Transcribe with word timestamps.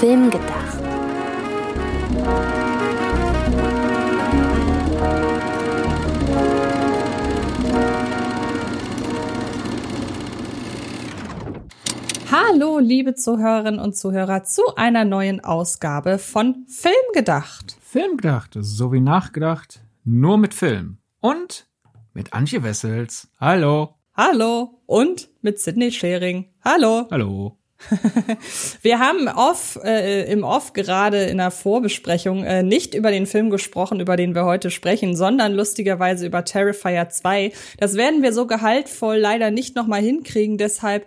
Film 0.00 0.30
gedacht. 0.30 0.78
Hallo, 12.30 12.78
liebe 12.78 13.14
Zuhörerinnen 13.14 13.80
und 13.80 13.96
Zuhörer, 13.96 14.44
zu 14.44 14.62
einer 14.76 15.06
neuen 15.06 15.42
Ausgabe 15.42 16.18
von 16.18 16.66
Film 16.68 16.94
gedacht. 17.14 17.78
Film 17.80 18.18
gedacht, 18.18 18.50
so 18.60 18.92
wie 18.92 19.00
nachgedacht, 19.00 19.80
nur 20.04 20.36
mit 20.36 20.52
Film. 20.52 20.98
Und 21.20 21.70
mit 22.12 22.34
Antje 22.34 22.62
Wessels. 22.62 23.28
Hallo. 23.40 23.94
Hallo. 24.14 24.82
Und 24.84 25.30
mit 25.40 25.58
Sidney 25.58 25.90
Schering. 25.90 26.52
Hallo. 26.62 27.08
Hallo. 27.10 27.56
Wir 28.82 28.98
haben 28.98 29.28
off, 29.28 29.78
äh, 29.84 30.30
im 30.30 30.44
Off 30.44 30.72
gerade 30.72 31.24
in 31.24 31.38
der 31.38 31.50
Vorbesprechung 31.50 32.44
äh, 32.44 32.62
nicht 32.62 32.94
über 32.94 33.10
den 33.10 33.26
Film 33.26 33.50
gesprochen, 33.50 34.00
über 34.00 34.16
den 34.16 34.34
wir 34.34 34.44
heute 34.44 34.70
sprechen, 34.70 35.14
sondern 35.14 35.52
lustigerweise 35.52 36.26
über 36.26 36.44
Terrifier 36.44 37.08
2. 37.08 37.52
Das 37.78 37.94
werden 37.94 38.22
wir 38.22 38.32
so 38.32 38.46
gehaltvoll 38.46 39.16
leider 39.16 39.50
nicht 39.50 39.76
nochmal 39.76 40.00
hinkriegen, 40.00 40.58
deshalb 40.58 41.06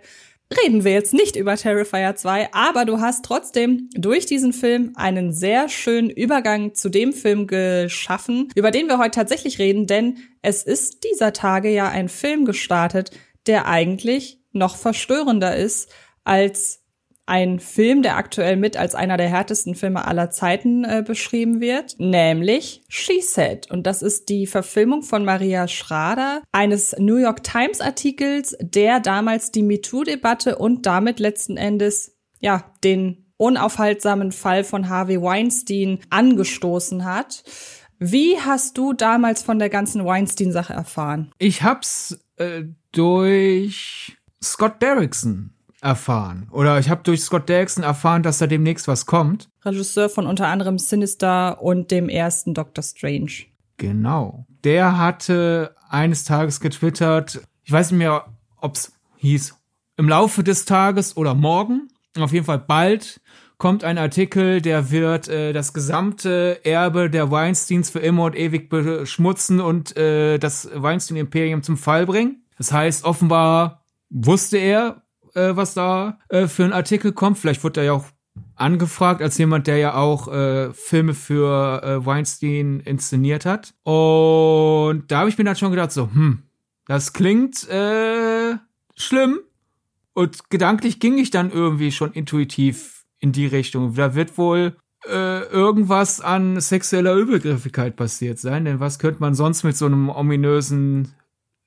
reden 0.64 0.84
wir 0.84 0.92
jetzt 0.92 1.14
nicht 1.14 1.36
über 1.36 1.56
Terrifier 1.56 2.16
2, 2.16 2.52
aber 2.52 2.84
du 2.84 3.00
hast 3.00 3.24
trotzdem 3.24 3.88
durch 3.94 4.26
diesen 4.26 4.52
Film 4.52 4.92
einen 4.96 5.32
sehr 5.32 5.68
schönen 5.68 6.10
Übergang 6.10 6.74
zu 6.74 6.88
dem 6.88 7.12
Film 7.12 7.46
geschaffen, 7.46 8.48
über 8.54 8.70
den 8.70 8.88
wir 8.88 8.98
heute 8.98 9.12
tatsächlich 9.12 9.58
reden, 9.58 9.86
denn 9.86 10.18
es 10.42 10.62
ist 10.64 11.04
dieser 11.04 11.32
Tage 11.32 11.70
ja 11.70 11.88
ein 11.88 12.08
Film 12.08 12.44
gestartet, 12.44 13.10
der 13.46 13.66
eigentlich 13.66 14.40
noch 14.52 14.76
verstörender 14.76 15.56
ist 15.56 15.90
als 16.30 16.80
ein 17.26 17.58
Film, 17.58 18.02
der 18.02 18.16
aktuell 18.16 18.56
mit 18.56 18.76
als 18.76 18.94
einer 18.94 19.16
der 19.16 19.28
härtesten 19.28 19.74
Filme 19.74 20.04
aller 20.04 20.30
Zeiten 20.30 20.84
äh, 20.84 21.04
beschrieben 21.04 21.60
wird, 21.60 21.96
nämlich 21.98 22.82
She 22.88 23.20
Said. 23.20 23.70
Und 23.70 23.84
das 23.86 24.02
ist 24.02 24.28
die 24.28 24.46
Verfilmung 24.46 25.02
von 25.02 25.24
Maria 25.24 25.66
Schrader, 25.66 26.42
eines 26.52 26.94
New 26.98 27.16
York 27.16 27.42
Times 27.42 27.80
Artikels, 27.80 28.56
der 28.60 29.00
damals 29.00 29.50
die 29.50 29.62
MeToo-Debatte 29.62 30.56
und 30.58 30.86
damit 30.86 31.18
letzten 31.18 31.56
Endes, 31.56 32.16
ja, 32.38 32.64
den 32.84 33.32
unaufhaltsamen 33.36 34.32
Fall 34.32 34.62
von 34.64 34.88
Harvey 34.88 35.20
Weinstein 35.20 35.98
angestoßen 36.10 37.04
hat. 37.04 37.42
Wie 37.98 38.38
hast 38.38 38.78
du 38.78 38.92
damals 38.92 39.42
von 39.42 39.58
der 39.58 39.68
ganzen 39.68 40.04
Weinstein-Sache 40.04 40.72
erfahren? 40.74 41.32
Ich 41.38 41.62
hab's 41.62 42.18
äh, 42.36 42.64
durch 42.92 44.16
Scott 44.42 44.80
Derrickson 44.80 45.54
erfahren. 45.80 46.48
Oder 46.50 46.78
ich 46.78 46.90
habe 46.90 47.02
durch 47.02 47.22
Scott 47.22 47.48
Derrickson 47.48 47.84
erfahren, 47.84 48.22
dass 48.22 48.38
da 48.38 48.46
demnächst 48.46 48.88
was 48.88 49.06
kommt. 49.06 49.48
Regisseur 49.64 50.08
von 50.08 50.26
unter 50.26 50.48
anderem 50.48 50.78
Sinister 50.78 51.62
und 51.62 51.90
dem 51.90 52.08
ersten 52.08 52.54
Doctor 52.54 52.82
Strange. 52.82 53.32
Genau. 53.76 54.46
Der 54.64 54.98
hatte 54.98 55.74
eines 55.88 56.24
Tages 56.24 56.60
getwittert, 56.60 57.40
ich 57.64 57.72
weiß 57.72 57.90
nicht 57.90 57.98
mehr, 57.98 58.26
ob's 58.60 58.92
hieß, 59.16 59.54
im 59.96 60.08
Laufe 60.08 60.44
des 60.44 60.64
Tages 60.64 61.16
oder 61.16 61.34
morgen, 61.34 61.88
auf 62.18 62.32
jeden 62.32 62.44
Fall 62.44 62.58
bald, 62.58 63.20
kommt 63.60 63.84
ein 63.84 63.98
Artikel, 63.98 64.60
der 64.60 64.90
wird 64.90 65.28
äh, 65.28 65.52
das 65.52 65.72
gesamte 65.72 66.60
Erbe 66.64 67.10
der 67.10 67.30
Weinsteins 67.30 67.90
für 67.90 68.00
immer 68.00 68.24
und 68.24 68.36
ewig 68.36 68.70
beschmutzen 68.70 69.60
und 69.60 69.96
äh, 69.96 70.38
das 70.38 70.68
Weinstein-Imperium 70.74 71.62
zum 71.62 71.76
Fall 71.76 72.06
bringen. 72.06 72.42
Das 72.56 72.72
heißt, 72.72 73.04
offenbar 73.04 73.84
wusste 74.08 74.56
er, 74.58 75.02
äh, 75.34 75.56
was 75.56 75.74
da 75.74 76.18
äh, 76.28 76.46
für 76.46 76.64
ein 76.64 76.72
Artikel 76.72 77.12
kommt. 77.12 77.38
Vielleicht 77.38 77.62
wird 77.64 77.76
er 77.76 77.84
ja 77.84 77.92
auch 77.92 78.06
angefragt 78.54 79.22
als 79.22 79.38
jemand, 79.38 79.66
der 79.66 79.78
ja 79.78 79.94
auch 79.94 80.28
äh, 80.28 80.72
Filme 80.72 81.14
für 81.14 81.82
äh, 81.82 82.06
Weinstein 82.06 82.80
inszeniert 82.80 83.46
hat. 83.46 83.74
Und 83.82 85.04
da 85.08 85.20
habe 85.20 85.30
ich 85.30 85.38
mir 85.38 85.44
dann 85.44 85.56
schon 85.56 85.70
gedacht, 85.70 85.92
so, 85.92 86.10
hm, 86.12 86.42
das 86.86 87.12
klingt 87.12 87.68
äh, 87.68 88.56
schlimm. 88.96 89.40
Und 90.12 90.50
gedanklich 90.50 91.00
ging 91.00 91.18
ich 91.18 91.30
dann 91.30 91.50
irgendwie 91.50 91.92
schon 91.92 92.12
intuitiv 92.12 93.04
in 93.18 93.32
die 93.32 93.46
Richtung. 93.46 93.94
Da 93.94 94.14
wird 94.14 94.36
wohl 94.36 94.76
äh, 95.08 95.44
irgendwas 95.44 96.20
an 96.20 96.60
sexueller 96.60 97.14
Übergriffigkeit 97.14 97.96
passiert 97.96 98.38
sein. 98.38 98.64
Denn 98.64 98.80
was 98.80 98.98
könnte 98.98 99.20
man 99.20 99.34
sonst 99.34 99.62
mit 99.62 99.76
so 99.76 99.86
einem 99.86 100.10
ominösen 100.10 101.14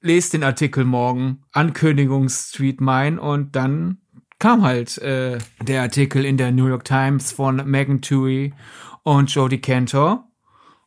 lest 0.03 0.33
den 0.33 0.43
Artikel 0.43 0.83
morgen, 0.83 1.43
Ankündigungsstreet 1.53 2.81
mein 2.81 3.17
und 3.17 3.55
dann 3.55 3.97
kam 4.37 4.61
halt 4.63 4.97
äh, 4.97 5.37
der 5.61 5.81
Artikel 5.81 6.25
in 6.25 6.37
der 6.37 6.51
New 6.51 6.67
York 6.67 6.83
Times 6.83 7.31
von 7.31 7.55
Megan 7.65 8.01
Tui 8.01 8.53
und 9.03 9.33
Jodie 9.33 9.61
Cantor. 9.61 10.29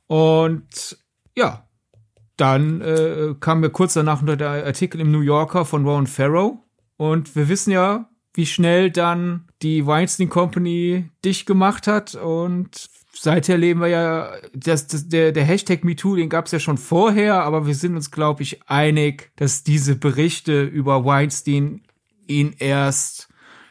Und 0.06 0.98
ja, 1.34 1.66
dann 2.36 2.82
äh, 2.82 3.34
kam 3.40 3.60
mir 3.60 3.70
kurz 3.70 3.94
danach 3.94 4.20
unter 4.20 4.36
der 4.36 4.66
Artikel 4.66 5.00
im 5.00 5.10
New 5.10 5.22
Yorker 5.22 5.64
von 5.64 5.86
Rowan 5.86 6.06
Farrow. 6.06 6.58
Und 6.98 7.34
wir 7.34 7.48
wissen 7.48 7.70
ja, 7.70 8.10
wie 8.34 8.46
schnell 8.46 8.90
dann 8.90 9.48
die 9.62 9.86
Weinstein 9.86 10.28
Company 10.28 11.10
dich 11.24 11.46
gemacht 11.46 11.86
hat 11.86 12.14
und 12.14 12.88
seither 13.18 13.58
leben 13.58 13.80
wir 13.80 13.88
ja, 13.88 14.32
das, 14.54 14.86
das, 14.86 15.08
der, 15.08 15.32
der 15.32 15.44
Hashtag 15.44 15.84
MeToo, 15.84 16.16
den 16.16 16.28
gab 16.28 16.46
es 16.46 16.52
ja 16.52 16.60
schon 16.60 16.78
vorher, 16.78 17.42
aber 17.42 17.66
wir 17.66 17.74
sind 17.74 17.96
uns, 17.96 18.10
glaube 18.10 18.42
ich, 18.42 18.68
einig, 18.68 19.32
dass 19.36 19.64
diese 19.64 19.96
Berichte 19.96 20.62
über 20.62 21.04
Weinstein 21.04 21.82
ihn 22.26 22.54
erst 22.58 23.28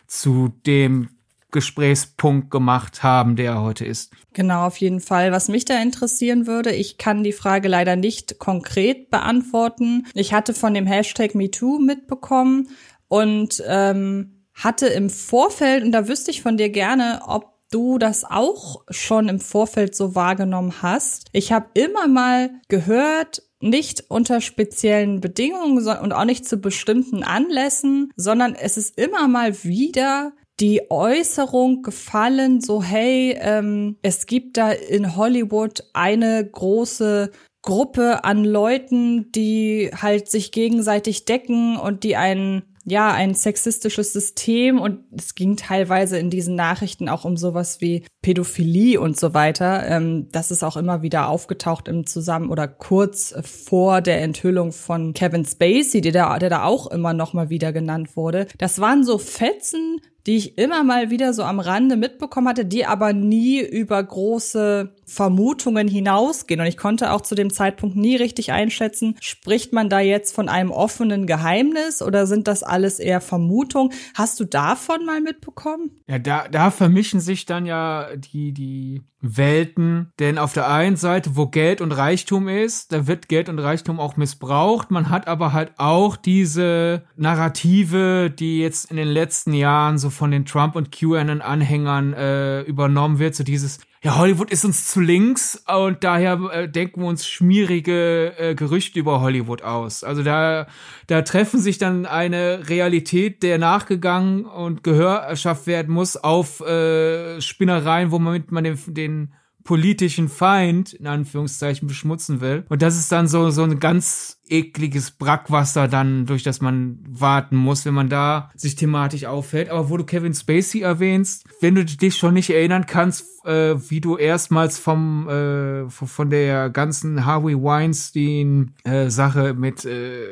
zu 0.07 0.53
dem 0.65 1.09
Gesprächspunkt 1.51 2.51
gemacht 2.51 3.01
haben, 3.01 3.37
der 3.37 3.53
er 3.53 3.61
heute 3.61 3.85
ist. 3.85 4.11
Genau, 4.33 4.65
auf 4.65 4.75
jeden 4.77 4.99
Fall. 4.99 5.31
Was 5.31 5.47
mich 5.47 5.63
da 5.63 5.81
interessieren 5.81 6.47
würde, 6.47 6.71
ich 6.71 6.97
kann 6.97 7.23
die 7.23 7.31
Frage 7.31 7.69
leider 7.69 7.95
nicht 7.95 8.39
konkret 8.39 9.09
beantworten. 9.09 10.05
Ich 10.13 10.33
hatte 10.33 10.53
von 10.53 10.73
dem 10.73 10.85
Hashtag 10.85 11.33
MeToo 11.33 11.79
mitbekommen 11.79 12.67
und 13.07 13.63
ähm, 13.67 14.43
hatte 14.53 14.87
im 14.87 15.09
Vorfeld, 15.09 15.85
und 15.85 15.93
da 15.93 16.09
wüsste 16.09 16.31
ich 16.31 16.41
von 16.41 16.57
dir 16.57 16.69
gerne, 16.69 17.21
ob 17.25 17.54
du 17.75 17.97
das 17.97 18.23
auch 18.23 18.83
schon 18.89 19.27
im 19.27 19.41
Vorfeld 19.41 19.95
so 19.95 20.15
wahrgenommen 20.15 20.81
hast. 20.81 21.27
Ich 21.33 21.51
habe 21.51 21.67
immer 21.73 22.07
mal 22.07 22.51
gehört, 22.69 23.43
nicht 23.59 24.05
unter 24.07 24.39
speziellen 24.39 25.19
Bedingungen 25.19 25.85
und 25.85 26.13
auch 26.13 26.23
nicht 26.23 26.47
zu 26.47 26.57
bestimmten 26.57 27.23
Anlässen, 27.23 28.11
sondern 28.15 28.55
es 28.55 28.77
ist 28.77 28.97
immer 28.97 29.27
mal 29.27 29.63
wieder 29.63 30.31
die 30.61 30.89
Äußerung 30.89 31.81
gefallen, 31.81 32.61
so 32.61 32.81
hey, 32.81 33.35
ähm, 33.41 33.97
es 34.01 34.25
gibt 34.25 34.55
da 34.55 34.71
in 34.71 35.17
Hollywood 35.17 35.83
eine 35.91 36.49
große 36.49 37.31
Gruppe 37.61 38.23
an 38.23 38.45
Leuten, 38.45 39.33
die 39.33 39.91
halt 39.93 40.29
sich 40.29 40.53
gegenseitig 40.53 41.25
decken 41.25 41.75
und 41.75 42.05
die 42.05 42.15
einen 42.15 42.74
ja, 42.85 43.11
ein 43.11 43.33
sexistisches 43.33 44.13
System 44.13 44.79
und 44.79 44.99
es 45.11 45.33
ging 45.33 45.57
teilweise 45.57 46.19
in 46.19 46.29
diesen 46.29 46.55
Nachrichten 46.55 47.09
auch 47.09 47.25
um 47.25 47.35
sowas 47.35 47.81
wie 47.81 48.05
Pädophilie 48.21 49.01
und 49.01 49.19
so 49.19 49.33
weiter. 49.33 49.87
Ähm, 49.87 50.27
das 50.31 50.51
ist 50.51 50.63
auch 50.63 50.77
immer 50.77 51.01
wieder 51.01 51.27
aufgetaucht 51.27 51.87
im 51.87 52.05
Zusammen 52.05 52.51
oder 52.51 52.67
kurz 52.67 53.33
vor 53.43 54.01
der 54.01 54.21
Enthüllung 54.21 54.71
von 54.71 55.13
Kevin 55.13 55.45
Spacey, 55.45 56.01
der 56.01 56.11
da, 56.11 56.37
der 56.37 56.51
da 56.51 56.63
auch 56.63 56.85
immer 56.87 57.13
noch 57.13 57.33
mal 57.33 57.49
wieder 57.49 57.73
genannt 57.73 58.15
wurde. 58.15 58.45
Das 58.59 58.79
waren 58.79 59.03
so 59.03 59.17
Fetzen, 59.17 59.99
die 60.27 60.37
ich 60.37 60.57
immer 60.57 60.83
mal 60.83 61.09
wieder 61.09 61.33
so 61.33 61.43
am 61.43 61.59
Rande 61.59 61.97
mitbekommen 61.97 62.47
hatte, 62.47 62.65
die 62.65 62.85
aber 62.85 63.13
nie 63.13 63.59
über 63.61 64.01
große 64.01 64.93
Vermutungen 65.05 65.87
hinausgehen. 65.87 66.59
Und 66.59 66.65
ich 66.65 66.77
konnte 66.77 67.11
auch 67.11 67.21
zu 67.21 67.35
dem 67.35 67.51
Zeitpunkt 67.51 67.95
nie 67.95 68.15
richtig 68.15 68.51
einschätzen, 68.51 69.15
spricht 69.21 69.71
man 69.71 69.89
da 69.89 69.99
jetzt 69.99 70.33
von 70.33 70.49
einem 70.49 70.71
offenen 70.71 71.27
Geheimnis 71.27 72.01
oder 72.01 72.25
sind 72.25 72.47
das 72.47 72.63
alles 72.63 72.99
eher 72.99 73.21
Vermutungen? 73.21 73.93
Hast 74.15 74.39
du 74.39 74.45
davon 74.45 75.05
mal 75.05 75.21
mitbekommen? 75.21 75.91
Ja, 76.07 76.17
da, 76.17 76.47
da 76.47 76.71
vermischen 76.71 77.19
sich 77.19 77.45
dann 77.45 77.65
ja 77.65 78.15
die, 78.15 78.51
die 78.51 79.03
Welten. 79.25 80.11
Denn 80.19 80.37
auf 80.37 80.53
der 80.53 80.69
einen 80.69 80.95
Seite, 80.95 81.35
wo 81.35 81.47
Geld 81.47 81.81
und 81.81 81.91
Reichtum 81.91 82.47
ist, 82.47 82.91
da 82.91 83.07
wird 83.07 83.27
Geld 83.27 83.49
und 83.49 83.59
Reichtum 83.59 83.99
auch 83.99 84.17
missbraucht. 84.17 84.91
Man 84.91 85.09
hat 85.09 85.27
aber 85.27 85.53
halt 85.53 85.73
auch 85.77 86.15
diese 86.17 87.03
Narrative, 87.15 88.29
die 88.29 88.59
jetzt 88.59 88.91
in 88.91 88.97
den 88.97 89.07
letzten 89.07 89.53
Jahren 89.53 89.97
so 89.97 90.09
von 90.09 90.31
den 90.31 90.45
Trump 90.45 90.75
und 90.75 90.91
QAnon-Anhängern 90.91 92.13
äh, 92.13 92.61
übernommen 92.61 93.19
wird. 93.19 93.35
So 93.35 93.43
dieses, 93.43 93.79
ja, 94.05 94.17
Hollywood 94.17 94.51
ist 94.51 94.63
uns 94.63 94.87
zu 94.87 95.01
links 95.01 95.63
und 95.67 96.03
daher 96.03 96.39
äh, 96.53 96.69
denken 96.69 97.01
wir 97.01 97.07
uns 97.07 97.27
schmierige 97.27 98.37
äh, 98.37 98.53
Gerüchte 98.53 98.99
über 98.99 99.19
Hollywood 99.19 99.63
aus. 99.63 100.03
Also 100.03 100.21
da, 100.21 100.67
da 101.07 101.23
treffen 101.23 101.59
sich 101.59 101.79
dann 101.79 102.05
eine 102.05 102.69
Realität, 102.69 103.41
der 103.41 103.57
nachgegangen 103.57 104.45
und 104.45 104.83
Gehör 104.83 105.15
erschafft 105.15 105.65
werden 105.65 105.91
muss 105.91 106.17
auf 106.17 106.61
äh, 106.61 107.41
Spinnereien, 107.41 108.11
womit 108.11 108.51
man 108.51 108.63
den, 108.63 108.77
den 108.85 109.33
politischen 109.63 110.29
Feind 110.29 110.93
in 110.93 111.07
Anführungszeichen 111.07 111.87
beschmutzen 111.87 112.41
will. 112.41 112.63
Und 112.69 112.83
das 112.83 112.95
ist 112.99 113.11
dann 113.11 113.27
so 113.27 113.49
so 113.49 113.63
ein 113.63 113.79
ganz 113.79 114.39
ekliges 114.49 115.11
Brackwasser 115.11 115.87
dann, 115.87 116.25
durch 116.25 116.43
das 116.43 116.61
man 116.61 116.99
warten 117.07 117.55
muss, 117.55 117.85
wenn 117.85 117.93
man 117.93 118.09
da 118.09 118.51
sich 118.55 118.75
thematisch 118.75 119.25
auffällt. 119.25 119.69
Aber 119.69 119.89
wo 119.89 119.97
du 119.97 120.03
Kevin 120.03 120.33
Spacey 120.33 120.81
erwähnst, 120.81 121.45
wenn 121.61 121.75
du 121.75 121.85
dich 121.85 122.15
schon 122.15 122.33
nicht 122.33 122.49
erinnern 122.49 122.85
kannst, 122.85 123.25
äh, 123.45 123.75
wie 123.89 124.01
du 124.01 124.17
erstmals 124.17 124.79
vom 124.79 125.29
äh, 125.29 125.89
von 125.89 126.29
der 126.29 126.69
ganzen 126.69 127.25
Harvey 127.25 127.55
Weinstein 127.55 128.73
äh, 128.83 129.09
Sache 129.09 129.53
mit 129.53 129.85
äh, 129.85 130.25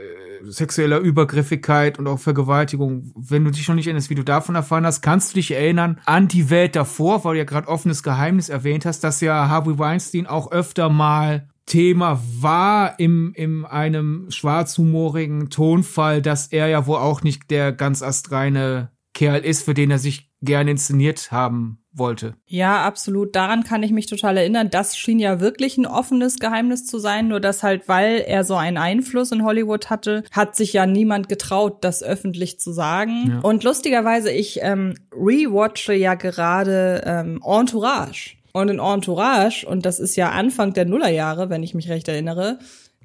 sexueller 0.44 1.00
Übergriffigkeit 1.00 2.00
und 2.00 2.08
auch 2.08 2.20
Vergewaltigung, 2.20 3.12
wenn 3.16 3.46
du 3.46 3.52
dich 3.52 3.64
schon 3.64 3.76
nicht 3.76 3.88
erinnerst, 3.88 4.10
wie 4.10 4.16
du 4.16 4.24
davon 4.24 4.56
erfahren 4.56 4.86
hast, 4.86 5.02
kannst 5.02 5.32
du 5.32 5.36
dich 5.36 5.52
erinnern 5.52 6.00
an 6.06 6.28
die 6.28 6.50
Welt 6.50 6.76
davor, 6.76 7.24
weil 7.24 7.34
du 7.34 7.40
ja 7.40 7.46
gerade 7.46 7.68
offenes 7.68 8.04
Geheimnis 8.04 8.50
erwähnt 8.50 8.86
hast, 8.86 9.04
dass 9.04 9.22
ja 9.22 9.48
Harvey 9.48 9.78
Weinstein 9.78 10.28
auch 10.28 10.52
öfter 10.52 10.90
mal 10.90 11.48
Thema 11.66 12.22
war 12.40 13.00
im, 13.00 13.34
in 13.36 13.66
einem 13.66 14.30
schwarzhumorigen 14.30 15.50
Tonfall, 15.50 16.22
dass 16.22 16.48
er 16.48 16.68
ja 16.68 16.86
wohl 16.88 16.98
auch 16.98 17.24
nicht 17.24 17.50
der 17.52 17.72
ganz 17.72 18.02
astreine 18.02 18.92
Kerl 19.14 19.42
ist, 19.42 19.64
für 19.64 19.74
den 19.74 19.92
er 19.92 20.00
sich 20.00 20.32
gerne 20.42 20.72
inszeniert 20.72 21.32
haben 21.32 21.80
wollte. 21.94 22.36
Ja, 22.48 22.84
absolut. 22.84 23.36
Daran 23.36 23.64
kann 23.64 23.84
ich 23.84 23.92
mich 23.92 24.08
total 24.08 24.38
erinnern. 24.38 24.70
Das 24.70 24.98
schien 24.98 25.20
ja 25.20 25.40
wirklich 25.40 25.78
ein 25.78 25.86
offenes 25.86 26.40
Geheimnis 26.40 26.86
zu 26.86 26.98
sein. 26.98 27.28
Nur 27.28 27.40
dass 27.40 27.64
halt, 27.64 27.88
weil 27.88 28.24
er 28.26 28.44
so 28.44 28.56
einen 28.56 28.78
Einfluss 28.78 29.32
in 29.32 29.44
Hollywood 29.44 29.90
hatte, 29.90 30.24
hat 30.32 30.56
sich 30.56 30.74
ja 30.74 30.86
niemand 30.86 31.30
getraut, 31.30 31.84
das 31.84 32.04
öffentlich 32.04 32.60
zu 32.60 32.72
sagen. 32.74 33.30
Ja. 33.30 33.40
Und 33.42 33.64
lustigerweise, 33.64 34.32
ich 34.32 34.60
ähm, 34.62 34.96
rewatche 35.14 35.94
ja 35.94 36.16
gerade 36.16 37.04
ähm, 37.06 37.40
Entourage. 37.46 38.36
Und 38.54 38.70
in 38.70 38.80
Entourage, 38.80 39.66
und 39.66 39.86
das 39.86 40.00
ist 40.00 40.16
ja 40.16 40.30
Anfang 40.30 40.74
der 40.74 40.86
Nullerjahre, 40.86 41.50
wenn 41.50 41.64
ich 41.64 41.74
mich 41.74 41.90
recht 41.90 42.08
erinnere, 42.08 42.60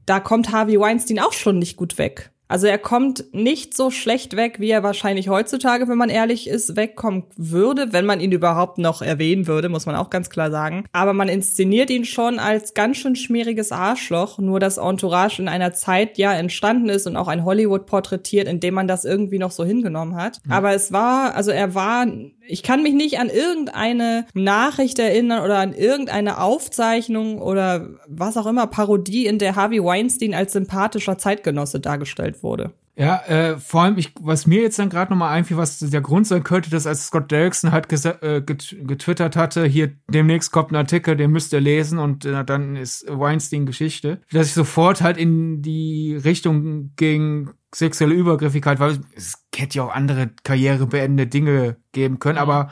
da 0.05 0.21
kommt 0.21 0.53
Harvey 0.53 0.79
Weinstein 0.79 1.19
auch 1.19 1.33
schon 1.33 1.59
nicht 1.59 1.77
gut 1.77 1.99
weg. 1.99 2.31
Also 2.49 2.67
er 2.67 2.79
kommt 2.79 3.25
nicht 3.33 3.77
so 3.77 3.91
schlecht 3.91 4.35
weg, 4.37 4.59
wie 4.59 4.71
er 4.71 4.83
wahrscheinlich 4.83 5.29
heutzutage, 5.29 5.87
wenn 5.87 5.99
man 5.99 6.09
ehrlich 6.09 6.49
ist, 6.49 6.77
wegkommen 6.77 7.25
würde, 7.37 7.93
wenn 7.93 8.07
man 8.07 8.21
ihn 8.21 8.33
überhaupt 8.33 8.79
noch 8.79 9.03
erwähnen 9.03 9.47
würde, 9.47 9.69
muss 9.69 9.87
man 9.87 9.97
auch 9.97 10.11
ganz 10.11 10.31
klar 10.31 10.51
sagen. 10.51 10.85
Aber 10.93 11.13
man 11.13 11.29
inszeniert 11.29 11.91
ihn 11.91 12.07
schon 12.07 12.39
als 12.39 12.73
ganz 12.75 12.97
schön 12.97 13.17
schmieriges 13.17 13.71
Arschloch, 13.71 14.39
nur 14.39 14.61
dass 14.61 14.79
Entourage 14.79 15.41
in 15.41 15.49
einer 15.49 15.75
Zeit 15.75 16.17
ja 16.17 16.33
entstanden 16.33 16.89
ist 16.89 17.07
und 17.07 17.17
auch 17.17 17.29
ein 17.29 17.45
Hollywood 17.45 17.87
porträtiert, 17.87 18.49
in 18.49 18.61
dem 18.61 18.75
man 18.75 18.89
das 18.89 19.05
irgendwie 19.05 19.39
noch 19.39 19.51
so 19.51 19.65
hingenommen 19.65 20.17
hat. 20.17 20.41
Mhm. 20.45 20.53
Aber 20.53 20.73
es 20.73 20.91
war, 20.91 21.35
also 21.35 21.51
er 21.51 21.75
war 21.75 22.07
ich 22.49 22.63
kann 22.63 22.83
mich 22.83 22.95
nicht 22.95 23.19
an 23.19 23.29
irgendeine 23.29 24.27
Nachricht 24.35 24.99
erinnern 24.99 25.45
oder 25.45 25.59
an 25.59 25.75
irgendeine 25.75 26.41
Aufzeichnung 26.41 27.41
oder 27.41 27.91
was 28.09 28.37
auch 28.37 28.47
immer 28.47 28.67
Parodie, 28.67 29.27
in 29.27 29.39
der 29.39 29.55
Harvey 29.55 29.85
Weinstein 29.85 30.35
als 30.35 30.55
sympathischer 30.55 31.19
Zeitgenosse 31.19 31.81
dargestellt 31.81 32.38
wurde. 32.43 32.73
Ja, 32.99 33.23
äh, 33.29 33.59
vor 33.59 33.83
allem, 33.83 33.97
ich, 33.97 34.13
was 34.21 34.49
mir 34.49 34.61
jetzt 34.61 34.77
dann 34.81 34.91
gerade 34.91 35.13
nochmal 35.13 35.33
einfiel, 35.33 35.57
was 35.57 35.79
der 35.79 36.01
Grund 36.01 36.27
sein 36.27 36.43
könnte, 36.43 36.69
dass 36.69 36.85
als 36.85 37.07
Scott 37.07 37.31
Derrickson 37.31 37.71
halt 37.71 37.87
äh, 38.23 38.43
getwittert 38.43 39.37
hatte, 39.37 39.65
hier 39.67 39.93
demnächst 40.09 40.51
kommt 40.51 40.73
ein 40.73 40.77
Artikel, 40.77 41.17
den 41.17 41.31
müsst 41.31 41.53
ihr 41.53 41.61
lesen 41.61 42.01
und 42.01 42.25
äh, 42.25 42.45
dann 42.45 42.75
ist 42.75 43.07
Weinstein 43.09 43.67
Geschichte, 43.67 44.21
dass 44.33 44.49
ich 44.49 44.53
sofort 44.53 45.01
halt 45.01 45.17
in 45.17 45.63
die 45.63 46.17
Richtung 46.17 46.91
ging, 46.97 47.51
sexuelle 47.73 48.15
Übergriffigkeit, 48.15 48.81
weil 48.81 48.99
es 49.15 49.47
hätte 49.55 49.79
ja 49.79 49.85
auch 49.85 49.95
andere 49.95 50.31
karrierebeendende 50.43 51.29
Dinge 51.29 51.77
geben 51.93 52.19
können, 52.19 52.39
mhm. 52.39 52.43
aber 52.43 52.71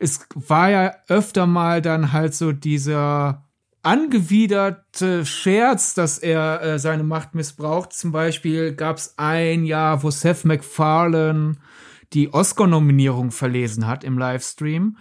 es 0.00 0.26
war 0.34 0.70
ja 0.70 0.92
öfter 1.06 1.46
mal 1.46 1.82
dann 1.82 2.12
halt 2.12 2.34
so 2.34 2.50
dieser 2.50 3.47
angewiderte 3.88 5.24
Scherz, 5.24 5.94
dass 5.94 6.18
er 6.18 6.60
äh, 6.60 6.78
seine 6.78 7.04
Macht 7.04 7.34
missbraucht. 7.34 7.94
Zum 7.94 8.12
Beispiel 8.12 8.74
gab 8.74 8.98
es 8.98 9.14
ein 9.16 9.64
Jahr, 9.64 10.02
wo 10.02 10.10
Seth 10.10 10.44
MacFarlane 10.44 11.56
die 12.12 12.30
Oscar-Nominierung 12.30 13.30
verlesen 13.30 13.86
hat 13.86 14.04
im 14.04 14.18
Livestream 14.18 14.98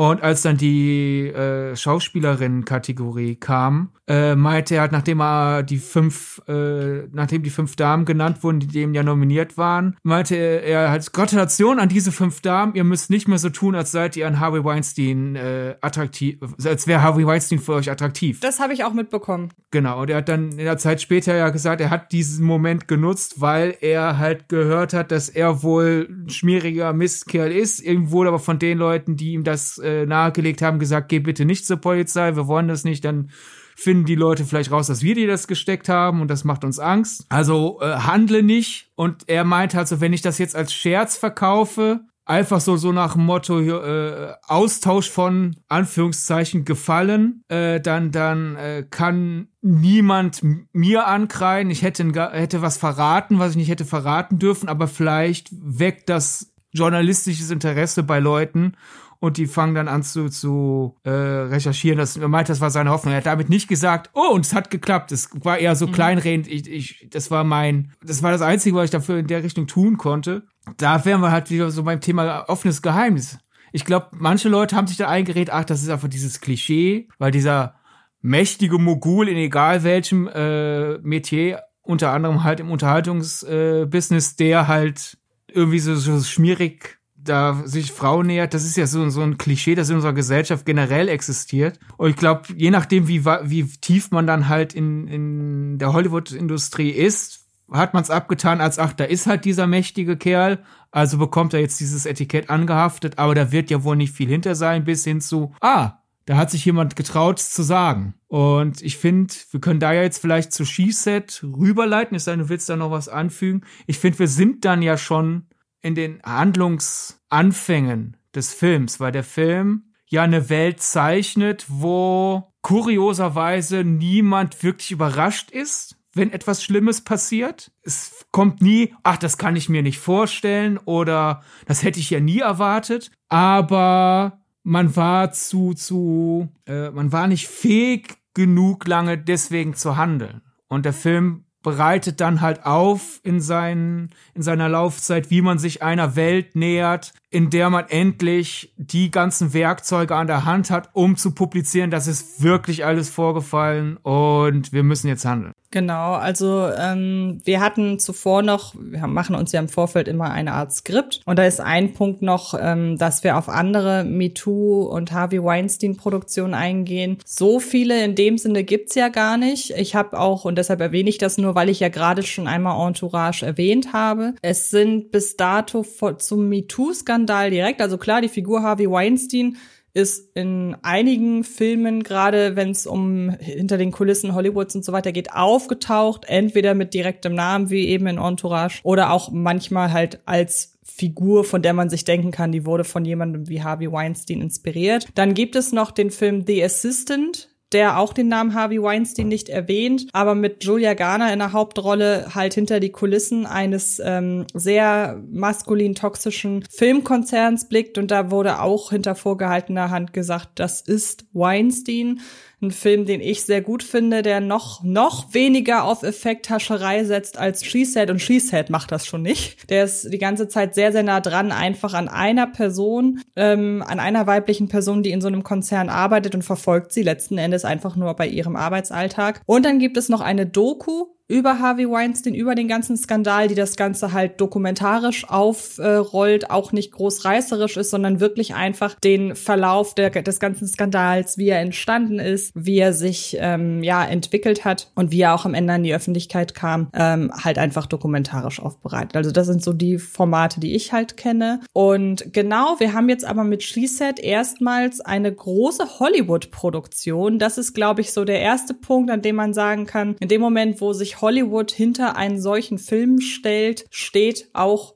und 0.00 0.22
als 0.22 0.40
dann 0.40 0.56
die 0.56 1.26
äh, 1.26 1.76
Schauspielerinnen-Kategorie 1.76 3.36
kam, 3.36 3.90
äh, 4.08 4.34
meinte 4.34 4.76
er 4.76 4.80
halt, 4.80 4.92
nachdem 4.92 5.20
er 5.20 5.62
die 5.62 5.76
fünf, 5.76 6.40
äh, 6.48 7.06
nachdem 7.12 7.42
die 7.42 7.50
fünf 7.50 7.76
Damen 7.76 8.06
genannt 8.06 8.42
wurden, 8.42 8.60
die 8.60 8.66
dem 8.66 8.94
ja 8.94 9.02
nominiert 9.02 9.58
waren, 9.58 9.98
meinte 10.02 10.36
er, 10.36 10.62
er 10.62 10.90
halt 10.90 11.12
Gratulation 11.12 11.78
an 11.78 11.90
diese 11.90 12.12
fünf 12.12 12.40
Damen, 12.40 12.74
ihr 12.74 12.84
müsst 12.84 13.10
nicht 13.10 13.28
mehr 13.28 13.36
so 13.36 13.50
tun, 13.50 13.74
als 13.74 13.92
seid 13.92 14.16
ihr 14.16 14.26
an 14.26 14.40
Harvey 14.40 14.64
Weinstein 14.64 15.36
äh, 15.36 15.74
attraktiv, 15.82 16.38
als 16.64 16.86
wäre 16.86 17.02
Harvey 17.02 17.26
Weinstein 17.26 17.58
für 17.58 17.74
euch 17.74 17.90
attraktiv. 17.90 18.40
Das 18.40 18.58
habe 18.58 18.72
ich 18.72 18.84
auch 18.84 18.94
mitbekommen. 18.94 19.50
Genau, 19.70 20.00
und 20.00 20.08
er 20.08 20.16
hat 20.16 20.30
dann 20.30 20.52
in 20.52 20.64
der 20.64 20.78
Zeit 20.78 21.02
später 21.02 21.36
ja 21.36 21.50
gesagt, 21.50 21.82
er 21.82 21.90
hat 21.90 22.10
diesen 22.12 22.46
Moment 22.46 22.88
genutzt, 22.88 23.42
weil 23.42 23.76
er 23.82 24.16
halt 24.16 24.48
gehört 24.48 24.94
hat, 24.94 25.10
dass 25.10 25.28
er 25.28 25.62
wohl 25.62 26.08
ein 26.10 26.30
schmieriger 26.30 26.94
Mistkerl 26.94 27.52
ist, 27.52 27.80
irgendwo 27.80 28.24
aber 28.24 28.38
von 28.38 28.58
den 28.58 28.78
Leuten, 28.78 29.16
die 29.16 29.32
ihm 29.34 29.44
das 29.44 29.76
äh, 29.78 29.89
äh, 29.90 30.06
nahegelegt 30.06 30.62
haben, 30.62 30.78
gesagt, 30.78 31.08
geh 31.08 31.18
bitte 31.18 31.44
nicht 31.44 31.66
zur 31.66 31.78
Polizei, 31.78 32.36
wir 32.36 32.46
wollen 32.46 32.68
das 32.68 32.84
nicht, 32.84 33.04
dann 33.04 33.30
finden 33.76 34.04
die 34.04 34.14
Leute 34.14 34.44
vielleicht 34.44 34.70
raus, 34.70 34.88
dass 34.88 35.02
wir 35.02 35.14
dir 35.14 35.26
das 35.26 35.46
gesteckt 35.46 35.88
haben 35.88 36.20
und 36.20 36.28
das 36.28 36.44
macht 36.44 36.64
uns 36.64 36.78
Angst. 36.78 37.24
Also 37.30 37.78
äh, 37.80 37.94
handle 37.94 38.42
nicht. 38.42 38.90
Und 38.94 39.28
er 39.28 39.44
meint 39.44 39.74
halt 39.74 39.88
so, 39.88 40.00
wenn 40.00 40.12
ich 40.12 40.22
das 40.22 40.38
jetzt 40.38 40.54
als 40.54 40.72
Scherz 40.72 41.16
verkaufe, 41.16 42.00
einfach 42.26 42.60
so 42.60 42.76
so 42.76 42.92
nach 42.92 43.14
dem 43.14 43.24
Motto 43.24 43.60
äh, 43.60 44.34
Austausch 44.46 45.10
von 45.10 45.56
Anführungszeichen 45.68 46.64
gefallen, 46.64 47.42
äh, 47.48 47.80
dann 47.80 48.12
dann 48.12 48.56
äh, 48.56 48.84
kann 48.88 49.48
niemand 49.62 50.40
mir 50.72 51.06
ankreien. 51.08 51.70
Ich 51.70 51.82
hätte 51.82 52.04
hätte 52.32 52.62
was 52.62 52.76
verraten, 52.76 53.38
was 53.38 53.52
ich 53.52 53.56
nicht 53.56 53.70
hätte 53.70 53.84
verraten 53.84 54.38
dürfen, 54.38 54.68
aber 54.68 54.86
vielleicht 54.86 55.48
weckt 55.52 56.08
das 56.08 56.52
journalistisches 56.72 57.50
Interesse 57.50 58.02
bei 58.02 58.20
Leuten 58.20 58.74
und 59.20 59.36
die 59.36 59.46
fangen 59.46 59.74
dann 59.74 59.86
an 59.86 60.02
zu, 60.02 60.30
zu 60.30 60.96
äh, 61.04 61.10
recherchieren. 61.10 61.98
Das, 61.98 62.16
er 62.16 62.28
meint, 62.28 62.48
das 62.48 62.60
war 62.60 62.70
seine 62.70 62.90
Hoffnung. 62.90 63.12
Er 63.12 63.18
hat 63.18 63.26
damit 63.26 63.50
nicht 63.50 63.68
gesagt, 63.68 64.10
oh, 64.14 64.34
und 64.34 64.46
es 64.46 64.54
hat 64.54 64.70
geklappt. 64.70 65.12
Es 65.12 65.28
war 65.44 65.58
eher 65.58 65.76
so 65.76 65.86
mhm. 65.86 65.92
kleinredend. 65.92 66.48
Ich, 66.48 66.68
ich, 66.68 67.08
das 67.10 67.30
war 67.30 67.44
mein, 67.44 67.92
das 68.02 68.22
war 68.22 68.32
das 68.32 68.40
Einzige, 68.40 68.76
was 68.76 68.86
ich 68.86 68.90
dafür 68.90 69.18
in 69.18 69.26
der 69.26 69.44
Richtung 69.44 69.66
tun 69.66 69.98
konnte. 69.98 70.44
Da 70.78 71.04
wären 71.04 71.20
wir 71.20 71.30
halt 71.30 71.50
wieder 71.50 71.70
so 71.70 71.82
beim 71.82 72.00
Thema 72.00 72.48
offenes 72.48 72.80
Geheimnis. 72.80 73.38
Ich 73.72 73.84
glaube, 73.84 74.08
manche 74.12 74.48
Leute 74.48 74.74
haben 74.74 74.86
sich 74.86 74.96
da 74.96 75.08
eingeredet, 75.08 75.52
ach, 75.52 75.64
das 75.64 75.82
ist 75.82 75.90
einfach 75.90 76.08
dieses 76.08 76.40
Klischee, 76.40 77.08
weil 77.18 77.30
dieser 77.30 77.74
mächtige 78.22 78.78
Mogul 78.78 79.28
in 79.28 79.36
egal 79.36 79.84
welchem 79.84 80.28
äh, 80.28 80.98
Metier, 80.98 81.62
unter 81.82 82.10
anderem 82.10 82.42
halt 82.42 82.60
im 82.60 82.70
Unterhaltungsbusiness, 82.70 84.32
äh, 84.32 84.36
der 84.38 84.66
halt 84.66 85.18
irgendwie 85.46 85.78
so, 85.78 85.94
so 85.94 86.20
schmierig 86.22 86.99
da 87.22 87.62
sich 87.64 87.92
Frau 87.92 88.22
nähert, 88.22 88.54
das 88.54 88.64
ist 88.64 88.76
ja 88.76 88.86
so, 88.86 89.08
so 89.10 89.22
ein 89.22 89.38
Klischee, 89.38 89.74
das 89.74 89.90
in 89.90 89.96
unserer 89.96 90.12
Gesellschaft 90.12 90.64
generell 90.64 91.08
existiert. 91.08 91.78
Und 91.96 92.10
ich 92.10 92.16
glaube, 92.16 92.42
je 92.56 92.70
nachdem, 92.70 93.08
wie, 93.08 93.24
wie 93.24 93.64
tief 93.64 94.10
man 94.10 94.26
dann 94.26 94.48
halt 94.48 94.74
in, 94.74 95.06
in 95.08 95.78
der 95.78 95.92
Hollywood-Industrie 95.92 96.90
ist, 96.90 97.46
hat 97.70 97.94
man 97.94 98.02
es 98.02 98.10
abgetan 98.10 98.60
als, 98.60 98.78
ach, 98.78 98.92
da 98.92 99.04
ist 99.04 99.26
halt 99.26 99.44
dieser 99.44 99.66
mächtige 99.66 100.16
Kerl, 100.16 100.64
also 100.90 101.18
bekommt 101.18 101.54
er 101.54 101.60
jetzt 101.60 101.78
dieses 101.78 102.06
Etikett 102.06 102.50
angehaftet, 102.50 103.18
aber 103.18 103.34
da 103.34 103.52
wird 103.52 103.70
ja 103.70 103.84
wohl 103.84 103.96
nicht 103.96 104.12
viel 104.12 104.28
hinter 104.28 104.54
sein, 104.54 104.84
bis 104.84 105.04
hin 105.04 105.20
zu, 105.20 105.54
ah, 105.60 105.98
da 106.26 106.36
hat 106.36 106.50
sich 106.50 106.64
jemand 106.64 106.96
getraut 106.96 107.38
zu 107.38 107.62
sagen. 107.62 108.14
Und 108.28 108.82
ich 108.82 108.98
finde, 108.98 109.34
wir 109.50 109.60
können 109.60 109.80
da 109.80 109.92
ja 109.92 110.02
jetzt 110.02 110.20
vielleicht 110.20 110.52
zu 110.52 110.64
She-Set 110.64 111.44
rüberleiten, 111.44 112.16
es 112.16 112.24
sei 112.24 112.32
denn, 112.32 112.40
du 112.40 112.48
willst 112.48 112.68
da 112.68 112.76
noch 112.76 112.90
was 112.90 113.08
anfügen. 113.08 113.62
Ich 113.86 113.98
finde, 113.98 114.20
wir 114.20 114.28
sind 114.28 114.64
dann 114.64 114.82
ja 114.82 114.96
schon 114.96 115.46
in 115.82 115.94
den 115.94 116.22
Handlungsanfängen 116.22 118.16
des 118.34 118.54
Films, 118.54 119.00
weil 119.00 119.12
der 119.12 119.24
Film 119.24 119.92
ja 120.06 120.22
eine 120.22 120.48
Welt 120.48 120.80
zeichnet, 120.80 121.66
wo 121.68 122.52
kurioserweise 122.62 123.84
niemand 123.84 124.62
wirklich 124.62 124.90
überrascht 124.90 125.50
ist, 125.50 125.96
wenn 126.12 126.32
etwas 126.32 126.62
Schlimmes 126.62 127.02
passiert. 127.02 127.70
Es 127.82 128.26
kommt 128.32 128.60
nie, 128.60 128.94
ach, 129.02 129.16
das 129.16 129.38
kann 129.38 129.56
ich 129.56 129.68
mir 129.68 129.82
nicht 129.82 129.98
vorstellen 129.98 130.78
oder 130.78 131.42
das 131.66 131.82
hätte 131.82 132.00
ich 132.00 132.10
ja 132.10 132.20
nie 132.20 132.40
erwartet. 132.40 133.10
Aber 133.28 134.40
man 134.62 134.94
war 134.96 135.32
zu, 135.32 135.74
zu, 135.74 136.48
äh, 136.66 136.90
man 136.90 137.12
war 137.12 137.28
nicht 137.28 137.48
fähig 137.48 138.16
genug 138.34 138.86
lange 138.86 139.18
deswegen 139.18 139.74
zu 139.74 139.96
handeln. 139.96 140.42
Und 140.68 140.84
der 140.84 140.92
Film 140.92 141.44
bereitet 141.62 142.20
dann 142.20 142.40
halt 142.40 142.64
auf 142.64 143.20
in, 143.22 143.40
seinen, 143.40 144.10
in 144.34 144.42
seiner 144.42 144.68
Laufzeit, 144.68 145.30
wie 145.30 145.42
man 145.42 145.58
sich 145.58 145.82
einer 145.82 146.16
Welt 146.16 146.56
nähert, 146.56 147.12
in 147.30 147.48
der 147.48 147.70
man 147.70 147.86
endlich 147.88 148.74
die 148.76 149.10
ganzen 149.10 149.54
Werkzeuge 149.54 150.16
an 150.16 150.26
der 150.26 150.44
Hand 150.44 150.70
hat, 150.70 150.90
um 150.92 151.16
zu 151.16 151.32
publizieren, 151.32 151.90
das 151.90 152.08
ist 152.08 152.42
wirklich 152.42 152.84
alles 152.84 153.08
vorgefallen 153.08 153.96
und 153.98 154.72
wir 154.72 154.82
müssen 154.82 155.08
jetzt 155.08 155.24
handeln. 155.24 155.52
Genau, 155.72 156.14
also 156.14 156.68
ähm, 156.76 157.40
wir 157.44 157.60
hatten 157.60 158.00
zuvor 158.00 158.42
noch, 158.42 158.74
wir 158.76 159.06
machen 159.06 159.36
uns 159.36 159.52
ja 159.52 159.60
im 159.60 159.68
Vorfeld 159.68 160.08
immer 160.08 160.32
eine 160.32 160.52
Art 160.52 160.72
Skript 160.72 161.20
und 161.26 161.38
da 161.38 161.44
ist 161.44 161.60
ein 161.60 161.92
Punkt 161.92 162.22
noch, 162.22 162.54
ähm, 162.60 162.98
dass 162.98 163.22
wir 163.22 163.38
auf 163.38 163.48
andere 163.48 164.02
MeToo 164.02 164.82
und 164.82 165.12
Harvey 165.12 165.40
Weinstein 165.40 165.96
Produktionen 165.96 166.54
eingehen. 166.54 167.18
So 167.24 167.60
viele 167.60 168.04
in 168.04 168.16
dem 168.16 168.36
Sinne 168.36 168.64
gibt's 168.64 168.96
ja 168.96 169.10
gar 169.10 169.36
nicht. 169.36 169.70
Ich 169.70 169.94
habe 169.94 170.18
auch, 170.18 170.44
und 170.44 170.58
deshalb 170.58 170.80
erwähne 170.80 171.08
ich 171.08 171.18
das 171.18 171.38
nur, 171.38 171.54
weil 171.54 171.68
ich 171.68 171.78
ja 171.78 171.88
gerade 171.88 172.24
schon 172.24 172.48
einmal 172.48 172.88
Entourage 172.88 173.46
erwähnt 173.46 173.92
habe. 173.92 174.34
Es 174.42 174.70
sind 174.70 175.12
bis 175.12 175.36
dato 175.36 175.86
zum 176.18 176.48
MeToo-Skandal 176.48 177.19
direkt, 177.26 177.80
also 177.80 177.98
klar, 177.98 178.20
die 178.20 178.28
Figur 178.28 178.62
Harvey 178.62 178.90
Weinstein 178.90 179.56
ist 179.92 180.36
in 180.36 180.76
einigen 180.82 181.42
Filmen, 181.42 182.02
gerade 182.02 182.54
wenn 182.54 182.70
es 182.70 182.86
um 182.86 183.30
hinter 183.40 183.76
den 183.76 183.90
Kulissen 183.90 184.34
Hollywoods 184.34 184.76
und 184.76 184.84
so 184.84 184.92
weiter 184.92 185.12
geht, 185.12 185.32
aufgetaucht, 185.32 186.24
entweder 186.26 186.74
mit 186.74 186.94
direktem 186.94 187.34
Namen 187.34 187.70
wie 187.70 187.88
eben 187.88 188.06
in 188.06 188.18
Entourage 188.18 188.80
oder 188.84 189.10
auch 189.10 189.30
manchmal 189.32 189.92
halt 189.92 190.20
als 190.26 190.78
Figur, 190.82 191.44
von 191.44 191.62
der 191.62 191.72
man 191.72 191.90
sich 191.90 192.04
denken 192.04 192.30
kann, 192.30 192.52
die 192.52 192.66
wurde 192.66 192.84
von 192.84 193.04
jemandem 193.04 193.48
wie 193.48 193.62
Harvey 193.62 193.90
Weinstein 193.90 194.40
inspiriert. 194.40 195.06
Dann 195.14 195.34
gibt 195.34 195.56
es 195.56 195.72
noch 195.72 195.90
den 195.90 196.10
Film 196.10 196.44
The 196.46 196.62
Assistant, 196.62 197.48
der 197.72 197.98
auch 197.98 198.12
den 198.12 198.28
Namen 198.28 198.54
Harvey 198.54 198.82
Weinstein 198.82 199.28
nicht 199.28 199.48
erwähnt, 199.48 200.08
aber 200.12 200.34
mit 200.34 200.64
Julia 200.64 200.94
Garner 200.94 201.32
in 201.32 201.38
der 201.38 201.52
Hauptrolle 201.52 202.34
halt 202.34 202.54
hinter 202.54 202.80
die 202.80 202.90
Kulissen 202.90 203.46
eines 203.46 204.00
ähm, 204.04 204.46
sehr 204.54 205.22
maskulin 205.30 205.94
toxischen 205.94 206.64
Filmkonzerns 206.70 207.68
blickt 207.68 207.98
und 207.98 208.10
da 208.10 208.30
wurde 208.30 208.60
auch 208.60 208.90
hinter 208.90 209.14
vorgehaltener 209.14 209.90
Hand 209.90 210.12
gesagt, 210.12 210.50
das 210.56 210.80
ist 210.80 211.26
Weinstein. 211.32 212.20
Ein 212.62 212.72
Film, 212.72 213.06
den 213.06 213.22
ich 213.22 213.44
sehr 213.44 213.62
gut 213.62 213.82
finde, 213.82 214.20
der 214.20 214.40
noch, 214.40 214.82
noch 214.82 215.32
weniger 215.32 215.84
auf 215.84 216.02
Effekthascherei 216.02 217.04
setzt 217.04 217.38
als 217.38 217.64
She 217.64 217.86
Said 217.86 218.10
und 218.10 218.20
She 218.20 218.38
Said 218.38 218.68
macht 218.68 218.92
das 218.92 219.06
schon 219.06 219.22
nicht. 219.22 219.70
Der 219.70 219.84
ist 219.84 220.12
die 220.12 220.18
ganze 220.18 220.46
Zeit 220.46 220.74
sehr, 220.74 220.92
sehr 220.92 221.02
nah 221.02 221.20
dran, 221.20 221.52
einfach 221.52 221.94
an 221.94 222.08
einer 222.08 222.46
Person, 222.46 223.22
ähm, 223.34 223.82
an 223.86 223.98
einer 223.98 224.26
weiblichen 224.26 224.68
Person, 224.68 225.02
die 225.02 225.10
in 225.10 225.22
so 225.22 225.28
einem 225.28 225.42
Konzern 225.42 225.88
arbeitet 225.88 226.34
und 226.34 226.42
verfolgt 226.42 226.92
sie 226.92 227.02
letzten 227.02 227.38
Endes 227.38 227.64
einfach 227.64 227.96
nur 227.96 228.12
bei 228.12 228.28
ihrem 228.28 228.56
Arbeitsalltag. 228.56 229.40
Und 229.46 229.64
dann 229.64 229.78
gibt 229.78 229.96
es 229.96 230.10
noch 230.10 230.20
eine 230.20 230.44
Doku, 230.44 231.06
über 231.30 231.60
Harvey 231.60 231.88
Weinstein, 231.88 232.34
über 232.34 232.54
den 232.54 232.68
ganzen 232.68 232.96
Skandal, 232.96 233.48
die 233.48 233.54
das 233.54 233.76
Ganze 233.76 234.12
halt 234.12 234.40
dokumentarisch 234.40 235.28
aufrollt, 235.28 236.50
auch 236.50 236.72
nicht 236.72 236.92
groß 236.92 237.24
reißerisch 237.24 237.76
ist, 237.76 237.90
sondern 237.90 238.20
wirklich 238.20 238.54
einfach 238.54 238.94
den 238.94 239.36
Verlauf 239.36 239.94
der, 239.94 240.10
des 240.10 240.40
ganzen 240.40 240.66
Skandals, 240.66 241.38
wie 241.38 241.48
er 241.48 241.60
entstanden 241.60 242.18
ist, 242.18 242.52
wie 242.54 242.78
er 242.78 242.92
sich 242.92 243.36
ähm, 243.40 243.82
ja 243.84 244.04
entwickelt 244.04 244.64
hat 244.64 244.90
und 244.96 245.12
wie 245.12 245.20
er 245.20 245.34
auch 245.34 245.44
am 245.44 245.54
Ende 245.54 245.72
an 245.72 245.84
die 245.84 245.94
Öffentlichkeit 245.94 246.54
kam, 246.54 246.88
ähm, 246.94 247.30
halt 247.32 247.58
einfach 247.58 247.86
dokumentarisch 247.86 248.60
aufbereitet. 248.60 249.16
Also 249.16 249.30
das 249.30 249.46
sind 249.46 249.62
so 249.62 249.72
die 249.72 249.98
Formate, 249.98 250.58
die 250.58 250.74
ich 250.74 250.92
halt 250.92 251.16
kenne. 251.16 251.60
Und 251.72 252.32
genau, 252.32 252.74
wir 252.78 252.92
haben 252.92 253.08
jetzt 253.08 253.24
aber 253.24 253.44
mit 253.44 253.62
SheSet 253.62 254.18
erstmals 254.18 255.00
eine 255.00 255.32
große 255.32 256.00
Hollywood-Produktion. 256.00 257.38
Das 257.38 257.56
ist, 257.56 257.72
glaube 257.72 258.00
ich, 258.00 258.12
so 258.12 258.24
der 258.24 258.40
erste 258.40 258.74
Punkt, 258.74 259.10
an 259.10 259.22
dem 259.22 259.36
man 259.36 259.54
sagen 259.54 259.86
kann, 259.86 260.16
in 260.18 260.28
dem 260.28 260.40
Moment, 260.40 260.80
wo 260.80 260.92
sich 260.92 261.19
Hollywood 261.20 261.70
hinter 261.70 262.16
einen 262.16 262.40
solchen 262.40 262.78
Film 262.78 263.20
stellt, 263.20 263.86
steht 263.90 264.48
auch 264.52 264.94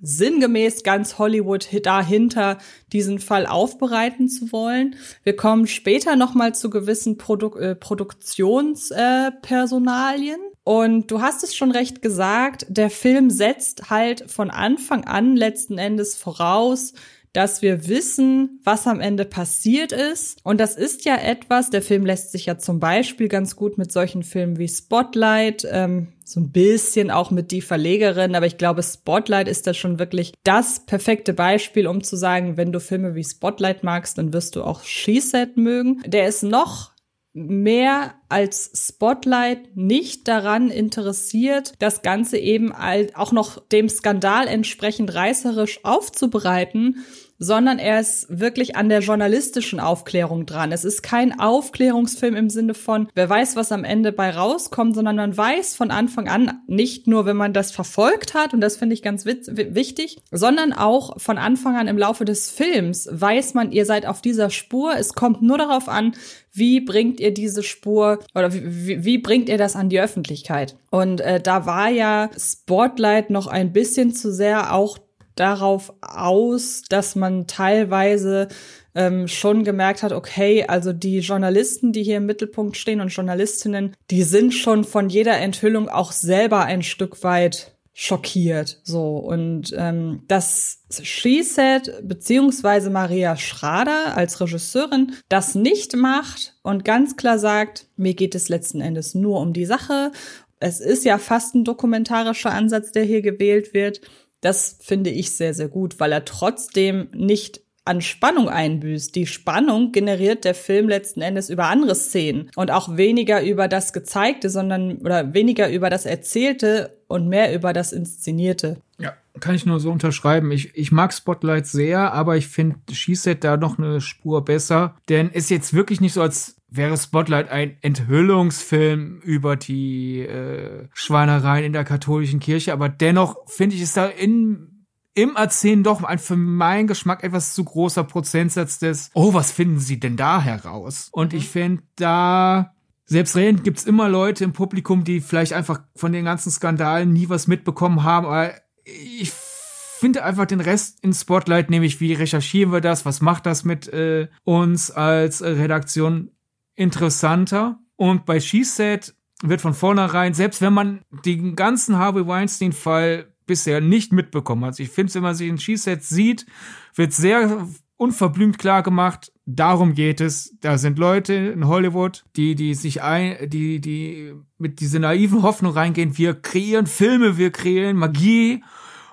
sinngemäß 0.00 0.82
ganz 0.82 1.18
Hollywood 1.18 1.68
dahinter, 1.84 2.56
diesen 2.92 3.18
Fall 3.18 3.46
aufbereiten 3.46 4.28
zu 4.28 4.52
wollen. 4.52 4.94
Wir 5.22 5.34
kommen 5.36 5.66
später 5.66 6.16
nochmal 6.16 6.54
zu 6.54 6.68
gewissen 6.70 7.18
Produ 7.18 7.56
äh, 7.56 7.74
Produktionspersonalien. 7.74 10.40
Äh, 10.40 10.44
und 10.64 11.12
du 11.12 11.20
hast 11.20 11.44
es 11.44 11.54
schon 11.54 11.70
recht 11.70 12.00
gesagt, 12.02 12.66
der 12.68 12.90
Film 12.90 13.30
setzt 13.30 13.88
halt 13.88 14.28
von 14.30 14.50
Anfang 14.50 15.04
an 15.04 15.36
letzten 15.36 15.78
Endes 15.78 16.16
voraus, 16.16 16.92
dass 17.36 17.60
wir 17.60 17.86
wissen, 17.86 18.60
was 18.64 18.86
am 18.86 18.98
Ende 18.98 19.26
passiert 19.26 19.92
ist. 19.92 20.38
Und 20.42 20.58
das 20.58 20.74
ist 20.74 21.04
ja 21.04 21.16
etwas, 21.16 21.68
der 21.68 21.82
Film 21.82 22.06
lässt 22.06 22.32
sich 22.32 22.46
ja 22.46 22.56
zum 22.56 22.80
Beispiel 22.80 23.28
ganz 23.28 23.56
gut 23.56 23.76
mit 23.76 23.92
solchen 23.92 24.22
Filmen 24.22 24.58
wie 24.58 24.68
Spotlight, 24.68 25.68
ähm, 25.70 26.08
so 26.24 26.40
ein 26.40 26.50
bisschen 26.50 27.10
auch 27.10 27.30
mit 27.30 27.50
die 27.50 27.60
Verlegerin, 27.60 28.34
aber 28.34 28.46
ich 28.46 28.56
glaube, 28.56 28.82
Spotlight 28.82 29.48
ist 29.48 29.66
da 29.66 29.74
schon 29.74 29.98
wirklich 29.98 30.32
das 30.44 30.80
perfekte 30.86 31.34
Beispiel, 31.34 31.86
um 31.86 32.02
zu 32.02 32.16
sagen, 32.16 32.56
wenn 32.56 32.72
du 32.72 32.80
Filme 32.80 33.14
wie 33.14 33.22
Spotlight 33.22 33.84
magst, 33.84 34.16
dann 34.16 34.32
wirst 34.32 34.56
du 34.56 34.62
auch 34.64 34.82
She-Set 34.82 35.58
mögen. 35.58 36.02
Der 36.06 36.26
ist 36.26 36.42
noch 36.42 36.96
mehr 37.36 38.14
als 38.30 38.88
Spotlight 38.88 39.76
nicht 39.76 40.26
daran 40.26 40.70
interessiert, 40.70 41.74
das 41.80 42.00
Ganze 42.00 42.38
eben 42.38 42.72
auch 42.72 43.30
noch 43.30 43.60
dem 43.68 43.90
Skandal 43.90 44.48
entsprechend 44.48 45.14
reißerisch 45.14 45.84
aufzubereiten, 45.84 47.04
sondern 47.38 47.78
er 47.78 48.00
ist 48.00 48.26
wirklich 48.28 48.76
an 48.76 48.88
der 48.88 49.00
journalistischen 49.00 49.80
Aufklärung 49.80 50.46
dran. 50.46 50.72
Es 50.72 50.84
ist 50.84 51.02
kein 51.02 51.38
Aufklärungsfilm 51.38 52.34
im 52.34 52.50
Sinne 52.50 52.74
von, 52.74 53.08
wer 53.14 53.28
weiß, 53.28 53.56
was 53.56 53.72
am 53.72 53.84
Ende 53.84 54.12
bei 54.12 54.30
rauskommt, 54.30 54.94
sondern 54.94 55.16
man 55.16 55.36
weiß 55.36 55.74
von 55.74 55.90
Anfang 55.90 56.28
an, 56.28 56.60
nicht 56.66 57.06
nur, 57.06 57.26
wenn 57.26 57.36
man 57.36 57.52
das 57.52 57.72
verfolgt 57.72 58.34
hat, 58.34 58.54
und 58.54 58.60
das 58.60 58.76
finde 58.76 58.94
ich 58.94 59.02
ganz 59.02 59.26
wichtig, 59.26 60.18
sondern 60.30 60.72
auch 60.72 61.20
von 61.20 61.38
Anfang 61.38 61.76
an 61.76 61.88
im 61.88 61.98
Laufe 61.98 62.24
des 62.24 62.50
Films 62.50 63.08
weiß 63.10 63.54
man, 63.54 63.72
ihr 63.72 63.86
seid 63.86 64.06
auf 64.06 64.20
dieser 64.20 64.50
Spur. 64.50 64.94
Es 64.96 65.14
kommt 65.14 65.42
nur 65.42 65.58
darauf 65.58 65.88
an, 65.88 66.14
wie 66.52 66.80
bringt 66.80 67.20
ihr 67.20 67.34
diese 67.34 67.62
Spur 67.62 68.20
oder 68.34 68.52
wie, 68.54 69.04
wie 69.04 69.18
bringt 69.18 69.48
ihr 69.48 69.58
das 69.58 69.76
an 69.76 69.90
die 69.90 70.00
Öffentlichkeit? 70.00 70.76
Und 70.90 71.20
äh, 71.20 71.40
da 71.40 71.66
war 71.66 71.90
ja 71.90 72.30
Spotlight 72.38 73.28
noch 73.28 73.46
ein 73.46 73.72
bisschen 73.72 74.14
zu 74.14 74.32
sehr 74.32 74.72
auch 74.72 74.98
darauf 75.36 75.94
aus, 76.00 76.82
dass 76.88 77.14
man 77.14 77.46
teilweise 77.46 78.48
ähm, 78.94 79.28
schon 79.28 79.62
gemerkt 79.62 80.02
hat, 80.02 80.12
okay, 80.12 80.64
also 80.66 80.92
die 80.92 81.18
Journalisten, 81.18 81.92
die 81.92 82.02
hier 82.02 82.16
im 82.16 82.26
Mittelpunkt 82.26 82.76
stehen 82.76 83.00
und 83.00 83.08
Journalistinnen, 83.08 83.94
die 84.10 84.22
sind 84.22 84.54
schon 84.54 84.84
von 84.84 85.08
jeder 85.08 85.38
Enthüllung 85.38 85.88
auch 85.88 86.12
selber 86.12 86.64
ein 86.64 86.82
Stück 86.82 87.22
weit 87.22 87.76
schockiert. 87.98 88.80
So 88.84 89.16
und 89.16 89.74
ähm, 89.74 90.22
das 90.28 90.82
She 91.02 91.42
Said 91.42 91.94
beziehungsweise 92.02 92.90
Maria 92.90 93.36
Schrader 93.38 94.14
als 94.14 94.38
Regisseurin 94.38 95.14
das 95.30 95.54
nicht 95.54 95.96
macht 95.96 96.56
und 96.62 96.84
ganz 96.84 97.16
klar 97.16 97.38
sagt, 97.38 97.86
mir 97.96 98.12
geht 98.12 98.34
es 98.34 98.50
letzten 98.50 98.82
Endes 98.82 99.14
nur 99.14 99.40
um 99.40 99.54
die 99.54 99.64
Sache. 99.64 100.12
Es 100.60 100.80
ist 100.80 101.06
ja 101.06 101.16
fast 101.16 101.54
ein 101.54 101.64
dokumentarischer 101.64 102.52
Ansatz, 102.52 102.92
der 102.92 103.04
hier 103.04 103.22
gewählt 103.22 103.72
wird. 103.72 104.02
Das 104.46 104.76
finde 104.80 105.10
ich 105.10 105.32
sehr, 105.32 105.54
sehr 105.54 105.66
gut, 105.66 105.98
weil 105.98 106.12
er 106.12 106.24
trotzdem 106.24 107.08
nicht 107.12 107.62
an 107.86 108.00
Spannung 108.00 108.48
einbüßt. 108.48 109.14
Die 109.14 109.26
Spannung 109.26 109.92
generiert 109.92 110.44
der 110.44 110.54
Film 110.54 110.88
letzten 110.88 111.22
Endes 111.22 111.48
über 111.48 111.66
andere 111.66 111.94
Szenen 111.94 112.50
und 112.56 112.70
auch 112.70 112.96
weniger 112.96 113.42
über 113.42 113.68
das 113.68 113.92
Gezeigte, 113.92 114.50
sondern 114.50 114.98
oder 114.98 115.34
weniger 115.34 115.70
über 115.70 115.88
das 115.88 116.04
Erzählte 116.06 116.98
und 117.08 117.28
mehr 117.28 117.54
über 117.54 117.72
das 117.72 117.92
Inszenierte. 117.92 118.78
Ja, 118.98 119.14
kann 119.40 119.54
ich 119.54 119.66
nur 119.66 119.80
so 119.80 119.90
unterschreiben. 119.90 120.50
Ich, 120.50 120.76
ich 120.76 120.90
mag 120.90 121.12
Spotlight 121.12 121.66
sehr, 121.66 122.12
aber 122.12 122.36
ich 122.36 122.48
finde 122.48 122.76
She-Set 122.90 123.44
da 123.44 123.56
noch 123.56 123.78
eine 123.78 124.00
Spur 124.00 124.44
besser. 124.44 124.96
Denn 125.08 125.30
ist 125.30 125.50
jetzt 125.50 125.74
wirklich 125.74 126.00
nicht 126.00 126.14
so, 126.14 126.22
als 126.22 126.56
wäre 126.68 126.96
Spotlight 126.96 127.50
ein 127.50 127.76
Enthüllungsfilm 127.80 129.20
über 129.20 129.56
die 129.56 130.20
äh, 130.20 130.88
Schweinereien 130.92 131.64
in 131.64 131.72
der 131.72 131.84
katholischen 131.84 132.40
Kirche, 132.40 132.72
aber 132.72 132.88
dennoch 132.88 133.36
finde 133.46 133.76
ich 133.76 133.82
es 133.82 133.92
da 133.92 134.06
in 134.06 134.75
im 135.16 135.34
Erzählen 135.34 135.82
doch 135.82 136.02
ein 136.04 136.18
für 136.18 136.36
meinen 136.36 136.86
Geschmack 136.86 137.24
etwas 137.24 137.54
zu 137.54 137.64
großer 137.64 138.04
Prozentsatz 138.04 138.78
des, 138.78 139.10
oh, 139.14 139.32
was 139.32 139.50
finden 139.50 139.80
Sie 139.80 139.98
denn 139.98 140.16
da 140.16 140.42
heraus? 140.42 141.08
Und 141.10 141.32
ich 141.32 141.48
finde, 141.48 141.82
da 141.96 142.74
selbstredend 143.06 143.64
gibt's 143.64 143.84
immer 143.84 144.10
Leute 144.10 144.44
im 144.44 144.52
Publikum, 144.52 145.04
die 145.04 145.22
vielleicht 145.22 145.54
einfach 145.54 145.80
von 145.96 146.12
den 146.12 146.26
ganzen 146.26 146.50
Skandalen 146.50 147.14
nie 147.14 147.30
was 147.30 147.46
mitbekommen 147.46 148.02
haben, 148.02 148.26
aber 148.26 148.52
ich 148.84 149.32
finde 149.32 150.22
einfach 150.22 150.44
den 150.44 150.60
Rest 150.60 151.02
in 151.02 151.14
Spotlight, 151.14 151.70
nämlich 151.70 151.98
wie 152.00 152.12
recherchieren 152.12 152.70
wir 152.70 152.82
das, 152.82 153.06
was 153.06 153.22
macht 153.22 153.46
das 153.46 153.64
mit 153.64 153.88
äh, 153.88 154.28
uns 154.44 154.90
als 154.90 155.42
Redaktion 155.42 156.30
interessanter. 156.74 157.78
Und 157.96 158.26
bei 158.26 158.38
She 158.38 158.64
Said 158.64 159.14
wird 159.42 159.62
von 159.62 159.72
vornherein, 159.72 160.34
selbst 160.34 160.60
wenn 160.60 160.74
man 160.74 161.00
den 161.24 161.56
ganzen 161.56 161.96
Harvey 161.96 162.26
Weinstein-Fall 162.26 163.32
bisher 163.46 163.80
nicht 163.80 164.12
mitbekommen 164.12 164.64
hat, 164.64 164.78
ich 164.78 164.90
finde, 164.90 165.14
wenn 165.14 165.22
man 165.22 165.34
sich 165.34 165.48
in 165.48 165.58
Said 165.58 166.02
sieht, 166.02 166.46
wird 166.94 167.12
sehr 167.12 167.66
unverblümt 167.96 168.58
klar 168.58 168.82
gemacht, 168.82 169.32
darum 169.46 169.94
geht 169.94 170.20
es. 170.20 170.54
Da 170.60 170.78
sind 170.78 170.98
Leute 170.98 171.34
in 171.34 171.66
Hollywood, 171.66 172.24
die, 172.36 172.54
die 172.54 172.74
sich 172.74 173.02
ein, 173.02 173.48
die, 173.48 173.80
die 173.80 174.34
mit 174.58 174.80
dieser 174.80 174.98
naiven 174.98 175.42
Hoffnung 175.42 175.72
reingehen, 175.72 176.18
wir 176.18 176.34
kreieren 176.34 176.86
Filme, 176.86 177.38
wir 177.38 177.50
kreieren 177.50 177.96
Magie. 177.96 178.62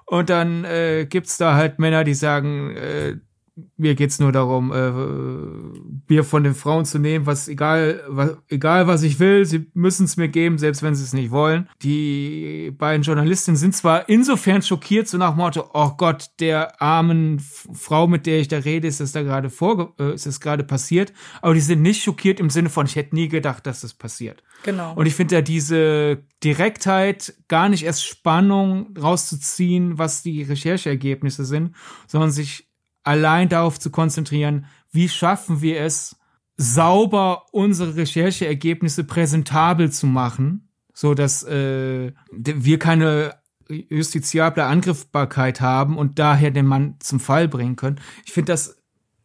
Und 0.05 0.29
dann 0.29 0.65
äh, 0.65 1.07
gibt's 1.09 1.37
da 1.37 1.55
halt 1.55 1.79
Männer, 1.79 2.03
die 2.03 2.13
sagen, 2.13 2.71
äh, 2.75 3.17
mir 3.77 3.93
geht's 3.93 4.19
nur 4.19 4.31
darum, 4.31 4.71
äh, 4.71 4.91
Bier 6.07 6.23
von 6.23 6.43
den 6.43 6.55
Frauen 6.55 6.85
zu 6.85 6.97
nehmen, 6.97 7.25
was 7.25 7.47
egal, 7.47 8.03
was, 8.07 8.37
egal 8.49 8.87
was 8.87 9.03
ich 9.03 9.19
will, 9.19 9.45
sie 9.45 9.69
müssen 9.73 10.05
es 10.05 10.17
mir 10.17 10.27
geben, 10.27 10.57
selbst 10.57 10.81
wenn 10.81 10.95
sie 10.95 11.03
es 11.03 11.13
nicht 11.13 11.29
wollen. 11.29 11.69
Die 11.83 12.73
beiden 12.75 13.03
Journalistinnen 13.03 13.57
sind 13.57 13.75
zwar 13.75 14.09
insofern 14.09 14.63
schockiert, 14.63 15.07
so 15.07 15.17
nach 15.17 15.35
Motto, 15.35 15.69
oh 15.73 15.91
Gott, 15.97 16.31
der 16.39 16.81
armen 16.81 17.39
Frau, 17.39 18.07
mit 18.07 18.25
der 18.25 18.39
ich 18.39 18.47
da 18.47 18.57
rede, 18.57 18.87
ist 18.87 18.99
das 18.99 19.11
da 19.11 19.21
gerade 19.21 19.51
vor, 19.51 19.93
äh, 19.99 20.15
ist 20.15 20.25
das 20.25 20.39
gerade 20.39 20.63
passiert, 20.63 21.13
aber 21.41 21.53
die 21.53 21.59
sind 21.59 21.81
nicht 21.83 22.03
schockiert 22.03 22.39
im 22.39 22.49
Sinne 22.49 22.69
von, 22.69 22.87
ich 22.87 22.95
hätte 22.95 23.13
nie 23.13 23.27
gedacht, 23.27 23.67
dass 23.67 23.81
das 23.81 23.93
passiert. 23.93 24.41
Genau. 24.63 24.93
Und 24.95 25.05
ich 25.05 25.13
finde 25.13 25.35
ja 25.35 25.41
diese 25.41 26.23
Direktheit, 26.43 27.35
gar 27.47 27.69
nicht 27.69 27.83
erst 27.83 28.05
Spannung 28.05 28.97
rauszuziehen, 28.97 29.97
was 29.97 30.23
die 30.23 30.41
Rechercheergebnisse 30.41 31.45
sind, 31.45 31.75
sondern 32.07 32.31
sich 32.31 32.72
allein 33.03 33.49
darauf 33.49 33.79
zu 33.79 33.91
konzentrieren, 33.91 34.65
wie 34.91 35.09
schaffen 35.09 35.61
wir 35.61 35.81
es, 35.81 36.17
sauber 36.55 37.45
unsere 37.51 37.95
Rechercheergebnisse 37.95 39.03
präsentabel 39.03 39.91
zu 39.91 40.07
machen, 40.07 40.69
so 40.93 41.13
dass 41.13 41.43
äh, 41.43 42.11
wir 42.31 42.79
keine 42.79 43.35
justiziable 43.67 44.65
Angriffbarkeit 44.65 45.61
haben 45.61 45.97
und 45.97 46.19
daher 46.19 46.51
den 46.51 46.65
Mann 46.65 46.95
zum 46.99 47.19
Fall 47.19 47.47
bringen 47.47 47.75
können. 47.75 47.99
Ich 48.25 48.33
finde 48.33 48.51
das 48.51 48.77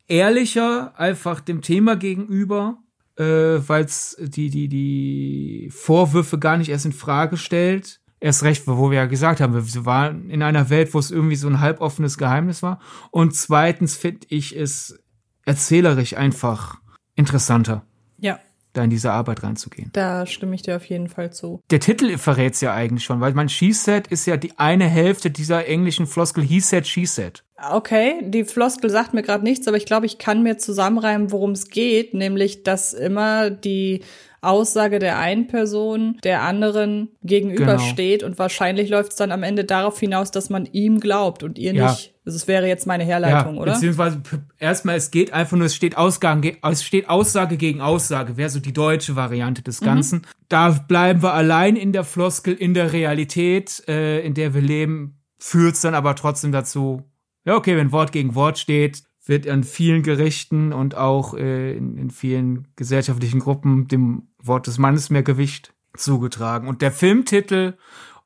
ehrlicher 0.06 0.98
einfach 0.98 1.40
dem 1.40 1.60
Thema 1.60 1.96
gegenüber, 1.96 2.78
äh, 3.16 3.24
weil 3.24 3.84
es 3.84 4.16
die 4.18 4.48
die 4.48 4.68
die 4.68 5.68
Vorwürfe 5.70 6.38
gar 6.38 6.56
nicht 6.56 6.70
erst 6.70 6.86
in 6.86 6.92
Frage 6.92 7.36
stellt 7.36 8.00
erst 8.20 8.42
recht, 8.42 8.66
wo 8.66 8.90
wir 8.90 8.98
ja 8.98 9.06
gesagt 9.06 9.40
haben, 9.40 9.54
wir 9.54 9.84
waren 9.84 10.30
in 10.30 10.42
einer 10.42 10.70
Welt, 10.70 10.94
wo 10.94 10.98
es 10.98 11.10
irgendwie 11.10 11.36
so 11.36 11.48
ein 11.48 11.60
halboffenes 11.60 12.18
Geheimnis 12.18 12.62
war. 12.62 12.80
Und 13.10 13.34
zweitens 13.34 13.96
finde 13.96 14.26
ich 14.30 14.56
es 14.56 14.98
erzählerisch 15.44 16.16
einfach 16.16 16.76
interessanter. 17.14 17.84
Ja. 18.18 18.38
Da 18.74 18.84
in 18.84 18.90
diese 18.90 19.12
Arbeit 19.12 19.42
reinzugehen. 19.42 19.90
Da 19.94 20.26
stimme 20.26 20.54
ich 20.54 20.62
dir 20.62 20.76
auf 20.76 20.84
jeden 20.84 21.08
Fall 21.08 21.32
zu. 21.32 21.62
Der 21.70 21.80
Titel 21.80 22.18
verrät's 22.18 22.60
ja 22.60 22.74
eigentlich 22.74 23.04
schon, 23.04 23.20
weil 23.20 23.32
mein 23.32 23.48
She 23.48 23.72
Said 23.72 24.08
ist 24.08 24.26
ja 24.26 24.36
die 24.36 24.58
eine 24.58 24.86
Hälfte 24.86 25.30
dieser 25.30 25.66
englischen 25.66 26.06
Floskel 26.06 26.44
He 26.44 26.60
Said, 26.60 26.86
She 26.86 27.06
Said. 27.06 27.44
Okay, 27.70 28.20
die 28.22 28.44
Floskel 28.44 28.90
sagt 28.90 29.14
mir 29.14 29.22
gerade 29.22 29.42
nichts, 29.42 29.66
aber 29.66 29.78
ich 29.78 29.86
glaube, 29.86 30.06
ich 30.06 30.18
kann 30.18 30.42
mir 30.42 30.58
zusammenreimen, 30.58 31.32
worum 31.32 31.52
es 31.52 31.70
geht, 31.70 32.14
nämlich 32.14 32.62
dass 32.62 32.92
immer 32.92 33.50
die 33.50 34.04
Aussage 34.40 34.98
der 34.98 35.18
einen 35.18 35.46
Person 35.46 36.18
der 36.22 36.42
anderen 36.42 37.08
gegenübersteht 37.22 38.20
genau. 38.20 38.30
und 38.30 38.38
wahrscheinlich 38.38 38.88
läuft 38.88 39.12
es 39.12 39.16
dann 39.16 39.32
am 39.32 39.42
Ende 39.42 39.64
darauf 39.64 39.98
hinaus, 39.98 40.30
dass 40.30 40.50
man 40.50 40.66
ihm 40.66 41.00
glaubt 41.00 41.42
und 41.42 41.58
ihr 41.58 41.74
ja. 41.74 41.90
nicht. 41.90 42.14
Also 42.24 42.36
es 42.36 42.46
wäre 42.46 42.68
jetzt 42.68 42.86
meine 42.86 43.04
Herleitung, 43.04 43.54
ja, 43.54 43.62
oder? 43.62 43.72
Beziehungsweise 43.72 44.20
erstmal, 44.58 44.96
es 44.96 45.10
geht 45.10 45.32
einfach 45.32 45.56
nur, 45.56 45.66
es 45.66 45.74
steht, 45.74 45.96
Ausgang, 45.96 46.44
es 46.62 46.84
steht 46.84 47.08
Aussage 47.08 47.56
gegen 47.56 47.80
Aussage, 47.80 48.36
wäre 48.36 48.50
so 48.50 48.60
die 48.60 48.74
deutsche 48.74 49.16
Variante 49.16 49.62
des 49.62 49.80
mhm. 49.80 49.86
Ganzen. 49.86 50.18
Mhm. 50.18 50.24
Da 50.48 50.70
bleiben 50.70 51.22
wir 51.22 51.32
allein 51.32 51.74
in 51.74 51.92
der 51.92 52.04
Floskel, 52.04 52.54
in 52.54 52.74
der 52.74 52.92
Realität, 52.92 53.82
äh, 53.88 54.20
in 54.20 54.34
der 54.34 54.52
wir 54.52 54.60
leben, 54.60 55.22
führt 55.38 55.76
es 55.76 55.80
dann 55.80 55.94
aber 55.94 56.14
trotzdem 56.16 56.52
dazu, 56.52 57.02
ja, 57.44 57.56
okay, 57.56 57.76
wenn 57.76 57.92
Wort 57.92 58.12
gegen 58.12 58.34
Wort 58.34 58.58
steht, 58.58 59.04
wird 59.24 59.48
an 59.48 59.64
vielen 59.64 60.02
Gerichten 60.02 60.72
und 60.72 60.96
auch 60.96 61.34
äh, 61.34 61.76
in, 61.76 61.96
in 61.96 62.10
vielen 62.10 62.68
gesellschaftlichen 62.76 63.40
Gruppen 63.40 63.88
dem 63.88 64.27
Wort 64.42 64.66
des 64.66 64.78
Mannes 64.78 65.10
mehr 65.10 65.22
Gewicht 65.22 65.74
zugetragen. 65.96 66.68
Und 66.68 66.82
der 66.82 66.92
Filmtitel 66.92 67.76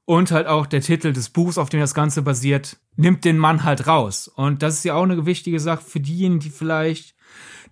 und 0.04 0.31
halt 0.31 0.47
auch 0.47 0.66
der 0.66 0.81
Titel 0.81 1.12
des 1.12 1.31
Buchs, 1.31 1.59
auf 1.59 1.69
dem 1.69 1.81
das 1.81 1.95
Ganze 1.95 2.23
basiert, 2.23 2.78
nimmt 2.97 3.25
den 3.25 3.38
Mann 3.38 3.64
halt 3.64 3.87
raus. 3.87 4.28
Und 4.28 4.62
das 4.62 4.75
ist 4.75 4.85
ja 4.85 4.95
auch 4.95 5.04
eine 5.04 5.26
wichtige 5.26 5.61
Sache 5.61 5.85
für 5.85 6.00
diejenigen, 6.00 6.40
die 6.40 6.50
vielleicht 6.50 7.14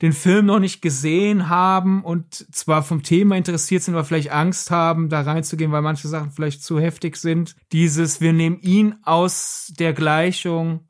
den 0.00 0.12
Film 0.12 0.46
noch 0.46 0.60
nicht 0.60 0.80
gesehen 0.80 1.50
haben 1.50 2.02
und 2.02 2.46
zwar 2.54 2.82
vom 2.82 3.02
Thema 3.02 3.36
interessiert 3.36 3.82
sind, 3.82 3.94
aber 3.94 4.04
vielleicht 4.04 4.30
Angst 4.30 4.70
haben, 4.70 5.10
da 5.10 5.20
reinzugehen, 5.20 5.72
weil 5.72 5.82
manche 5.82 6.08
Sachen 6.08 6.30
vielleicht 6.30 6.62
zu 6.62 6.80
heftig 6.80 7.16
sind. 7.16 7.54
Dieses, 7.72 8.20
wir 8.22 8.32
nehmen 8.32 8.58
ihn 8.60 8.94
aus 9.02 9.72
der 9.78 9.92
Gleichung 9.92 10.86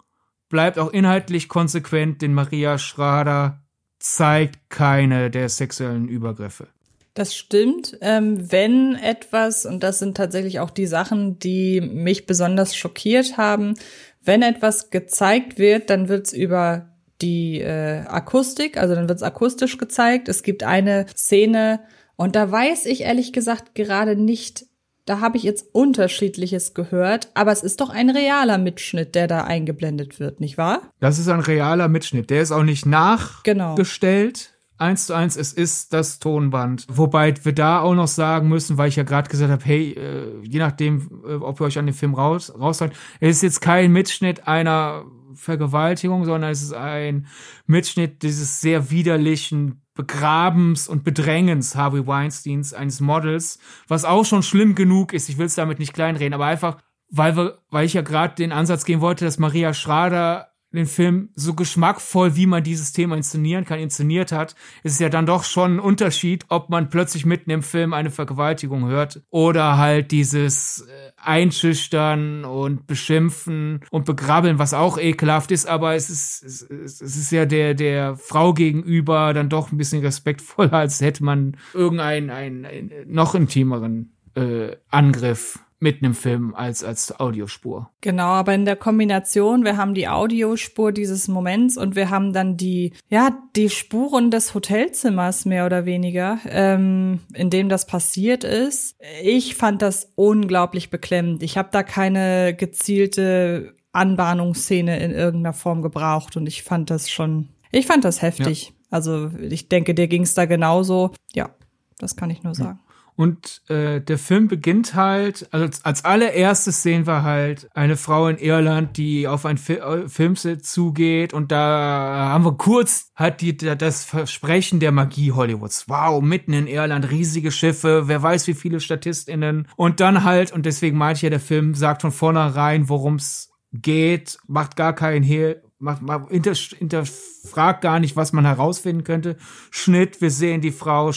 bleibt 0.51 0.79
auch 0.79 0.91
inhaltlich 0.91 1.49
konsequent, 1.49 2.21
denn 2.21 2.35
Maria 2.35 2.77
Schrader 2.77 3.63
zeigt 3.99 4.69
keine 4.69 5.31
der 5.31 5.49
sexuellen 5.49 6.09
Übergriffe. 6.09 6.69
Das 7.15 7.35
stimmt. 7.35 7.99
Ähm, 8.01 8.53
wenn 8.53 8.95
etwas, 8.95 9.67
und 9.67 9.83
das 9.83 9.99
sind 9.99 10.17
tatsächlich 10.17 10.61
auch 10.61 10.71
die 10.71 10.87
Sachen, 10.87 11.39
die 11.39 11.81
mich 11.81 12.27
besonders 12.27 12.77
schockiert 12.77 13.37
haben, 13.37 13.75
wenn 14.23 14.43
etwas 14.43 14.91
gezeigt 14.91 15.59
wird, 15.59 15.91
dann 15.91 16.09
wird 16.09 16.27
es 16.27 16.33
über 16.33 16.91
die 17.21 17.61
äh, 17.61 18.05
Akustik, 18.07 18.77
also 18.77 18.95
dann 18.95 19.09
wird 19.09 19.19
es 19.19 19.23
akustisch 19.23 19.77
gezeigt. 19.77 20.29
Es 20.29 20.43
gibt 20.43 20.63
eine 20.63 21.07
Szene, 21.17 21.81
und 22.21 22.37
da 22.37 22.53
weiß 22.53 22.85
ich 22.85 23.01
ehrlich 23.01 23.33
gesagt 23.33 23.75
gerade 23.75 24.15
nicht, 24.15 24.67
da 25.07 25.21
habe 25.21 25.39
ich 25.39 25.43
jetzt 25.43 25.75
unterschiedliches 25.75 26.75
gehört, 26.75 27.31
aber 27.33 27.51
es 27.51 27.63
ist 27.63 27.81
doch 27.81 27.89
ein 27.89 28.11
realer 28.11 28.59
Mitschnitt, 28.59 29.15
der 29.15 29.27
da 29.27 29.45
eingeblendet 29.45 30.21
wird, 30.21 30.39
nicht 30.39 30.59
wahr? 30.59 30.83
Das 31.01 31.19
ist 31.19 31.29
ein 31.29 31.41
realer 31.41 31.89
Mitschnitt. 31.89 32.29
Der 32.29 32.43
ist 32.43 32.53
auch 32.53 32.63
nicht 32.63 32.85
nachgestellt. 32.85 34.51
Genau 34.53 34.60
eins 34.81 35.07
zu 35.07 35.15
eins, 35.15 35.37
es 35.37 35.53
ist 35.53 35.93
das 35.93 36.19
Tonband. 36.19 36.87
Wobei 36.89 37.35
wir 37.45 37.53
da 37.53 37.81
auch 37.81 37.95
noch 37.95 38.09
sagen 38.09 38.49
müssen, 38.49 38.79
weil 38.79 38.89
ich 38.89 38.97
ja 38.97 39.03
gerade 39.03 39.29
gesagt 39.29 39.51
habe, 39.51 39.65
hey, 39.65 39.93
äh, 39.93 40.41
je 40.43 40.59
nachdem, 40.59 41.23
äh, 41.27 41.35
ob 41.35 41.61
ihr 41.61 41.65
euch 41.65 41.79
an 41.79 41.87
den 41.87 41.95
Film 41.95 42.15
raus 42.15 42.53
raushaltet, 42.59 42.97
es 43.21 43.37
ist 43.37 43.43
jetzt 43.43 43.61
kein 43.61 43.93
Mitschnitt 43.93 44.49
einer 44.49 45.05
Vergewaltigung, 45.35 46.25
sondern 46.25 46.51
es 46.51 46.63
ist 46.63 46.75
ein 46.75 47.27
Mitschnitt 47.67 48.23
dieses 48.23 48.61
sehr 48.61 48.91
widerlichen 48.91 49.83
Begrabens 49.95 50.89
und 50.89 51.05
Bedrängens 51.05 51.77
Harvey 51.77 52.07
Weinsteins, 52.07 52.73
eines 52.73 53.01
Models, 53.01 53.59
was 53.87 54.05
auch 54.05 54.25
schon 54.25 54.43
schlimm 54.43 54.75
genug 54.75 55.13
ist. 55.13 55.29
Ich 55.29 55.39
will 55.39 55.47
es 55.47 55.55
damit 55.55 55.79
nicht 55.79 55.93
kleinreden, 55.93 56.35
aber 56.35 56.47
einfach, 56.47 56.79
weil 57.11 57.37
wir, 57.37 57.59
weil 57.71 57.87
ich 57.87 57.95
ja 57.95 58.03
gerade 58.03 58.35
den 58.35 58.53
Ansatz 58.53 58.85
gehen 58.85 59.01
wollte, 59.01 59.25
dass 59.25 59.39
Maria 59.39 59.75
Schrader 59.75 60.51
den 60.73 60.87
Film 60.87 61.31
so 61.35 61.55
geschmackvoll, 61.55 62.37
wie 62.37 62.47
man 62.47 62.63
dieses 62.63 62.93
Thema 62.93 63.17
inszenieren 63.17 63.65
kann, 63.65 63.81
inszeniert 63.81 64.33
hat, 64.33 64.55
ist 64.83 64.95
es 64.95 64.99
ja 64.99 65.09
dann 65.09 65.27
doch 65.27 65.45
schon 65.45 65.77
ein 65.77 65.81
Unterschied, 65.81 66.45
ob 66.49 66.71
man 66.71 66.91
plötzlich 66.91 67.27
mitten 67.27 67.51
im 67.51 67.63
Film 67.63 67.93
eine 67.93 68.11
Vergewaltigung 68.11 68.87
hört 68.87 69.23
oder 69.31 69.79
halt 69.79 70.13
dieses 70.13 70.87
äh, 70.89 71.13
Einschüchtern 71.17 72.45
und 72.45 72.87
Beschimpfen 72.87 73.81
und 73.91 74.05
Begrabbeln, 74.05 74.59
was 74.59 74.75
auch 74.75 74.99
ekelhaft 74.99 75.51
ist, 75.51 75.67
aber 75.67 75.95
es 75.95 76.09
ist, 76.09 76.43
es, 76.71 77.01
ist 77.01 77.33
ja 77.33 77.47
der, 77.47 77.75
der 77.75 78.17
Frau 78.17 78.55
gegenüber 78.55 79.35
dann 79.35 79.49
doch 79.49 79.73
ein 79.73 79.77
bisschen 79.77 80.03
respektvoller, 80.03 80.75
als 80.75 81.01
hätte 81.01 81.25
man 81.25 81.57
irgendeinen 81.75 82.31
einen, 82.31 82.65
einen 82.65 82.91
noch 83.07 83.35
intimeren 83.35 84.13
äh, 84.35 84.77
Angriff 84.89 85.59
mitten 85.81 86.05
im 86.05 86.15
Film 86.15 86.55
als, 86.55 86.85
als 86.85 87.19
Audiospur. 87.19 87.91
Genau, 88.03 88.29
aber 88.29 88.55
in 88.55 88.67
der 88.67 88.77
Kombination, 88.77 89.65
wir 89.65 89.77
haben 89.77 89.95
die 89.95 90.09
Audiospur 90.09 90.93
dieses 90.93 91.27
Moments 91.27 91.77
und 91.77 91.97
wir 91.97 92.11
haben 92.11 92.33
dann 92.33 92.57
die, 92.57 92.93
ja, 93.09 93.39
die 93.57 93.71
Spuren 93.71 94.31
des 94.31 94.55
Hotelzimmers 94.55 95.47
mehr 95.47 95.67
oder 95.67 95.87
weniger, 95.87 96.39
ähm, 96.47 97.21
in 97.33 97.51
dem 97.51 97.69
das 97.69 97.87
passiert 97.87 98.45
ist. 98.45 98.97
Ich 99.23 99.55
fand 99.55 99.81
das 99.83 100.13
unglaublich 100.15 100.91
beklemmend. 100.91 101.43
Ich 101.43 101.57
habe 101.57 101.71
da 101.73 101.83
keine 101.83 102.55
gezielte 102.55 103.75
Anbahnungsszene 103.93 105.01
in 105.01 105.11
irgendeiner 105.11 105.55
Form 105.55 105.83
gebraucht 105.83 106.37
und 106.37 106.47
ich 106.47 106.63
fand 106.63 106.91
das 106.91 107.11
schon, 107.11 107.49
ich 107.73 107.87
fand 107.87 108.05
das 108.05 108.23
heftig. 108.23 108.67
Ja. 108.67 108.75
Also 108.91 109.31
ich 109.41 109.69
denke, 109.69 109.95
dir 109.95 110.09
ging 110.09 110.23
es 110.23 110.35
da 110.35 110.45
genauso. 110.45 111.13
Ja, 111.33 111.51
das 111.99 112.17
kann 112.17 112.31
ich 112.31 112.43
nur 112.43 112.55
sagen. 112.55 112.81
Und 113.21 113.61
äh, 113.69 114.01
der 114.01 114.17
Film 114.17 114.49
beginnt 114.49 114.95
halt, 114.95 115.47
also 115.51 115.69
als 115.83 116.07
allererstes 116.07 116.83
sehen 116.83 117.07
wir 117.07 117.23
halt 117.23 117.69
eine 117.75 117.99
Frau 117.99 118.29
in 118.29 118.39
Irland, 118.39 118.97
die 118.97 119.29
auf 119.29 119.45
ein 119.45 119.59
Fi 119.59 119.75
äh, 119.75 120.09
Filmset 120.09 120.65
zugeht 120.65 121.35
und 121.35 121.53
da 121.53 122.31
haben 122.31 122.47
wir 122.47 122.57
kurz 122.57 123.11
hat 123.15 123.43
die 123.43 123.55
das 123.55 124.07
Versprechen 124.07 124.81
der 124.81 124.91
Magie 124.91 125.33
Hollywoods. 125.33 125.87
Wow, 125.87 126.23
mitten 126.23 126.55
in 126.55 126.67
Irland, 126.67 127.11
riesige 127.11 127.53
Schiffe, 127.53 128.05
wer 128.09 128.23
weiß 128.23 128.47
wie 128.47 128.55
viele 128.55 128.81
StatistInnen. 128.81 129.69
Und 129.77 130.01
dann 130.01 130.25
halt, 130.25 130.51
und 130.51 130.65
deswegen 130.65 130.97
meinte 130.97 131.19
ich 131.19 131.23
ja, 131.25 131.29
der 131.29 131.41
Film 131.41 131.75
sagt 131.75 132.01
von 132.01 132.13
vornherein, 132.13 132.89
worum 132.89 133.17
es 133.17 133.51
geht, 133.75 134.39
macht 134.47 134.77
gar 134.77 134.95
keinen 134.95 135.25
Hehl, 135.25 135.63
macht, 135.79 136.01
macht 136.01 136.31
hinterfragt 136.31 137.83
gar 137.83 138.01
nicht, 138.01 138.17
was 138.17 138.33
man 138.33 138.47
herausfinden 138.47 139.05
könnte. 139.05 139.37
Schnitt, 139.71 140.23
wir 140.23 140.31
sehen 140.31 140.63
die 140.63 140.73
Frau 140.73 141.13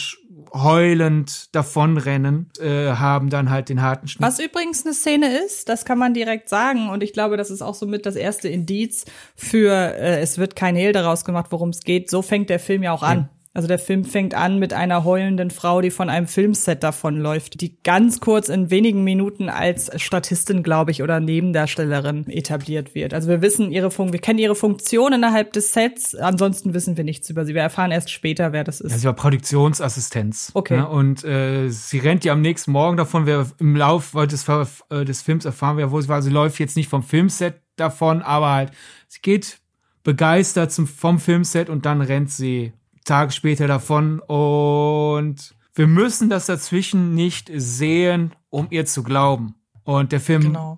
heulend 0.54 1.54
davonrennen, 1.56 2.50
äh, 2.60 2.92
haben 2.92 3.30
dann 3.30 3.50
halt 3.50 3.70
den 3.70 3.82
harten 3.82 4.08
Schnitt. 4.08 4.26
Was 4.26 4.39
übrigens 4.39 4.86
eine 4.86 4.94
Szene 4.94 5.38
ist, 5.39 5.68
das 5.68 5.84
kann 5.84 5.98
man 5.98 6.13
direkt 6.13 6.48
sagen. 6.48 6.89
Und 6.89 7.02
ich 7.02 7.12
glaube, 7.12 7.38
das 7.38 7.50
ist 7.50 7.62
auch 7.62 7.74
somit 7.74 8.06
das 8.06 8.16
erste 8.16 8.50
Indiz 8.50 9.06
für, 9.36 9.72
äh, 9.72 10.20
es 10.22 10.38
wird 10.38 10.56
kein 10.56 10.76
Hehl 10.76 10.94
daraus 10.94 11.26
gemacht, 11.26 11.48
worum 11.50 11.70
es 11.70 11.82
geht. 11.82 12.10
So 12.10 12.22
fängt 12.22 12.50
der 12.50 12.60
Film 12.60 12.84
ja 12.84 12.92
auch 12.92 13.04
an. 13.04 13.30
Also 13.56 13.68
der 13.68 13.78
Film 13.78 14.04
fängt 14.04 14.34
an 14.34 14.58
mit 14.58 14.74
einer 14.74 15.04
heulenden 15.04 15.52
Frau, 15.52 15.82
die 15.82 15.92
von 15.92 16.10
einem 16.10 16.26
Filmset 16.26 16.82
davonläuft, 16.82 17.62
die 17.62 17.78
ganz 17.84 18.20
kurz 18.20 18.50
in 18.50 18.72
wenigen 18.72 19.04
Minuten 19.04 19.48
als 19.48 19.92
Statistin, 20.02 20.63
glaube 20.63 20.89
ich, 20.89 21.04
oder 21.04 21.20
Nebendarstellerin 21.20 22.28
etabliert 22.30 22.96
wird. 22.96 23.13
Also 23.13 23.30
wir 23.30 23.44
wissen 23.44 23.72
ihre 23.72 23.92
Fun 23.92 24.12
wir 24.12 24.20
kennen 24.20 24.39
ihre 24.39 24.56
Funktion 24.56 25.13
innerhalb 25.13 25.54
des 25.54 25.72
Sets, 25.72 26.16
ansonsten 26.16 26.74
wissen 26.74 26.98
wir 26.98 27.04
nichts 27.04 27.30
über 27.30 27.46
sie. 27.46 27.54
Wir 27.54 27.62
erfahren 27.62 27.92
erst 27.92 28.10
später, 28.10 28.54
wer 28.54 28.63
das 28.63 28.82
ist. 28.82 28.92
Ja, 28.92 28.98
sie 28.98 29.06
war 29.06 29.13
Produktionsassistenz. 29.13 30.52
Okay. 30.56 30.78
Ja, 30.78 30.86
und 30.86 31.24
äh, 31.24 31.70
sie 31.70 32.00
rennt 32.00 32.26
ja 32.26 32.34
am 32.34 32.42
nächsten 32.42 32.72
Morgen 32.72 32.98
davon. 32.98 33.28
Wir 33.28 33.46
im 33.60 33.76
Laufe 33.76 34.26
des, 34.26 34.48
äh, 34.50 35.06
des 35.06 35.22
Films 35.22 35.46
erfahren 35.46 35.78
wir, 35.78 35.92
wo 35.92 36.02
sie 36.02 36.10
war. 36.10 36.24
Sie 36.24 36.32
läuft 36.32 36.60
jetzt 36.60 36.76
nicht 36.76 36.89
vom 36.89 37.04
Filmset 37.04 37.62
davon, 37.76 38.24
aber 38.24 38.52
halt, 38.52 38.72
sie 39.08 39.20
geht 39.22 39.60
begeistert 40.04 40.72
zum, 40.72 40.88
vom 40.88 41.20
Filmset 41.20 41.70
und 41.70 41.86
dann 41.86 42.02
rennt 42.02 42.32
sie 42.32 42.74
Tage 43.04 43.32
später 43.32 43.68
davon 43.68 44.20
und 44.20 45.56
wir 45.76 45.88
müssen 45.88 46.30
das 46.30 46.46
dazwischen 46.46 47.16
nicht 47.16 47.50
sehen, 47.54 48.34
um 48.50 48.68
ihr 48.70 48.86
zu 48.86 49.04
glauben. 49.04 49.56
Und 49.84 50.12
der 50.12 50.20
Film 50.20 50.44
genau. 50.44 50.78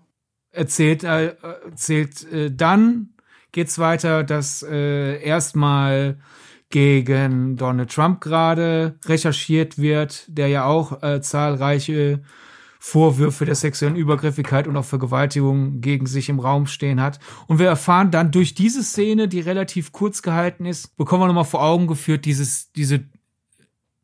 erzählt, 0.51 1.03
äh, 1.03 1.35
erzählt 1.69 2.31
äh, 2.31 2.51
dann 2.51 3.09
geht's 3.51 3.77
weiter, 3.77 4.23
dass 4.23 4.63
äh, 4.63 5.21
erstmal 5.21 6.17
gegen 6.69 7.55
Donald 7.57 7.93
Trump 7.93 8.21
gerade 8.21 8.97
recherchiert 9.05 9.77
wird, 9.77 10.25
der 10.27 10.47
ja 10.47 10.65
auch 10.65 11.03
äh, 11.03 11.21
zahlreiche 11.21 12.21
Vorwürfe 12.79 13.45
der 13.45 13.55
sexuellen 13.55 13.95
Übergriffigkeit 13.95 14.67
und 14.67 14.77
auch 14.77 14.85
Vergewaltigung 14.85 15.81
gegen 15.81 16.05
sich 16.05 16.29
im 16.29 16.39
Raum 16.39 16.67
stehen 16.67 17.01
hat. 17.01 17.19
Und 17.47 17.59
wir 17.59 17.67
erfahren 17.67 18.11
dann 18.11 18.31
durch 18.31 18.53
diese 18.53 18.83
Szene, 18.83 19.27
die 19.27 19.39
relativ 19.39 19.91
kurz 19.91 20.21
gehalten 20.21 20.65
ist, 20.65 20.95
bekommen 20.97 21.23
wir 21.23 21.27
nochmal 21.27 21.45
vor 21.45 21.63
Augen 21.63 21.87
geführt, 21.87 22.25
dieses, 22.25 22.71
diese 22.73 23.05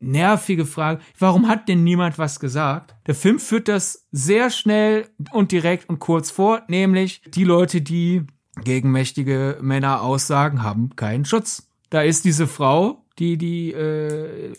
nervige 0.02 0.66
Frage, 0.66 1.00
warum 1.18 1.48
hat 1.48 1.68
denn 1.68 1.84
niemand 1.84 2.18
was 2.18 2.40
gesagt? 2.40 2.94
Der 3.06 3.14
Film 3.14 3.38
führt 3.38 3.68
das 3.68 4.06
sehr 4.10 4.50
schnell 4.50 5.08
und 5.30 5.52
direkt 5.52 5.88
und 5.88 6.00
kurz 6.00 6.30
vor, 6.30 6.62
nämlich 6.68 7.22
die 7.28 7.44
Leute, 7.44 7.80
die 7.80 8.26
gegen 8.64 8.90
mächtige 8.90 9.58
Männer 9.62 10.02
aussagen, 10.02 10.62
haben 10.62 10.94
keinen 10.96 11.24
Schutz. 11.24 11.68
Da 11.88 12.02
ist 12.02 12.24
diese 12.24 12.46
Frau, 12.46 13.01
die 13.18 13.36
die 13.36 13.72
äh, 13.72 14.52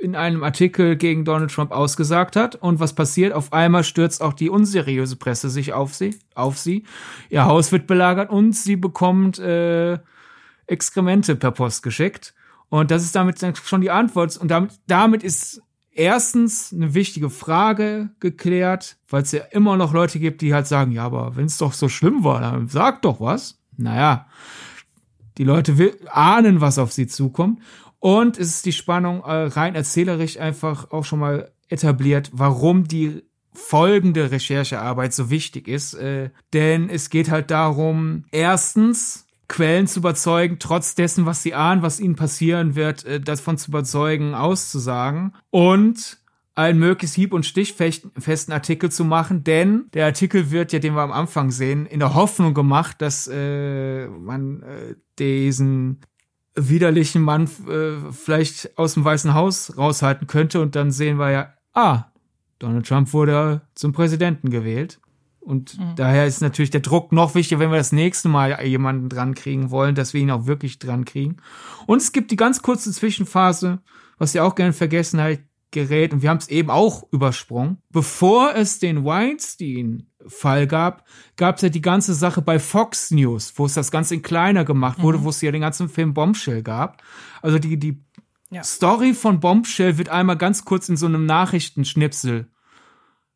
in 0.00 0.14
einem 0.14 0.44
Artikel 0.44 0.96
gegen 0.96 1.24
Donald 1.24 1.50
Trump 1.50 1.72
ausgesagt 1.72 2.36
hat. 2.36 2.54
Und 2.54 2.80
was 2.80 2.94
passiert? 2.94 3.32
Auf 3.32 3.52
einmal 3.52 3.84
stürzt 3.84 4.22
auch 4.22 4.32
die 4.32 4.50
unseriöse 4.50 5.16
Presse 5.16 5.50
sich 5.50 5.72
auf 5.72 5.94
sie, 5.94 6.16
auf 6.34 6.58
sie. 6.58 6.84
Ihr 7.28 7.44
Haus 7.44 7.72
wird 7.72 7.86
belagert 7.86 8.30
und 8.30 8.54
sie 8.54 8.76
bekommt 8.76 9.38
äh, 9.38 9.98
Exkremente 10.66 11.34
per 11.34 11.50
Post 11.50 11.82
geschickt. 11.82 12.34
Und 12.68 12.90
das 12.90 13.02
ist 13.02 13.16
damit 13.16 13.38
schon 13.64 13.80
die 13.80 13.90
Antwort. 13.90 14.36
Und 14.36 14.50
damit, 14.50 14.72
damit 14.86 15.22
ist 15.22 15.62
erstens 15.90 16.72
eine 16.72 16.94
wichtige 16.94 17.30
Frage 17.30 18.10
geklärt, 18.20 18.98
weil 19.08 19.22
es 19.22 19.32
ja 19.32 19.42
immer 19.50 19.76
noch 19.76 19.92
Leute 19.92 20.20
gibt, 20.20 20.42
die 20.42 20.54
halt 20.54 20.66
sagen, 20.66 20.92
ja, 20.92 21.04
aber 21.04 21.36
wenn 21.36 21.46
es 21.46 21.58
doch 21.58 21.72
so 21.72 21.88
schlimm 21.88 22.22
war, 22.22 22.40
dann 22.40 22.68
sag 22.68 23.02
doch 23.02 23.20
was. 23.20 23.58
Naja, 23.76 24.26
die 25.38 25.44
Leute 25.44 25.96
ahnen, 26.10 26.60
was 26.60 26.78
auf 26.78 26.92
sie 26.92 27.06
zukommt. 27.06 27.60
Und 28.00 28.38
es 28.38 28.48
ist 28.48 28.66
die 28.66 28.72
Spannung 28.72 29.20
äh, 29.20 29.32
rein 29.32 29.74
erzählerisch 29.74 30.38
einfach 30.38 30.90
auch 30.90 31.04
schon 31.04 31.18
mal 31.18 31.50
etabliert, 31.68 32.30
warum 32.32 32.84
die 32.84 33.22
folgende 33.52 34.30
Recherchearbeit 34.30 35.12
so 35.12 35.30
wichtig 35.30 35.68
ist. 35.68 35.94
Äh, 35.94 36.30
denn 36.52 36.88
es 36.90 37.10
geht 37.10 37.30
halt 37.30 37.50
darum, 37.50 38.24
erstens 38.30 39.26
Quellen 39.48 39.86
zu 39.86 40.00
überzeugen, 40.00 40.58
trotz 40.58 40.94
dessen, 40.94 41.26
was 41.26 41.42
sie 41.42 41.54
ahnen, 41.54 41.82
was 41.82 42.00
ihnen 42.00 42.16
passieren 42.16 42.74
wird, 42.76 43.04
äh, 43.04 43.20
davon 43.20 43.58
zu 43.58 43.70
überzeugen, 43.70 44.34
auszusagen. 44.34 45.34
Und 45.50 46.18
einen 46.54 46.80
möglichst 46.80 47.14
hieb- 47.14 47.32
und 47.32 47.46
stichfesten 47.46 48.52
Artikel 48.52 48.90
zu 48.90 49.04
machen, 49.04 49.44
denn 49.44 49.84
der 49.94 50.06
Artikel 50.06 50.50
wird 50.50 50.72
ja, 50.72 50.80
den 50.80 50.94
wir 50.94 51.02
am 51.02 51.12
Anfang 51.12 51.52
sehen, 51.52 51.86
in 51.86 52.00
der 52.00 52.14
Hoffnung 52.14 52.52
gemacht, 52.52 53.00
dass 53.00 53.28
äh, 53.32 54.08
man 54.08 54.62
äh, 54.62 54.96
diesen 55.20 56.00
widerlichen 56.60 57.22
Mann 57.22 57.44
äh, 57.68 58.12
vielleicht 58.12 58.76
aus 58.78 58.94
dem 58.94 59.04
Weißen 59.04 59.34
Haus 59.34 59.76
raushalten 59.76 60.26
könnte. 60.26 60.60
Und 60.60 60.76
dann 60.76 60.90
sehen 60.90 61.18
wir 61.18 61.30
ja, 61.30 61.54
ah, 61.74 62.04
Donald 62.58 62.86
Trump 62.86 63.12
wurde 63.12 63.62
zum 63.74 63.92
Präsidenten 63.92 64.50
gewählt. 64.50 65.00
Und 65.40 65.78
mhm. 65.78 65.94
daher 65.96 66.26
ist 66.26 66.42
natürlich 66.42 66.70
der 66.70 66.80
Druck 66.80 67.12
noch 67.12 67.34
wichtiger, 67.34 67.58
wenn 67.60 67.70
wir 67.70 67.78
das 67.78 67.92
nächste 67.92 68.28
Mal 68.28 68.62
jemanden 68.66 69.08
dran 69.08 69.34
kriegen 69.34 69.70
wollen, 69.70 69.94
dass 69.94 70.12
wir 70.12 70.20
ihn 70.20 70.30
auch 70.30 70.46
wirklich 70.46 70.78
dran 70.78 71.04
kriegen. 71.04 71.38
Und 71.86 72.02
es 72.02 72.12
gibt 72.12 72.30
die 72.30 72.36
ganz 72.36 72.60
kurze 72.60 72.92
Zwischenphase, 72.92 73.78
was 74.18 74.34
ihr 74.34 74.44
auch 74.44 74.54
gerne 74.54 74.74
vergessen 74.74 75.20
habt, 75.20 75.40
gerät, 75.70 76.12
und 76.12 76.22
wir 76.22 76.30
haben 76.30 76.38
es 76.38 76.48
eben 76.48 76.70
auch 76.70 77.04
übersprungen. 77.12 77.78
Bevor 77.90 78.54
es 78.54 78.78
den 78.78 79.04
Weinstein 79.04 80.07
Fall 80.28 80.66
gab, 80.66 81.04
gab 81.36 81.56
es 81.56 81.62
ja 81.62 81.68
die 81.68 81.80
ganze 81.80 82.14
Sache 82.14 82.42
bei 82.42 82.58
Fox 82.58 83.10
News, 83.10 83.52
wo 83.56 83.66
es 83.66 83.74
das 83.74 83.90
Ganze 83.90 84.14
in 84.14 84.22
kleiner 84.22 84.64
gemacht 84.64 85.02
wurde, 85.02 85.18
mhm. 85.18 85.24
wo 85.24 85.30
es 85.30 85.40
ja 85.40 85.50
den 85.50 85.62
ganzen 85.62 85.88
Film 85.88 86.14
Bombshell 86.14 86.62
gab. 86.62 87.02
Also 87.42 87.58
die, 87.58 87.78
die 87.78 88.02
ja. 88.50 88.62
Story 88.62 89.14
von 89.14 89.40
Bombshell 89.40 89.98
wird 89.98 90.08
einmal 90.08 90.36
ganz 90.36 90.64
kurz 90.64 90.88
in 90.88 90.96
so 90.96 91.06
einem 91.06 91.26
Nachrichtenschnipsel 91.26 92.48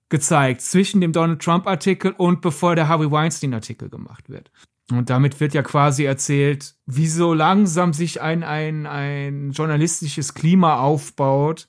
gezeigt, 0.09 0.61
zwischen 0.61 1.00
dem 1.00 1.12
Donald 1.12 1.40
Trump 1.40 1.66
Artikel 1.66 2.12
und 2.12 2.42
bevor 2.42 2.76
der 2.76 2.88
Harvey 2.88 3.11
Weinstein 3.11 3.55
Artikel 3.55 3.88
gemacht 3.88 4.28
wird. 4.28 4.50
Und 4.90 5.09
damit 5.11 5.40
wird 5.40 5.55
ja 5.55 5.62
quasi 5.62 6.05
erzählt, 6.05 6.74
wie 6.87 7.07
so 7.07 7.33
langsam 7.33 7.92
sich 7.92 8.20
ein, 8.20 8.42
ein, 8.42 8.87
ein 8.87 9.52
journalistisches 9.52 10.35
Klima 10.35 10.81
aufbaut, 10.81 11.68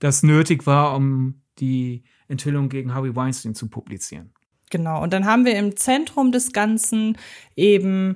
das 0.00 0.22
nötig 0.22 0.66
war, 0.66 0.94
um 0.94 1.42
die 1.58 2.04
Enthüllung 2.28 2.68
gegen 2.68 2.94
Harvey 2.94 3.16
Weinstein 3.16 3.54
zu 3.54 3.68
publizieren. 3.68 4.32
Genau. 4.70 5.02
Und 5.02 5.12
dann 5.12 5.24
haben 5.24 5.44
wir 5.44 5.56
im 5.56 5.76
Zentrum 5.76 6.32
des 6.32 6.52
Ganzen 6.52 7.16
eben 7.56 8.14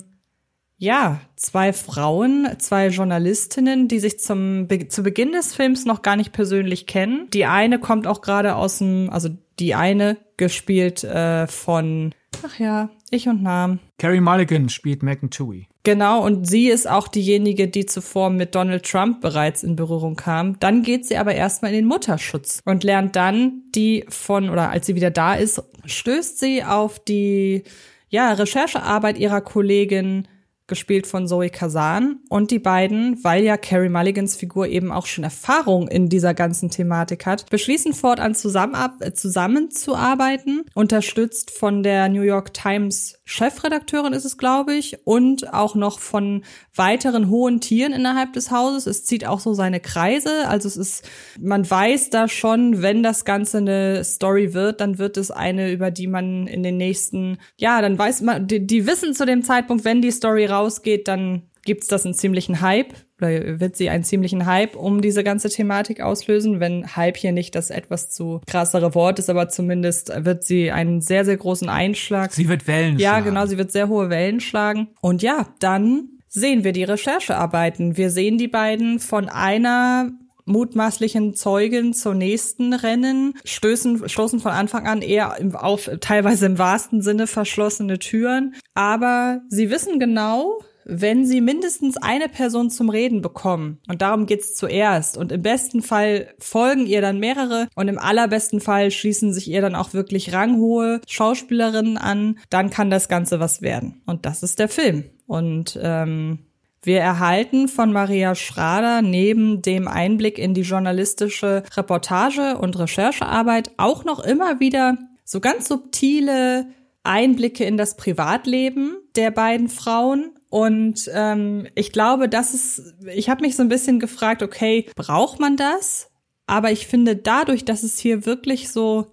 ja, 0.83 1.21
zwei 1.37 1.73
Frauen, 1.73 2.49
zwei 2.59 2.89
Journalistinnen, 2.89 3.87
die 3.87 4.01
sich 4.01 4.19
zum 4.19 4.67
Be 4.67 4.89
zu 4.89 5.05
Beginn 5.05 5.31
des 5.31 5.55
Films 5.55 5.85
noch 5.85 6.03
gar 6.03 6.17
nicht 6.17 6.33
persönlich 6.33 6.89
kennen. 6.89 7.29
Die 7.33 7.47
eine 7.47 7.79
kommt 7.79 8.09
auch 8.09 8.21
gerade 8.21 8.57
aus 8.57 8.79
dem, 8.79 9.09
also 9.09 9.29
die 9.61 9.77
eine 9.77 10.17
gespielt 10.37 11.05
äh, 11.05 11.47
von, 11.47 12.13
ach 12.45 12.59
ja, 12.59 12.91
ich 13.11 13.29
und 13.29 13.45
Namen. 13.45 13.79
Carrie 13.99 14.21
Mulligan 14.21 14.69
spielt 14.71 15.05
Megan 15.05 15.31
Tui. 15.31 15.69
Genau, 15.85 16.25
und 16.25 16.49
sie 16.49 16.69
ist 16.69 16.89
auch 16.89 17.09
diejenige, 17.09 17.67
die 17.67 17.87
zuvor 17.87 18.31
mit 18.31 18.55
Donald 18.55 18.85
Trump 18.85 19.21
bereits 19.21 19.65
in 19.65 19.75
Berührung 19.75 20.15
kam. 20.15 20.59
Dann 20.61 20.83
geht 20.83 21.07
sie 21.07 21.17
aber 21.17 21.35
erstmal 21.35 21.73
in 21.73 21.79
den 21.79 21.87
Mutterschutz 21.87 22.61
und 22.65 22.85
lernt 22.85 23.17
dann 23.17 23.63
die 23.75 24.05
von, 24.09 24.49
oder 24.49 24.71
als 24.71 24.87
sie 24.87 24.95
wieder 24.95 25.11
da 25.11 25.35
ist, 25.35 25.61
stößt 25.85 26.39
sie 26.39 26.63
auf 26.63 27.01
die, 27.01 27.65
ja, 28.11 28.33
Recherchearbeit 28.33 29.19
ihrer 29.19 29.41
Kollegin 29.41 30.29
gespielt 30.73 31.07
von 31.07 31.29
Zoe 31.29 31.51
Kazan. 31.51 32.21
Und 32.31 32.51
die 32.51 32.59
beiden, 32.59 33.23
weil 33.23 33.45
ja 33.45 33.59
Carrie 33.59 33.91
Mulligans 33.91 34.37
Figur 34.37 34.69
eben 34.69 34.91
auch 34.91 35.05
schon 35.05 35.23
Erfahrung 35.23 35.87
in 35.87 36.09
dieser 36.09 36.33
ganzen 36.33 36.71
Thematik 36.71 37.27
hat, 37.27 37.51
beschließen 37.51 37.93
fortan 37.93 38.35
zusammen, 38.35 38.75
äh, 39.01 39.13
zusammenzuarbeiten, 39.13 40.65
unterstützt 40.75 41.51
von 41.51 41.83
der 41.83 42.09
New 42.09 42.23
York 42.23 42.55
Times 42.55 43.19
Chefredakteurin 43.33 44.13
ist 44.13 44.27
es, 44.27 44.37
glaube 44.37 44.75
ich, 44.75 45.07
und 45.07 45.55
auch 45.55 45.75
noch 45.75 46.01
von 46.01 46.43
weiteren 46.75 47.31
hohen 47.31 47.63
Tieren 47.63 47.95
innerhalb 47.95 48.35
des 48.35 48.51
Hauses. 48.51 48.87
Es 48.87 49.05
zieht 49.05 49.27
auch 49.27 49.41
so 49.41 49.55
seine 49.55 49.81
Kreise. 49.81 50.49
Also 50.49 50.69
es 50.69 50.77
ist, 50.77 51.09
man 51.41 51.69
weiß 51.69 52.11
da 52.11 52.29
schon, 52.29 52.83
wenn 52.83 53.03
das 53.03 53.25
Ganze 53.25 53.59
eine 53.59 54.05
Story 54.05 54.53
wird, 54.53 54.83
dann 54.83 54.99
wird 54.99 55.17
es 55.17 55.31
eine, 55.31 55.73
über 55.73 55.91
die 55.91 56.09
man 56.09 56.47
in 56.47 56.63
den 56.63 56.77
nächsten, 56.77 57.39
ja, 57.57 57.81
dann 57.81 57.99
weiß 57.99 58.21
man, 58.21 58.49
die, 58.49 58.67
die 58.67 58.87
wissen 58.87 59.15
zu 59.15 59.25
dem 59.25 59.43
Zeitpunkt, 59.43 59.87
wenn 59.87 60.03
die 60.03 60.11
Story 60.11 60.45
rausgeht, 60.63 61.09
dann 61.09 61.43
gibt's 61.65 61.87
das 61.87 62.05
einen 62.05 62.15
ziemlichen 62.15 62.61
Hype 62.61 62.95
oder 63.19 63.61
wird 63.61 63.77
sie 63.77 63.89
einen 63.89 64.05
ziemlichen 64.05 64.47
Hype 64.47 64.75
um 64.75 65.01
diese 65.01 65.23
ganze 65.23 65.49
Thematik 65.49 66.01
auslösen, 66.01 66.61
wenn 66.61 66.97
Hype 66.97 67.17
hier 67.17 67.33
nicht 67.33 67.55
das 67.55 67.71
etwas 67.71 68.11
zu 68.11 68.41
krassere 68.47 68.95
Wort 68.95 69.19
ist, 69.19 69.31
aber 69.31 69.49
zumindest 69.49 70.13
wird 70.25 70.43
sie 70.43 70.73
einen 70.73 71.01
sehr, 71.01 71.25
sehr 71.25 71.37
großen 71.37 71.69
Einschlag. 71.69 72.33
Sie 72.33 72.49
wird 72.49 72.67
Wellen 72.67 72.99
ja, 72.99 73.11
schlagen. 73.11 73.25
Ja, 73.25 73.31
genau, 73.31 73.47
sie 73.47 73.59
wird 73.59 73.71
sehr 73.71 73.89
hohe 73.89 74.11
Wellen 74.11 74.41
schlagen. 74.41 74.89
Und 75.01 75.23
ja, 75.23 75.55
dann 75.61 76.09
sehen 76.29 76.65
wir 76.65 76.73
die 76.73 76.85
Recherchearbeiten. 76.85 77.97
Wir 77.97 78.11
sehen 78.11 78.39
die 78.39 78.49
beiden 78.49 78.99
von 78.99 79.29
einer 79.29 80.11
mutmaßlichen 80.45 81.35
Zeugen 81.35 81.95
zur 81.95 82.15
nächsten 82.15 82.73
rennen, 82.73 83.35
stößen, 83.45 84.09
stoßen 84.09 84.41
von 84.41 84.53
Anfang 84.53 84.87
an 84.87 85.03
eher 85.03 85.37
auf 85.55 85.91
teilweise 86.01 86.47
im 86.47 86.59
wahrsten 86.59 87.03
Sinne 87.03 87.27
verschlossene 87.27 87.99
Türen. 87.99 88.55
Aber 88.75 89.43
sie 89.49 89.71
wissen 89.71 89.99
genau, 89.99 90.59
wenn 90.85 91.27
sie 91.27 91.41
mindestens 91.41 91.97
eine 91.97 92.29
Person 92.29 92.71
zum 92.71 92.89
Reden 92.89 93.23
bekommen, 93.23 93.79
und 93.89 94.03
darum 94.03 94.27
geht's 94.27 94.55
zuerst, 94.55 95.17
und 95.17 95.33
im 95.33 95.43
besten 95.43 95.83
Fall 95.83 96.35
folgen 96.39 96.87
ihr 96.87 97.01
dann 97.01 97.19
mehrere, 97.19 97.69
und 97.75 97.89
im 97.89 97.99
allerbesten 97.99 98.61
Fall 98.61 98.91
schließen 98.91 99.33
sich 99.33 99.49
ihr 99.49 99.61
dann 99.61 99.75
auch 99.75 99.95
wirklich 99.95 100.33
ranghohe 100.33 101.01
Schauspielerinnen 101.07 101.99
an, 101.99 102.39
dann 102.51 102.71
kann 102.71 102.91
das 102.91 103.09
Ganze 103.09 103.41
was 103.41 103.63
werden. 103.63 104.03
Und 104.07 104.27
das 104.27 104.43
ist 104.43 104.59
der 104.59 104.69
Film. 104.69 105.05
Und 105.27 105.79
ähm, 105.81 106.41
Wir 106.85 106.99
erhalten 106.99 107.69
von 107.69 107.93
Maria 107.93 108.35
Schrader 108.35 109.03
neben 109.03 109.63
dem 109.63 109.87
Einblick 109.87 110.37
in 110.37 110.53
die 110.53 110.63
journalistische 110.63 111.63
Reportage 111.77 112.59
und 112.59 112.77
Recherchearbeit 112.77 113.71
auch 113.77 114.05
noch 114.05 114.19
immer 114.19 114.59
wieder 114.59 114.99
so 115.25 115.39
ganz 115.39 115.69
subtile 115.69 116.67
Einblicke 117.05 117.65
in 117.65 117.77
das 117.77 117.97
Privatleben 117.97 118.97
der 119.15 119.31
beiden 119.31 119.69
Frauen. 119.69 120.33
Und 120.49 121.09
ähm, 121.15 121.69
ich 121.77 121.93
glaube, 121.93 122.29
das 122.29 122.53
ist, 122.53 122.95
ich 123.15 123.31
habe 123.31 123.43
mich 123.43 123.55
so 123.55 123.63
ein 123.63 123.69
bisschen 123.69 124.01
gefragt, 124.01 124.43
okay, 124.43 124.87
braucht 124.97 125.39
man 125.39 125.57
das? 125.57 126.11
Aber 126.49 126.73
ich 126.73 126.89
finde 126.89 127.15
dadurch, 127.15 127.65
dass 127.65 127.85
es 127.85 127.99
hier 127.99 128.27
wirklich 128.27 128.71
so 128.71 129.07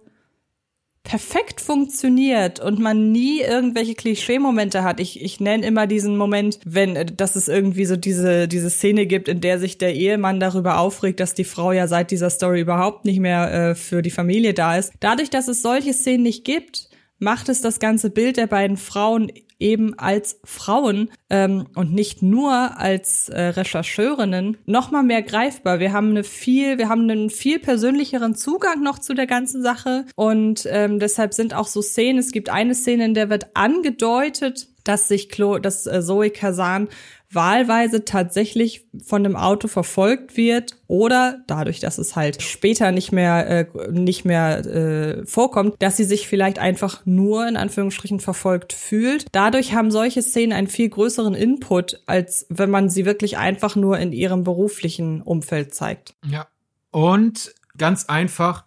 perfekt 1.03 1.61
funktioniert 1.61 2.59
und 2.59 2.79
man 2.79 3.11
nie 3.11 3.41
irgendwelche 3.41 3.95
Klischee-Momente 3.95 4.83
hat. 4.83 4.99
Ich, 4.99 5.21
ich 5.21 5.39
nenne 5.39 5.65
immer 5.65 5.87
diesen 5.87 6.17
Moment, 6.17 6.59
wenn, 6.65 6.95
äh, 6.95 7.05
dass 7.05 7.35
es 7.35 7.47
irgendwie 7.47 7.85
so 7.85 7.95
diese, 7.95 8.47
diese 8.47 8.69
Szene 8.69 9.05
gibt, 9.05 9.27
in 9.27 9.41
der 9.41 9.59
sich 9.59 9.77
der 9.77 9.95
Ehemann 9.95 10.39
darüber 10.39 10.77
aufregt, 10.77 11.19
dass 11.19 11.33
die 11.33 11.45
Frau 11.45 11.71
ja 11.71 11.87
seit 11.87 12.11
dieser 12.11 12.29
Story 12.29 12.61
überhaupt 12.61 13.05
nicht 13.05 13.19
mehr 13.19 13.51
äh, 13.53 13.75
für 13.75 14.01
die 14.01 14.11
Familie 14.11 14.53
da 14.53 14.77
ist. 14.77 14.93
Dadurch, 14.99 15.29
dass 15.29 15.47
es 15.47 15.61
solche 15.61 15.93
Szenen 15.93 16.23
nicht 16.23 16.43
gibt, 16.43 16.88
macht 17.19 17.49
es 17.49 17.61
das 17.61 17.79
ganze 17.79 18.09
Bild 18.09 18.37
der 18.37 18.47
beiden 18.47 18.77
Frauen 18.77 19.31
eben 19.59 19.97
als 19.99 20.39
Frauen 20.45 21.11
ähm, 21.29 21.67
und 21.75 21.93
nicht 21.93 22.21
nur 22.21 22.77
als 22.77 23.29
äh, 23.29 23.41
Rechercheurinnen 23.41 24.57
noch 24.65 24.89
mal 24.91 25.03
mehr 25.03 25.21
greifbar. 25.21 25.79
Wir 25.79 25.91
haben 25.91 26.11
eine 26.11 26.23
viel, 26.23 26.77
wir 26.77 26.87
haben 26.87 27.09
einen 27.09 27.29
viel 27.29 27.59
persönlicheren 27.59 28.35
Zugang 28.35 28.81
noch 28.81 28.99
zu 28.99 29.13
der 29.13 29.27
ganzen 29.27 29.61
Sache 29.61 30.05
und 30.15 30.65
ähm, 30.69 30.99
deshalb 30.99 31.33
sind 31.33 31.53
auch 31.53 31.67
so 31.67 31.81
Szenen. 31.81 32.19
Es 32.19 32.31
gibt 32.31 32.49
eine 32.49 32.73
Szene, 32.73 33.05
in 33.05 33.13
der 33.13 33.29
wird 33.29 33.47
angedeutet, 33.55 34.69
dass 34.85 35.07
sich 35.07 35.29
Chlo, 35.29 35.59
dass 35.59 35.85
äh, 35.85 36.01
Zoe 36.01 36.29
Kazan 36.29 36.87
wahlweise 37.31 38.05
tatsächlich 38.05 38.87
von 39.03 39.23
einem 39.23 39.35
Auto 39.35 39.67
verfolgt 39.67 40.35
wird 40.35 40.77
oder 40.87 41.43
dadurch, 41.47 41.79
dass 41.79 41.99
es 41.99 42.15
halt 42.15 42.41
später 42.41 42.91
nicht 42.91 43.11
mehr 43.11 43.47
äh, 43.47 43.91
nicht 43.91 44.25
mehr 44.25 44.65
äh, 44.65 45.25
vorkommt, 45.25 45.75
dass 45.79 45.97
sie 45.97 46.05
sich 46.05 46.27
vielleicht 46.27 46.57
einfach 46.57 47.05
nur 47.05 47.47
in 47.47 47.55
Anführungsstrichen 47.55 48.19
verfolgt 48.19 48.73
fühlt. 48.73 49.27
Dadurch 49.31 49.73
haben 49.73 49.91
solche 49.91 50.23
Szenen 50.23 50.53
einen 50.53 50.67
viel 50.67 50.89
größeren 50.89 51.35
Input, 51.35 52.01
als 52.07 52.47
wenn 52.49 52.71
man 52.71 52.89
sie 52.89 53.05
wirklich 53.05 53.37
einfach 53.37 53.75
nur 53.75 53.99
in 53.99 54.11
ihrem 54.11 54.43
beruflichen 54.43 55.21
Umfeld 55.21 55.73
zeigt. 55.75 56.15
Ja. 56.25 56.47
Und 56.89 57.53
ganz 57.77 58.05
einfach, 58.05 58.65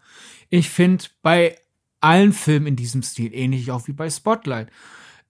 ich 0.51 0.71
finde 0.71 1.07
bei 1.23 1.57
allen 2.01 2.33
Filmen 2.33 2.69
in 2.69 2.77
diesem 2.77 3.03
Stil 3.03 3.35
ähnlich 3.35 3.71
auch 3.73 3.89
wie 3.89 3.93
bei 3.93 4.09
Spotlight 4.09 4.69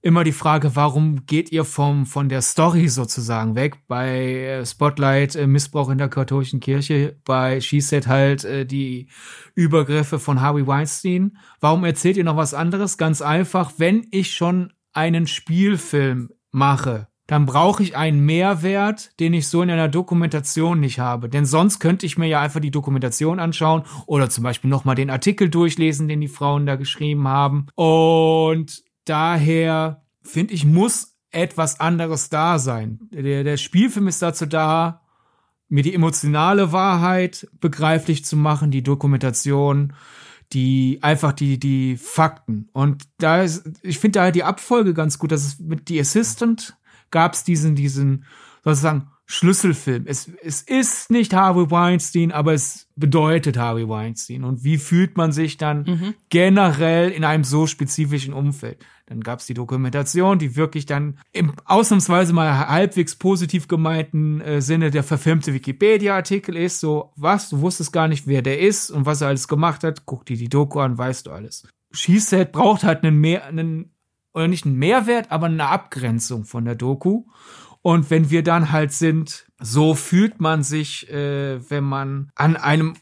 immer 0.03 0.25
die 0.25 0.33
Frage, 0.33 0.75
warum 0.75 1.27
geht 1.27 1.53
ihr 1.53 1.65
vom, 1.65 2.07
von 2.07 2.29
der 2.29 2.43
Story 2.43 2.89
sozusagen 2.89 3.55
weg? 3.55 3.79
Bei 3.87 4.09
äh, 4.09 4.67
Spotlight 4.67 5.37
äh, 5.37 5.47
Missbrauch 5.47 5.89
in 5.91 5.99
der 5.99 6.09
katholischen 6.09 6.61
Kirche, 6.61 7.17
bei 7.25 7.61
She 7.61 7.81
Said 7.81 8.09
halt 8.09 8.45
äh, 8.45 8.67
die 8.67 9.09
Übergriffe 9.55 10.19
von 10.19 10.41
Harvey 10.41 10.67
Weinstein. 10.67 11.39
Warum 11.61 11.85
erzählt 11.85 12.17
ihr 12.17 12.25
noch 12.25 12.37
was 12.37 12.53
anderes? 12.53 12.99
Ganz 12.99 13.23
einfach, 13.23 13.73
wenn 13.79 14.07
ich 14.11 14.35
schon 14.35 14.73
einen 14.93 15.27
Spielfilm 15.27 16.31
mache, 16.51 17.07
dann 17.29 17.47
brauche 17.47 17.83
ich 17.83 17.97
einen 17.97 18.27
Mehrwert, 18.27 19.19
den 19.21 19.33
ich 19.33 19.47
so 19.47 19.63
in 19.63 19.71
einer 19.71 19.89
Dokumentation 19.89 20.81
nicht 20.81 20.99
habe. 20.99 21.29
Denn 21.29 21.47
sonst 21.47 21.79
könnte 21.79 22.05
ich 22.05 22.19
mir 22.19 22.27
ja 22.27 22.41
einfach 22.41 22.61
die 22.61 22.73
Dokumentation 22.73 23.39
anschauen 23.39 23.85
oder 24.07 24.29
zum 24.29 24.43
Beispiel 24.45 24.69
nochmal 24.69 24.97
den 24.97 25.11
Artikel 25.11 25.49
durchlesen, 25.49 26.09
den 26.09 26.21
die 26.21 26.29
Frauen 26.29 26.67
da 26.67 26.75
geschrieben 26.75 27.29
haben. 27.29 27.69
Und 27.75 28.83
daher 29.05 30.05
finde 30.23 30.55
ich, 30.55 30.65
muss 30.65 31.17
etwas 31.31 31.81
anderes 31.81 32.29
da 32.29 32.59
sein. 32.59 33.01
Der, 33.11 33.45
der 33.45 33.57
Spielfilm 33.57 34.09
ist 34.09 34.23
dazu 34.23 34.47
da, 34.47 35.01
mir 35.69 35.83
die 35.83 35.95
emotionale 35.95 36.73
Wahrheit 36.73 37.49
begreiflich 37.61 38.25
zu 38.25 38.37
machen, 38.37 38.71
die 38.71 38.83
Dokumentation, 38.83 39.95
die 40.53 40.99
einfach 41.01 41.33
die 41.33 41.59
die 41.59 41.97
Fakten. 41.97 42.69
Und 42.73 43.05
da 43.17 43.43
ist, 43.43 43.65
ich 43.83 43.99
finde 43.99 44.19
da 44.19 44.31
die 44.31 44.45
Abfolge 44.45 44.93
ganz 44.93 45.19
gut, 45.19 45.33
dass 45.33 45.47
es 45.47 45.59
mit 45.59 45.89
The 45.89 46.01
Assistant 46.01 46.77
gab 47.11 47.33
es 47.33 47.45
diesen 47.45 47.75
diesen 47.75 48.27
sozusagen 48.63 49.09
Schlüsselfilm. 49.27 50.05
Es, 50.07 50.31
es 50.43 50.63
ist 50.63 51.11
nicht 51.11 51.33
Harvey 51.33 51.71
Weinstein, 51.71 52.33
aber 52.33 52.53
es 52.53 52.89
bedeutet 52.97 53.57
Harvey 53.57 53.89
Weinstein. 53.89 54.45
Und 54.45 54.65
wie 54.65 54.79
fühlt 54.79 55.17
man 55.17 55.33
sich 55.33 55.57
dann 55.57 55.85
mhm. 55.85 56.15
generell 56.29 57.11
in 57.11 57.25
einem 57.25 57.45
so 57.45 57.67
spezifischen 57.67 58.35
Umfeld? 58.35 58.85
Dann 59.07 59.21
gab 59.21 59.39
es 59.39 59.47
die 59.47 59.55
Dokumentation, 59.55 60.39
die 60.39 60.57
wirklich 60.57 60.87
dann 60.87 61.19
im 61.33 61.53
ausnahmsweise 61.65 62.33
mal 62.33 62.69
halbwegs 62.69 63.17
positiv 63.17 63.69
gemeinten 63.69 64.41
äh, 64.41 64.61
Sinne 64.61 64.91
der 64.91 65.03
verfilmte 65.03 65.55
Wikipedia-Artikel 65.55 66.57
ist. 66.57 66.81
So, 66.81 67.13
was? 67.17 67.51
Du 67.51 67.61
wusstest 67.61 67.93
gar 67.93 68.09
nicht, 68.09 68.27
wer 68.27 68.43
der 68.43 68.61
ist 68.61 68.91
und 68.91 69.07
was 69.07 69.21
er 69.21 69.29
alles 69.29 69.49
gemacht 69.49 69.85
hat. 69.85 70.05
Guck 70.07 70.27
dir 70.27 70.37
die 70.37 70.49
Doku 70.49 70.81
an, 70.81 70.99
weißt 70.99 71.27
du 71.27 71.31
alles. 71.31 71.67
Said 71.93 72.53
braucht 72.53 72.85
halt 72.85 73.05
einen 73.05 73.19
mehr, 73.19 73.47
einen, 73.47 73.95
oder 74.35 74.49
nicht 74.49 74.67
einen 74.67 74.77
Mehrwert, 74.77 75.31
aber 75.31 75.47
eine 75.47 75.69
Abgrenzung 75.69 76.45
von 76.45 76.65
der 76.65 76.75
Doku. 76.75 77.25
Und 77.83 78.11
wenn 78.11 78.31
wir 78.31 78.43
dann 78.43 78.71
halt 78.71 78.93
sind, 78.93 79.47
so 79.61 79.95
fühlt 79.95 80.41
man 80.41 80.63
sich, 80.63 81.11
äh, 81.11 81.69
wenn 81.69 81.85
man 81.85 82.31
an 82.35 82.57
einem 82.57 82.95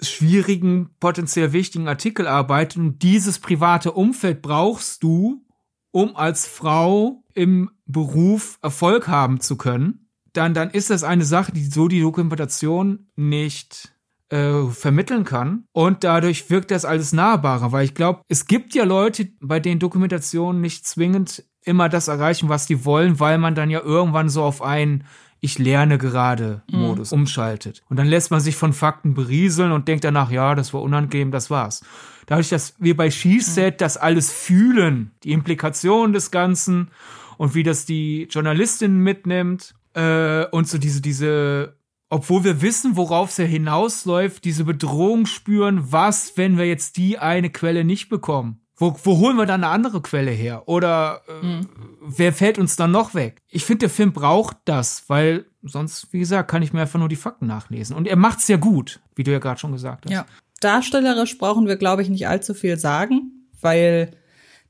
schwierigen, 0.00 0.90
potenziell 1.00 1.52
wichtigen 1.52 1.88
Artikel 1.88 2.26
arbeitet. 2.26 2.78
Und 2.78 3.02
dieses 3.02 3.38
private 3.38 3.92
Umfeld 3.92 4.42
brauchst 4.42 5.02
du, 5.02 5.44
um 5.90 6.16
als 6.16 6.46
Frau 6.46 7.24
im 7.34 7.70
Beruf 7.86 8.58
Erfolg 8.62 9.08
haben 9.08 9.40
zu 9.40 9.56
können. 9.56 10.08
Dann, 10.32 10.54
dann 10.54 10.70
ist 10.70 10.90
das 10.90 11.04
eine 11.04 11.24
Sache, 11.24 11.52
die 11.52 11.64
so 11.64 11.88
die 11.88 12.00
Dokumentation 12.00 13.08
nicht 13.16 13.92
äh, 14.28 14.66
vermitteln 14.66 15.24
kann. 15.24 15.64
Und 15.72 16.04
dadurch 16.04 16.50
wirkt 16.50 16.70
das 16.70 16.84
alles 16.84 17.12
nahbarer, 17.12 17.72
weil 17.72 17.84
ich 17.84 17.94
glaube, 17.94 18.20
es 18.28 18.46
gibt 18.46 18.74
ja 18.74 18.84
Leute, 18.84 19.30
bei 19.40 19.58
denen 19.58 19.80
Dokumentationen 19.80 20.60
nicht 20.60 20.86
zwingend 20.86 21.44
immer 21.64 21.88
das 21.88 22.08
erreichen, 22.08 22.48
was 22.48 22.66
die 22.66 22.84
wollen, 22.84 23.20
weil 23.20 23.38
man 23.38 23.54
dann 23.54 23.70
ja 23.70 23.80
irgendwann 23.80 24.28
so 24.28 24.42
auf 24.42 24.62
einen 24.62 25.04
ich 25.40 25.58
lerne 25.58 25.98
gerade 25.98 26.62
mhm. 26.70 26.80
Modus 26.80 27.12
mhm. 27.12 27.20
umschaltet. 27.20 27.82
Und 27.88 27.96
dann 27.96 28.06
lässt 28.06 28.30
man 28.30 28.40
sich 28.40 28.56
von 28.56 28.72
Fakten 28.72 29.14
berieseln 29.14 29.72
und 29.72 29.88
denkt 29.88 30.04
danach, 30.04 30.30
ja, 30.30 30.54
das 30.54 30.74
war 30.74 30.82
unangenehm, 30.82 31.30
das 31.30 31.50
war's. 31.50 31.84
Dadurch, 32.26 32.48
dass 32.48 32.74
wir 32.78 32.96
bei 32.96 33.10
SheSet 33.10 33.74
mhm. 33.74 33.78
das 33.78 33.96
alles 33.96 34.32
fühlen, 34.32 35.12
die 35.22 35.32
Implikationen 35.32 36.12
des 36.12 36.30
Ganzen 36.30 36.90
und 37.36 37.54
wie 37.54 37.62
das 37.62 37.86
die 37.86 38.24
Journalistin 38.30 38.98
mitnimmt 38.98 39.74
äh, 39.94 40.44
und 40.46 40.68
so 40.68 40.78
diese, 40.78 41.00
diese, 41.00 41.76
obwohl 42.10 42.44
wir 42.44 42.60
wissen, 42.60 42.96
worauf 42.96 43.30
es 43.30 43.36
ja 43.36 43.44
hinausläuft, 43.44 44.44
diese 44.44 44.64
Bedrohung 44.64 45.26
spüren, 45.26 45.92
was, 45.92 46.36
wenn 46.36 46.58
wir 46.58 46.66
jetzt 46.66 46.96
die 46.96 47.18
eine 47.18 47.50
Quelle 47.50 47.84
nicht 47.84 48.08
bekommen? 48.08 48.60
Wo, 48.78 48.96
wo 49.02 49.18
holen 49.18 49.36
wir 49.36 49.46
dann 49.46 49.64
eine 49.64 49.72
andere 49.72 50.00
Quelle 50.00 50.30
her? 50.30 50.62
Oder 50.66 51.22
äh, 51.28 51.44
mhm. 51.44 51.68
wer 52.00 52.32
fällt 52.32 52.58
uns 52.58 52.76
dann 52.76 52.92
noch 52.92 53.14
weg? 53.14 53.42
Ich 53.48 53.64
finde, 53.64 53.80
der 53.80 53.90
Film 53.90 54.12
braucht 54.12 54.56
das, 54.64 55.04
weil 55.08 55.46
sonst, 55.62 56.12
wie 56.12 56.20
gesagt, 56.20 56.48
kann 56.48 56.62
ich 56.62 56.72
mir 56.72 56.82
einfach 56.82 57.00
nur 57.00 57.08
die 57.08 57.16
Fakten 57.16 57.46
nachlesen. 57.46 57.96
Und 57.96 58.06
er 58.06 58.16
macht's 58.16 58.46
ja 58.46 58.56
gut, 58.56 59.00
wie 59.16 59.24
du 59.24 59.32
ja 59.32 59.40
gerade 59.40 59.58
schon 59.58 59.72
gesagt 59.72 60.04
hast. 60.04 60.12
Ja. 60.12 60.26
Darstellerisch 60.60 61.38
brauchen 61.38 61.66
wir, 61.66 61.76
glaube 61.76 62.02
ich, 62.02 62.08
nicht 62.08 62.28
allzu 62.28 62.54
viel 62.54 62.78
sagen, 62.78 63.48
weil 63.60 64.12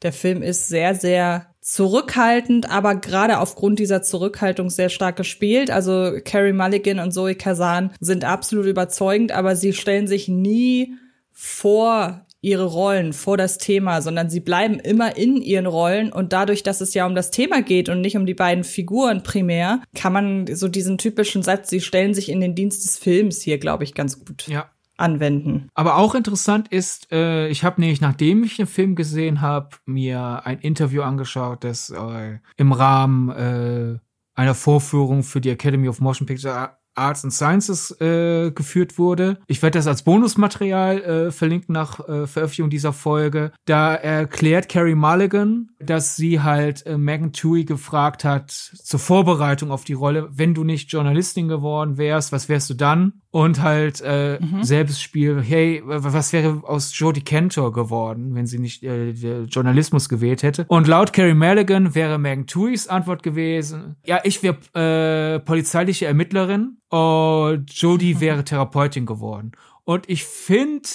der 0.03 0.13
Film 0.13 0.43
ist 0.43 0.69
sehr, 0.69 0.95
sehr 0.95 1.47
zurückhaltend, 1.61 2.71
aber 2.71 2.95
gerade 2.97 3.39
aufgrund 3.41 3.79
dieser 3.79 4.03
Zurückhaltung 4.03 4.71
sehr 4.71 4.89
stark 4.89 5.17
gespielt. 5.17 5.71
Also 5.71 6.13
Carrie 6.25 6.55
Mulligan 6.55 6.99
und 6.99 7.13
Zoe 7.13 7.35
Kazan 7.35 7.93
sind 8.01 8.25
absolut 8.25 8.65
überzeugend, 8.65 9.33
aber 9.33 9.55
sie 9.55 9.75
stellen 9.75 10.07
sich 10.07 10.29
nie 10.29 10.95
vor 11.33 12.27
ihre 12.41 12.65
Rollen 12.65 13.13
vor 13.13 13.37
das 13.37 13.59
Thema, 13.59 14.01
sondern 14.01 14.31
sie 14.31 14.41
bleiben 14.41 14.79
immer 14.79 15.17
in 15.17 15.37
ihren 15.37 15.67
Rollen 15.67 16.13
und 16.13 16.33
dadurch, 16.33 16.63
dass 16.63 16.81
es 16.81 16.95
ja 16.95 17.07
um 17.07 17.15
das 17.15 17.31
Thema 17.31 17.63
geht 17.63 17.89
und 17.89 18.01
nicht 18.01 18.17
um 18.17 18.27
die 18.27 18.35
beiden 18.35 18.65
Figuren 18.65 19.23
primär, 19.23 19.83
kann 19.95 20.13
man 20.13 20.47
so 20.55 20.69
diesen 20.69 20.99
typischen 20.99 21.43
Satz, 21.43 21.69
sie 21.71 21.81
stellen 21.81 22.15
sich 22.15 22.29
in 22.29 22.41
den 22.41 22.55
Dienst 22.55 22.85
des 22.85 22.97
Films 22.99 23.41
hier, 23.41 23.59
glaube 23.59 23.85
ich, 23.85 23.95
ganz 23.95 24.25
gut 24.25 24.47
ja. 24.47 24.71
anwenden. 24.97 25.69
Aber 25.75 25.97
auch 25.97 26.15
interessant 26.15 26.69
ist, 26.69 27.11
äh, 27.11 27.49
ich 27.49 27.65
habe 27.65 27.81
nämlich, 27.81 28.01
nachdem 28.01 28.45
ich 28.45 28.57
den 28.57 28.69
Film 28.69 28.95
gesehen 28.95 29.41
habe, 29.41 29.71
mir 29.85 30.43
ein 30.45 30.61
Interview 30.61 31.03
angeschaut, 31.03 31.65
das 31.65 31.91
äh, 31.91 32.39
im 32.57 32.73
Rahmen 32.73 33.31
äh, 33.31 33.99
einer 34.35 34.55
Vorführung 34.55 35.25
für 35.25 35.41
die 35.41 35.51
Academy 35.51 35.89
of 35.89 36.01
Motion 36.01 36.27
Picture 36.27 36.79
Arts 36.99 37.25
and 37.25 37.33
Sciences 37.33 37.91
äh, 38.01 38.51
geführt 38.51 38.99
wurde. 38.99 39.39
Ich 39.47 39.63
werde 39.63 39.79
das 39.79 39.87
als 39.87 40.03
Bonusmaterial 40.03 41.01
äh, 41.01 41.31
verlinken 41.31 41.73
nach 41.73 42.01
äh, 42.01 42.27
Veröffentlichung 42.27 42.71
dieser 42.71 42.93
Folge. 42.93 43.53
Da 43.65 43.95
erklärt 43.95 44.69
Carrie 44.69 44.95
Mulligan, 44.95 45.71
dass 45.81 46.17
sie 46.17 46.41
halt 46.41 46.85
äh, 46.87 46.99
Megan 46.99 47.33
Tui 47.33 47.65
gefragt 47.65 48.25
hat 48.25 48.51
zur 48.51 49.01
Vorbereitung 49.01 49.71
auf 49.71 49.85
die 49.85 49.93
Rolle, 49.95 50.29
wenn 50.33 50.55
du 50.55 50.65
nicht 50.65 50.91
Journalistin 50.93 51.49
geworden 51.49 51.99
wärst, 51.99 52.33
was 52.33 52.49
wärst 52.49 52.71
du 52.71 52.75
dann? 52.75 53.13
und 53.31 53.63
halt 53.63 54.01
äh, 54.05 54.39
mhm. 54.41 54.63
Selbstspiel, 54.63 55.43
hey, 55.43 55.83
was 55.85 56.33
wäre 56.33 56.63
aus 56.65 56.99
Jodie 56.99 57.21
Cantor 57.21 57.73
geworden, 57.73 58.35
wenn 58.35 58.47
sie 58.47 58.59
nicht 58.59 58.83
äh, 58.83 59.11
Journalismus 59.45 60.09
gewählt 60.09 60.43
hätte? 60.43 60.65
Und 60.69 60.87
laut 60.87 61.13
Carrie 61.13 61.35
Mulligan 61.35 61.95
wäre 61.95 62.19
Megan 62.19 62.47
Tuis 62.47 62.89
Antwort 62.89 63.23
gewesen, 63.23 63.97
ja, 64.07 64.21
ich 64.25 64.43
wäre 64.43 64.57
äh, 64.75 65.41
polizeiliche 65.41 66.07
Ermittlerin 66.07 66.79
und 66.89 67.73
Jodie 67.73 68.21
wäre 68.21 68.45
Therapeutin 68.45 69.07
geworden. 69.07 69.53
Und 69.85 70.09
ich 70.09 70.25
finde, 70.25 70.89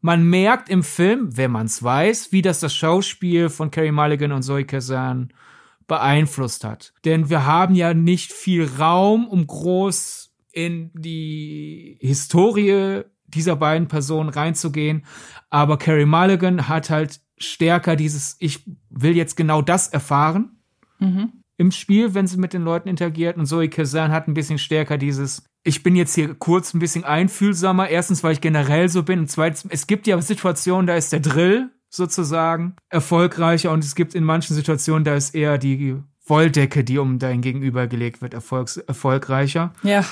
man 0.00 0.24
merkt 0.24 0.68
im 0.68 0.82
Film, 0.82 1.36
wenn 1.36 1.50
man 1.50 1.66
es 1.66 1.82
weiß, 1.82 2.32
wie 2.32 2.42
das 2.42 2.60
das 2.60 2.74
Schauspiel 2.74 3.48
von 3.48 3.70
Carrie 3.70 3.92
Mulligan 3.92 4.32
und 4.32 4.42
Zoe 4.42 4.64
Kazan 4.64 5.32
beeinflusst 5.86 6.64
hat. 6.64 6.92
Denn 7.04 7.30
wir 7.30 7.46
haben 7.46 7.74
ja 7.74 7.94
nicht 7.94 8.32
viel 8.32 8.68
Raum, 8.78 9.26
um 9.26 9.46
groß 9.46 10.32
in 10.52 10.90
die 10.94 11.98
Historie 12.00 13.02
dieser 13.26 13.56
beiden 13.56 13.88
Personen 13.88 14.28
reinzugehen. 14.28 15.04
Aber 15.50 15.76
Carrie 15.76 16.06
Mulligan 16.06 16.68
hat 16.68 16.90
halt 16.90 17.20
stärker 17.38 17.96
dieses, 17.96 18.36
ich 18.38 18.64
will 18.88 19.16
jetzt 19.16 19.36
genau 19.36 19.62
das 19.62 19.88
erfahren 19.88 20.58
mhm. 20.98 21.32
Im 21.56 21.70
Spiel, 21.70 22.14
wenn 22.14 22.26
sie 22.26 22.36
mit 22.36 22.52
den 22.52 22.62
Leuten 22.62 22.88
interagiert. 22.88 23.36
Und 23.36 23.46
Zoe 23.46 23.68
Kazan 23.68 24.12
hat 24.12 24.28
ein 24.28 24.34
bisschen 24.34 24.58
stärker 24.58 24.98
dieses, 24.98 25.44
ich 25.64 25.82
bin 25.82 25.96
jetzt 25.96 26.14
hier 26.14 26.34
kurz 26.34 26.74
ein 26.74 26.78
bisschen 26.78 27.04
einfühlsamer. 27.04 27.88
Erstens, 27.88 28.22
weil 28.22 28.32
ich 28.32 28.40
generell 28.40 28.88
so 28.88 29.02
bin. 29.02 29.20
Und 29.20 29.30
zweitens, 29.30 29.66
es 29.68 29.86
gibt 29.86 30.06
ja 30.06 30.20
Situationen, 30.20 30.86
da 30.86 30.96
ist 30.96 31.12
der 31.12 31.20
Drill 31.20 31.70
sozusagen 31.88 32.76
erfolgreicher. 32.88 33.72
Und 33.72 33.84
es 33.84 33.94
gibt 33.94 34.14
in 34.14 34.24
manchen 34.24 34.54
Situationen, 34.54 35.04
da 35.04 35.14
ist 35.14 35.34
eher 35.34 35.58
die 35.58 35.96
Wolldecke, 36.26 36.84
die 36.84 36.98
um 36.98 37.18
dein 37.18 37.40
Gegenüber 37.40 37.86
gelegt 37.86 38.20
wird, 38.20 38.34
erfolgs 38.34 38.76
erfolgreicher. 38.76 39.72
Ja 39.82 40.04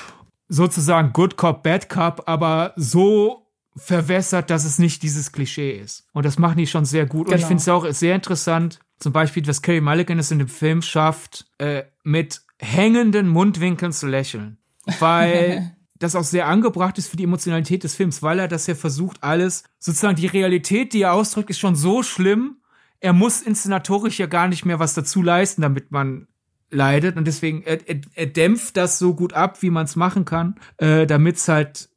sozusagen 0.48 1.12
Good 1.12 1.36
Cop, 1.36 1.62
Bad 1.62 1.88
Cop, 1.88 2.22
aber 2.26 2.72
so 2.76 3.46
verwässert, 3.76 4.50
dass 4.50 4.64
es 4.64 4.78
nicht 4.78 5.02
dieses 5.02 5.32
Klischee 5.32 5.72
ist. 5.72 6.06
Und 6.12 6.24
das 6.24 6.38
machen 6.38 6.58
die 6.58 6.66
schon 6.66 6.84
sehr 6.84 7.06
gut. 7.06 7.26
Genau. 7.26 7.34
Und 7.34 7.40
ich 7.40 7.48
genau. 7.48 7.48
finde 7.48 7.60
es 7.60 7.68
auch 7.68 7.92
sehr 7.92 8.14
interessant, 8.14 8.78
zum 8.98 9.12
Beispiel, 9.12 9.46
was 9.46 9.62
Carrie 9.62 9.80
Mulligan 9.80 10.18
es 10.18 10.30
in 10.30 10.38
dem 10.38 10.48
Film 10.48 10.82
schafft, 10.82 11.46
äh, 11.58 11.84
mit 12.02 12.42
hängenden 12.58 13.28
Mundwinkeln 13.28 13.92
zu 13.92 14.06
lächeln. 14.06 14.58
Weil 14.98 15.76
das 15.98 16.16
auch 16.16 16.24
sehr 16.24 16.46
angebracht 16.46 16.98
ist 16.98 17.08
für 17.08 17.16
die 17.16 17.24
Emotionalität 17.24 17.84
des 17.84 17.94
Films, 17.94 18.22
weil 18.22 18.38
er 18.38 18.48
das 18.48 18.66
ja 18.66 18.74
versucht, 18.74 19.22
alles, 19.22 19.64
sozusagen 19.78 20.16
die 20.16 20.26
Realität, 20.26 20.92
die 20.92 21.02
er 21.02 21.12
ausdrückt, 21.12 21.50
ist 21.50 21.58
schon 21.58 21.76
so 21.76 22.02
schlimm. 22.02 22.58
Er 23.00 23.12
muss 23.12 23.42
inszenatorisch 23.42 24.18
ja 24.18 24.26
gar 24.26 24.48
nicht 24.48 24.64
mehr 24.64 24.78
was 24.78 24.94
dazu 24.94 25.22
leisten, 25.22 25.62
damit 25.62 25.90
man 25.90 26.26
leidet 26.70 27.16
und 27.16 27.26
deswegen 27.26 27.62
er, 27.62 27.88
er, 27.88 28.00
er 28.14 28.26
dämpft 28.26 28.76
das 28.76 28.98
so 28.98 29.14
gut 29.14 29.32
ab, 29.32 29.62
wie 29.62 29.70
man 29.70 29.84
es 29.84 29.96
machen 29.96 30.24
kann, 30.24 30.56
äh, 30.78 31.06
damit 31.06 31.36
es 31.36 31.48
halt 31.48 31.88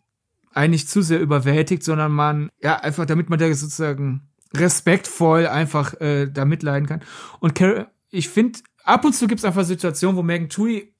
eigentlich 0.53 0.88
zu 0.88 1.01
sehr 1.01 1.19
überwältigt, 1.19 1.83
sondern 1.83 2.12
man 2.12 2.49
ja 2.62 2.77
einfach, 2.77 3.05
damit 3.05 3.29
man 3.29 3.39
da 3.39 3.51
sozusagen 3.53 4.27
respektvoll 4.60 5.48
einfach 5.48 6.00
äh, 6.02 6.28
da 6.28 6.46
mitleiden 6.46 6.88
kann. 6.88 7.02
Und 7.39 7.56
Car 7.56 7.91
ich 8.10 8.30
finde, 8.30 8.60
ab 8.84 9.06
und 9.06 9.13
zu 9.13 9.28
gibt 9.28 9.39
es 9.39 9.46
einfach 9.46 9.65
Situationen, 9.65 10.15
wo 10.15 10.24
Megan 10.24 10.50
Tui 10.50 10.93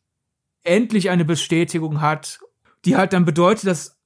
endlich 0.64 1.10
eine 1.10 1.26
Bestätigung 1.26 2.02
hat, 2.02 2.40
die 2.86 2.98
halt 2.98 3.14
dann 3.14 3.26
bedeutet, 3.26 3.68
dass 3.68 3.98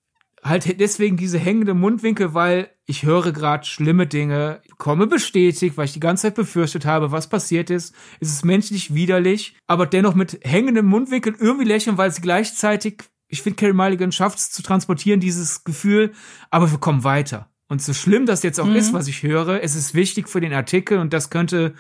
halt 0.44 0.80
deswegen 0.80 1.18
diese 1.18 1.38
hängende 1.38 1.74
Mundwinkel, 1.74 2.34
weil 2.34 2.70
ich 2.86 3.04
höre 3.04 3.32
gerade 3.32 3.66
schlimme 3.66 4.08
Dinge, 4.08 4.62
komme 4.78 5.08
bestätigt, 5.08 5.78
weil 5.78 5.86
ich 5.86 5.94
die 5.94 6.00
ganze 6.00 6.24
Zeit 6.24 6.36
befürchtet 6.36 6.86
habe, 6.86 7.12
was 7.12 7.30
passiert 7.30 7.70
ist. 7.70 7.94
Es 8.20 8.30
ist 8.30 8.46
menschlich 8.46 8.94
widerlich, 8.94 9.56
aber 9.68 9.86
dennoch 9.86 10.16
mit 10.16 10.40
hängendem 10.44 10.88
Mundwinkel 10.88 11.36
irgendwie 11.38 11.66
lächeln, 11.66 11.98
weil 11.98 12.12
sie 12.12 12.22
gleichzeitig, 12.22 13.04
ich 13.28 13.42
finde, 13.42 13.58
Carrie 13.58 13.74
Mulligan 13.74 14.12
schafft 14.12 14.40
es 14.40 14.52
zu 14.52 14.64
transportieren, 14.64 15.20
dieses 15.20 15.64
Gefühl, 15.64 16.14
aber 16.50 16.72
wir 16.72 16.80
kommen 16.80 17.04
weiter. 17.04 17.51
Und 17.71 17.81
so 17.81 17.93
schlimm 17.93 18.25
das 18.25 18.43
jetzt 18.43 18.60
auch 18.60 18.65
mhm. 18.65 18.75
ist, 18.75 18.91
was 18.91 19.07
ich 19.07 19.23
höre, 19.23 19.63
es 19.63 19.75
ist 19.75 19.93
wichtig 19.93 20.27
für 20.27 20.41
den 20.41 20.51
Artikel 20.51 20.97
und 20.97 21.13
das 21.13 21.29
könnte 21.29 21.73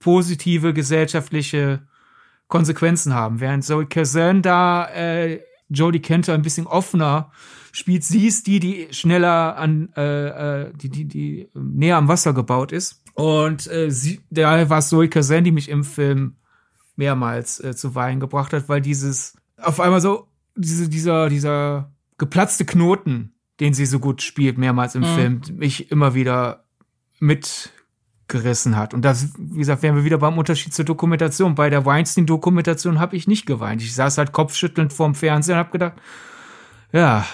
positive 0.00 0.74
gesellschaftliche 0.74 1.86
Konsequenzen 2.48 3.14
haben. 3.14 3.38
Während 3.38 3.64
Zoe 3.64 3.86
Kazan 3.86 4.42
da 4.42 4.88
äh, 4.88 5.38
Jodie 5.68 6.00
Kenter 6.00 6.34
ein 6.34 6.42
bisschen 6.42 6.66
offener 6.66 7.30
spielt. 7.70 8.02
Sie 8.02 8.26
ist 8.26 8.48
die, 8.48 8.58
die 8.58 8.88
schneller 8.90 9.56
an, 9.56 9.90
äh, 9.96 10.62
äh, 10.62 10.72
die, 10.74 10.88
die, 10.88 11.04
die 11.04 11.48
näher 11.54 11.98
am 11.98 12.08
Wasser 12.08 12.32
gebaut 12.32 12.72
ist. 12.72 13.00
Und 13.14 13.70
äh, 13.70 13.88
sie, 13.88 14.22
daher 14.30 14.68
war 14.68 14.78
es 14.78 14.88
Zoe 14.88 15.08
Kazan, 15.08 15.44
die 15.44 15.52
mich 15.52 15.68
im 15.68 15.84
Film 15.84 16.38
mehrmals 16.96 17.62
äh, 17.62 17.76
zu 17.76 17.94
Weinen 17.94 18.18
gebracht 18.18 18.52
hat, 18.52 18.68
weil 18.68 18.80
dieses 18.80 19.36
auf 19.58 19.78
einmal 19.78 20.00
so 20.00 20.26
diese, 20.56 20.88
dieser, 20.88 21.28
dieser 21.28 21.92
geplatzte 22.18 22.64
Knoten, 22.64 23.32
den 23.60 23.74
sie 23.74 23.86
so 23.86 23.98
gut 23.98 24.22
spielt, 24.22 24.58
mehrmals 24.58 24.94
im 24.94 25.02
mhm. 25.02 25.14
Film, 25.14 25.40
mich 25.56 25.90
immer 25.90 26.14
wieder 26.14 26.64
mitgerissen 27.18 28.76
hat. 28.76 28.94
Und 28.94 29.04
das, 29.04 29.34
wie 29.38 29.58
gesagt, 29.58 29.82
wären 29.82 29.96
wir 29.96 30.04
wieder 30.04 30.18
beim 30.18 30.38
Unterschied 30.38 30.72
zur 30.72 30.84
Dokumentation. 30.86 31.54
Bei 31.54 31.70
der 31.70 31.84
Weinstein-Dokumentation 31.84 32.98
habe 32.98 33.16
ich 33.16 33.28
nicht 33.28 33.46
geweint. 33.46 33.82
Ich 33.82 33.94
saß 33.94 34.18
halt 34.18 34.32
kopfschüttelnd 34.32 34.92
vorm 34.92 35.14
Fernseher 35.14 35.56
und 35.56 35.58
habe 35.58 35.70
gedacht, 35.70 35.94
ja, 36.92 37.26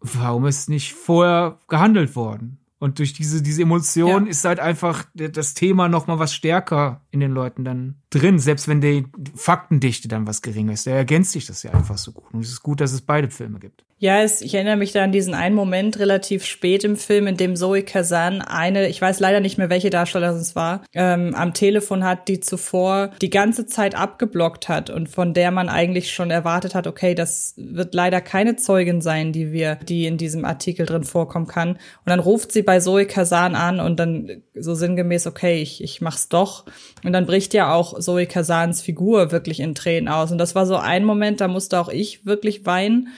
warum 0.00 0.46
ist 0.46 0.68
nicht 0.68 0.92
vorher 0.92 1.58
gehandelt 1.68 2.14
worden? 2.14 2.59
Und 2.80 2.98
durch 2.98 3.12
diese, 3.12 3.42
diese 3.42 3.62
Emotion 3.62 4.24
ja. 4.24 4.30
ist 4.30 4.44
halt 4.44 4.58
einfach 4.58 5.04
das 5.14 5.52
Thema 5.52 5.88
noch 5.88 6.06
mal 6.06 6.18
was 6.18 6.34
stärker 6.34 7.02
in 7.10 7.20
den 7.20 7.30
Leuten 7.30 7.62
dann 7.62 7.96
drin, 8.08 8.38
selbst 8.38 8.68
wenn 8.68 8.80
die 8.80 9.04
Faktendichte 9.36 10.08
dann 10.08 10.26
was 10.26 10.40
geringer 10.40 10.72
ist. 10.72 10.86
Da 10.86 10.92
ergänzt 10.92 11.32
sich 11.32 11.46
das 11.46 11.62
ja 11.62 11.72
einfach 11.72 11.98
so 11.98 12.12
gut. 12.12 12.32
Und 12.32 12.40
es 12.40 12.48
ist 12.48 12.62
gut, 12.62 12.80
dass 12.80 12.92
es 12.92 13.02
beide 13.02 13.30
Filme 13.30 13.60
gibt. 13.60 13.84
Ja, 14.02 14.22
es, 14.22 14.40
ich 14.40 14.54
erinnere 14.54 14.78
mich 14.78 14.92
da 14.92 15.04
an 15.04 15.12
diesen 15.12 15.34
einen 15.34 15.54
Moment 15.54 15.98
relativ 15.98 16.46
spät 16.46 16.84
im 16.84 16.96
Film, 16.96 17.26
in 17.26 17.36
dem 17.36 17.54
Zoe 17.54 17.82
Kazan 17.82 18.40
eine, 18.40 18.88
ich 18.88 18.98
weiß 18.98 19.20
leider 19.20 19.40
nicht 19.40 19.58
mehr, 19.58 19.68
welche 19.68 19.90
Darstellerin 19.90 20.38
es 20.38 20.56
war, 20.56 20.84
ähm, 20.94 21.34
am 21.34 21.52
Telefon 21.52 22.02
hat, 22.02 22.26
die 22.26 22.40
zuvor 22.40 23.10
die 23.20 23.28
ganze 23.28 23.66
Zeit 23.66 23.94
abgeblockt 23.94 24.70
hat 24.70 24.88
und 24.88 25.10
von 25.10 25.34
der 25.34 25.50
man 25.50 25.68
eigentlich 25.68 26.14
schon 26.14 26.30
erwartet 26.30 26.74
hat, 26.74 26.86
okay, 26.86 27.14
das 27.14 27.52
wird 27.58 27.94
leider 27.94 28.22
keine 28.22 28.56
Zeugin 28.56 29.02
sein, 29.02 29.32
die 29.32 29.52
wir, 29.52 29.74
die 29.74 30.06
in 30.06 30.16
diesem 30.16 30.46
Artikel 30.46 30.86
drin 30.86 31.04
vorkommen 31.04 31.46
kann. 31.46 31.72
Und 31.72 31.78
dann 32.06 32.20
ruft 32.20 32.52
sie 32.52 32.62
bei 32.70 32.78
Zoe 32.78 33.04
Kazan 33.04 33.56
an 33.56 33.80
und 33.80 33.98
dann 33.98 34.44
so 34.54 34.76
sinngemäß, 34.76 35.26
okay, 35.26 35.60
ich, 35.60 35.82
ich 35.82 36.00
mach's 36.00 36.28
doch. 36.28 36.66
Und 37.02 37.12
dann 37.12 37.26
bricht 37.26 37.52
ja 37.52 37.74
auch 37.74 37.98
Zoe 37.98 38.26
Kazans 38.26 38.80
Figur 38.80 39.32
wirklich 39.32 39.58
in 39.58 39.74
Tränen 39.74 40.06
aus. 40.06 40.30
Und 40.30 40.38
das 40.38 40.54
war 40.54 40.66
so 40.66 40.76
ein 40.76 41.04
Moment, 41.04 41.40
da 41.40 41.48
musste 41.48 41.80
auch 41.80 41.88
ich 41.88 42.26
wirklich 42.26 42.66
weinen 42.66 43.08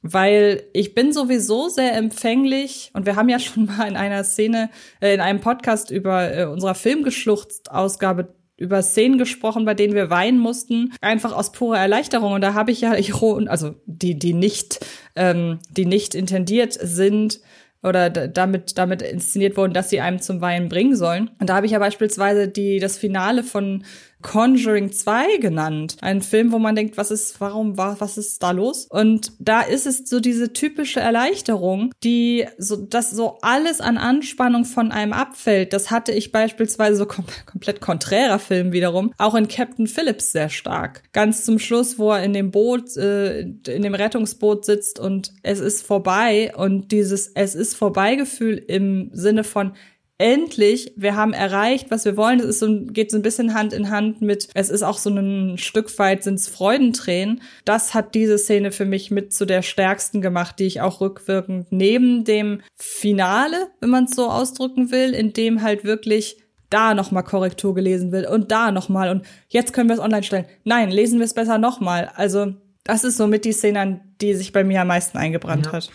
weil 0.00 0.62
ich 0.74 0.94
bin 0.94 1.12
sowieso 1.12 1.68
sehr 1.68 1.96
empfänglich 1.96 2.92
und 2.92 3.04
wir 3.04 3.16
haben 3.16 3.28
ja 3.28 3.40
schon 3.40 3.64
mal 3.64 3.88
in 3.88 3.96
einer 3.96 4.22
Szene, 4.22 4.70
äh, 5.00 5.12
in 5.12 5.20
einem 5.20 5.40
Podcast 5.40 5.90
über 5.90 6.32
äh, 6.32 6.44
unserer 6.44 6.76
Filmgeschluchzt-Ausgabe 6.76 8.32
über 8.58 8.82
Szenen 8.82 9.18
gesprochen, 9.18 9.64
bei 9.64 9.74
denen 9.74 9.94
wir 9.94 10.10
weinen 10.10 10.38
mussten, 10.38 10.92
einfach 11.00 11.32
aus 11.32 11.50
purer 11.50 11.78
Erleichterung. 11.78 12.32
Und 12.32 12.42
da 12.42 12.54
habe 12.54 12.70
ich 12.72 12.80
ja, 12.82 12.92
also 12.92 13.74
die, 13.86 14.18
die 14.18 14.34
nicht, 14.34 14.84
ähm, 15.16 15.58
die 15.70 15.86
nicht 15.86 16.14
intendiert 16.14 16.74
sind, 16.80 17.40
oder 17.82 18.10
damit 18.10 18.76
damit 18.76 19.02
inszeniert 19.02 19.56
wurden, 19.56 19.72
dass 19.72 19.90
sie 19.90 20.00
einem 20.00 20.20
zum 20.20 20.40
Weinen 20.40 20.68
bringen 20.68 20.96
sollen. 20.96 21.30
Und 21.40 21.48
da 21.48 21.56
habe 21.56 21.66
ich 21.66 21.72
ja 21.72 21.78
beispielsweise 21.78 22.48
die 22.48 22.80
das 22.80 22.98
Finale 22.98 23.42
von 23.42 23.84
Conjuring 24.22 24.92
2 24.92 25.38
genannt. 25.38 25.96
Ein 26.00 26.22
Film, 26.22 26.52
wo 26.52 26.58
man 26.58 26.74
denkt, 26.74 26.96
was 26.96 27.10
ist, 27.10 27.40
warum, 27.40 27.76
was 27.76 28.18
ist 28.18 28.42
da 28.42 28.50
los? 28.50 28.86
Und 28.90 29.32
da 29.38 29.60
ist 29.60 29.86
es 29.86 30.08
so 30.08 30.20
diese 30.20 30.52
typische 30.52 31.00
Erleichterung, 31.00 31.92
die 32.02 32.46
so, 32.58 32.76
dass 32.76 33.10
so 33.10 33.38
alles 33.42 33.80
an 33.80 33.98
Anspannung 33.98 34.64
von 34.64 34.92
einem 34.92 35.12
abfällt. 35.12 35.72
Das 35.72 35.90
hatte 35.90 36.12
ich 36.12 36.32
beispielsweise 36.32 36.96
so 36.96 37.06
kom 37.06 37.24
komplett 37.46 37.80
konträrer 37.80 38.38
Film 38.38 38.72
wiederum, 38.72 39.12
auch 39.18 39.34
in 39.34 39.48
Captain 39.48 39.86
Phillips 39.86 40.32
sehr 40.32 40.48
stark. 40.48 41.02
Ganz 41.12 41.44
zum 41.44 41.58
Schluss, 41.58 41.98
wo 41.98 42.12
er 42.12 42.22
in 42.22 42.32
dem 42.32 42.50
Boot, 42.50 42.96
äh, 42.96 43.40
in 43.40 43.82
dem 43.82 43.94
Rettungsboot 43.94 44.64
sitzt 44.64 44.98
und 44.98 45.32
es 45.42 45.60
ist 45.60 45.86
vorbei 45.86 46.52
und 46.56 46.92
dieses 46.92 47.28
Es 47.34 47.54
ist 47.54 47.74
vorbei 47.74 48.16
Gefühl 48.16 48.56
im 48.56 49.10
Sinne 49.12 49.44
von 49.44 49.72
endlich, 50.18 50.92
wir 50.96 51.14
haben 51.14 51.32
erreicht, 51.32 51.90
was 51.90 52.04
wir 52.04 52.16
wollen. 52.16 52.38
Das 52.38 52.48
ist 52.48 52.58
so, 52.58 52.80
geht 52.86 53.10
so 53.10 53.16
ein 53.16 53.22
bisschen 53.22 53.54
Hand 53.54 53.72
in 53.72 53.90
Hand 53.90 54.20
mit, 54.20 54.48
es 54.54 54.68
ist 54.68 54.82
auch 54.82 54.98
so 54.98 55.10
ein 55.10 55.58
Stück 55.58 55.96
weit 55.98 56.24
sind's 56.24 56.48
Freudentränen. 56.48 57.40
Das 57.64 57.94
hat 57.94 58.14
diese 58.16 58.36
Szene 58.36 58.72
für 58.72 58.84
mich 58.84 59.12
mit 59.12 59.32
zu 59.32 59.46
der 59.46 59.62
stärksten 59.62 60.20
gemacht, 60.20 60.58
die 60.58 60.66
ich 60.66 60.80
auch 60.80 61.00
rückwirkend 61.00 61.68
neben 61.70 62.24
dem 62.24 62.60
Finale, 62.74 63.68
wenn 63.80 63.90
man 63.90 64.04
es 64.04 64.16
so 64.16 64.28
ausdrücken 64.28 64.90
will, 64.90 65.14
in 65.14 65.32
dem 65.32 65.62
halt 65.62 65.84
wirklich 65.84 66.42
da 66.68 66.94
nochmal 66.94 67.22
Korrektur 67.22 67.74
gelesen 67.74 68.12
will 68.12 68.26
und 68.26 68.50
da 68.50 68.72
nochmal 68.72 69.08
und 69.10 69.24
jetzt 69.48 69.72
können 69.72 69.88
wir 69.88 69.94
es 69.94 70.02
online 70.02 70.24
stellen. 70.24 70.46
Nein, 70.64 70.90
lesen 70.90 71.18
wir 71.18 71.24
es 71.24 71.32
besser 71.32 71.56
nochmal. 71.58 72.10
Also 72.14 72.54
das 72.84 73.04
ist 73.04 73.16
somit 73.16 73.44
die 73.44 73.52
Szene, 73.52 73.80
an 73.80 74.00
die 74.20 74.34
sich 74.34 74.52
bei 74.52 74.64
mir 74.64 74.82
am 74.82 74.88
meisten 74.88 75.16
eingebrannt 75.16 75.66
ja. 75.66 75.72
hat 75.72 75.90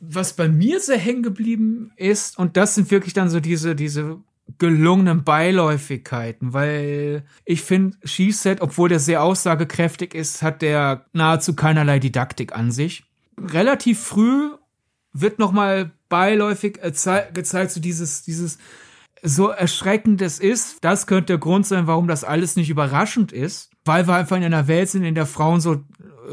was 0.00 0.34
bei 0.34 0.48
mir 0.48 0.80
sehr 0.80 0.98
hängen 0.98 1.22
geblieben 1.22 1.92
ist, 1.96 2.38
und 2.38 2.56
das 2.56 2.74
sind 2.74 2.90
wirklich 2.90 3.14
dann 3.14 3.30
so 3.30 3.40
diese, 3.40 3.74
diese 3.74 4.18
gelungenen 4.58 5.24
Beiläufigkeiten, 5.24 6.52
weil 6.52 7.24
ich 7.44 7.62
finde, 7.62 7.96
Said, 8.04 8.60
obwohl 8.60 8.88
der 8.88 9.00
sehr 9.00 9.22
aussagekräftig 9.22 10.14
ist, 10.14 10.42
hat 10.42 10.62
der 10.62 11.06
nahezu 11.12 11.54
keinerlei 11.54 11.98
Didaktik 11.98 12.54
an 12.54 12.70
sich. 12.70 13.04
relativ 13.38 14.00
früh 14.00 14.50
wird 15.12 15.38
noch 15.38 15.52
mal 15.52 15.92
beiläufig 16.08 16.78
gezeigt, 16.80 17.70
so 17.70 17.80
dieses, 17.80 18.22
dieses 18.22 18.58
so 19.22 19.48
erschreckend 19.48 20.22
es 20.22 20.38
ist, 20.38 20.84
das 20.84 21.06
könnte 21.06 21.26
der 21.26 21.38
Grund 21.38 21.66
sein, 21.66 21.86
warum 21.86 22.06
das 22.06 22.22
alles 22.22 22.54
nicht 22.56 22.70
überraschend 22.70 23.32
ist, 23.32 23.70
weil 23.84 24.06
wir 24.06 24.14
einfach 24.14 24.36
in 24.36 24.44
einer 24.44 24.68
Welt 24.68 24.88
sind, 24.88 25.04
in 25.04 25.14
der 25.14 25.26
Frauen 25.26 25.60
so 25.60 25.82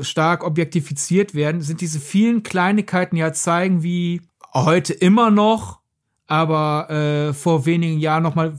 stark 0.01 0.43
objektifiziert 0.43 1.33
werden, 1.33 1.61
sind 1.61 1.81
diese 1.81 1.99
vielen 1.99 2.43
Kleinigkeiten 2.43 3.15
ja 3.15 3.33
zeigen, 3.33 3.83
wie 3.83 4.21
heute 4.53 4.93
immer 4.93 5.31
noch, 5.31 5.79
aber 6.27 6.89
äh, 6.89 7.33
vor 7.33 7.65
wenigen 7.65 7.99
Jahren 7.99 8.23
noch 8.23 8.35
mal 8.35 8.57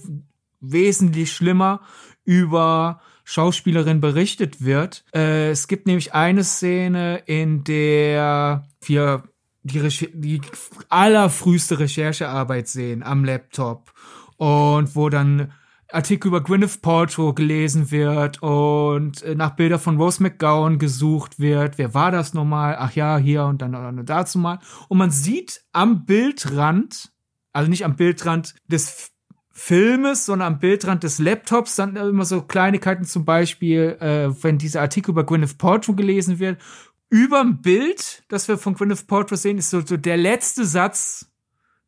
wesentlich 0.61 1.33
schlimmer 1.33 1.81
über 2.25 3.01
Schauspielerin 3.25 4.01
berichtet 4.01 4.65
wird. 4.65 5.05
Äh, 5.15 5.51
es 5.51 5.69
gibt 5.69 5.87
nämlich 5.87 6.15
eine 6.15 6.45
Szene, 6.45 7.23
in 7.27 7.65
der 7.65 8.69
wir 8.83 9.25
die, 9.63 9.79
Recher 9.79 10.09
die 10.13 10.43
allerfrühste 10.91 11.79
Recherchearbeit 11.79 12.69
sehen 12.69 13.03
am 13.03 13.25
Laptop 13.25 13.93
und 14.37 14.95
wo 14.95 15.09
dann 15.09 15.53
Artikel 15.95 16.29
über 16.29 16.43
Gwyneth 16.43 16.83
Paltrow 16.83 17.35
gelesen 17.35 17.91
wird 17.91 18.43
und 18.43 19.23
äh, 19.23 19.35
nach 19.35 19.57
Bilder 19.57 19.79
von 19.79 19.97
Rose 19.97 20.23
McGowan 20.23 20.79
gesucht 20.79 21.39
wird. 21.39 21.79
Wer 21.79 21.95
war 21.95 22.11
das 22.11 22.35
nochmal? 22.35 22.77
Ach 22.79 22.93
ja, 22.93 23.17
hier 23.17 23.45
und 23.45 23.63
dann, 23.63 23.73
dann 23.73 24.05
dazu 24.05 24.39
mal. 24.39 24.59
Und 24.89 24.99
man 24.99 25.11
sieht 25.11 25.63
am 25.73 26.05
Bildrand, 26.05 27.13
also 27.53 27.71
nicht 27.71 27.85
am 27.85 27.97
Bildrand 27.97 28.55
des 28.67 29.13
Filmes, 29.51 30.27
sondern 30.27 30.55
am 30.55 30.59
Bildrand 30.59 31.05
des 31.05 31.21
Laptops 31.21 31.77
dann 31.77 31.95
immer 31.95 32.25
so 32.25 32.43
Kleinigkeiten, 32.43 33.05
zum 33.05 33.25
Beispiel, 33.25 33.97
äh, 34.01 34.31
wenn 34.43 34.59
dieser 34.59 34.81
Artikel 34.81 35.13
über 35.13 35.25
Gwyneth 35.25 35.59
Paltrow 35.59 35.95
gelesen 35.95 36.41
wird. 36.41 36.61
Überm 37.09 37.63
Bild, 37.63 38.25
das 38.29 38.49
wir 38.49 38.59
von 38.59 38.75
Gwyneth 38.75 39.07
Paltrow 39.07 39.39
sehen, 39.39 39.59
ist 39.59 39.71
so, 39.71 39.81
so 39.81 39.97
der 39.97 40.17
letzte 40.17 40.65
Satz 40.65 41.31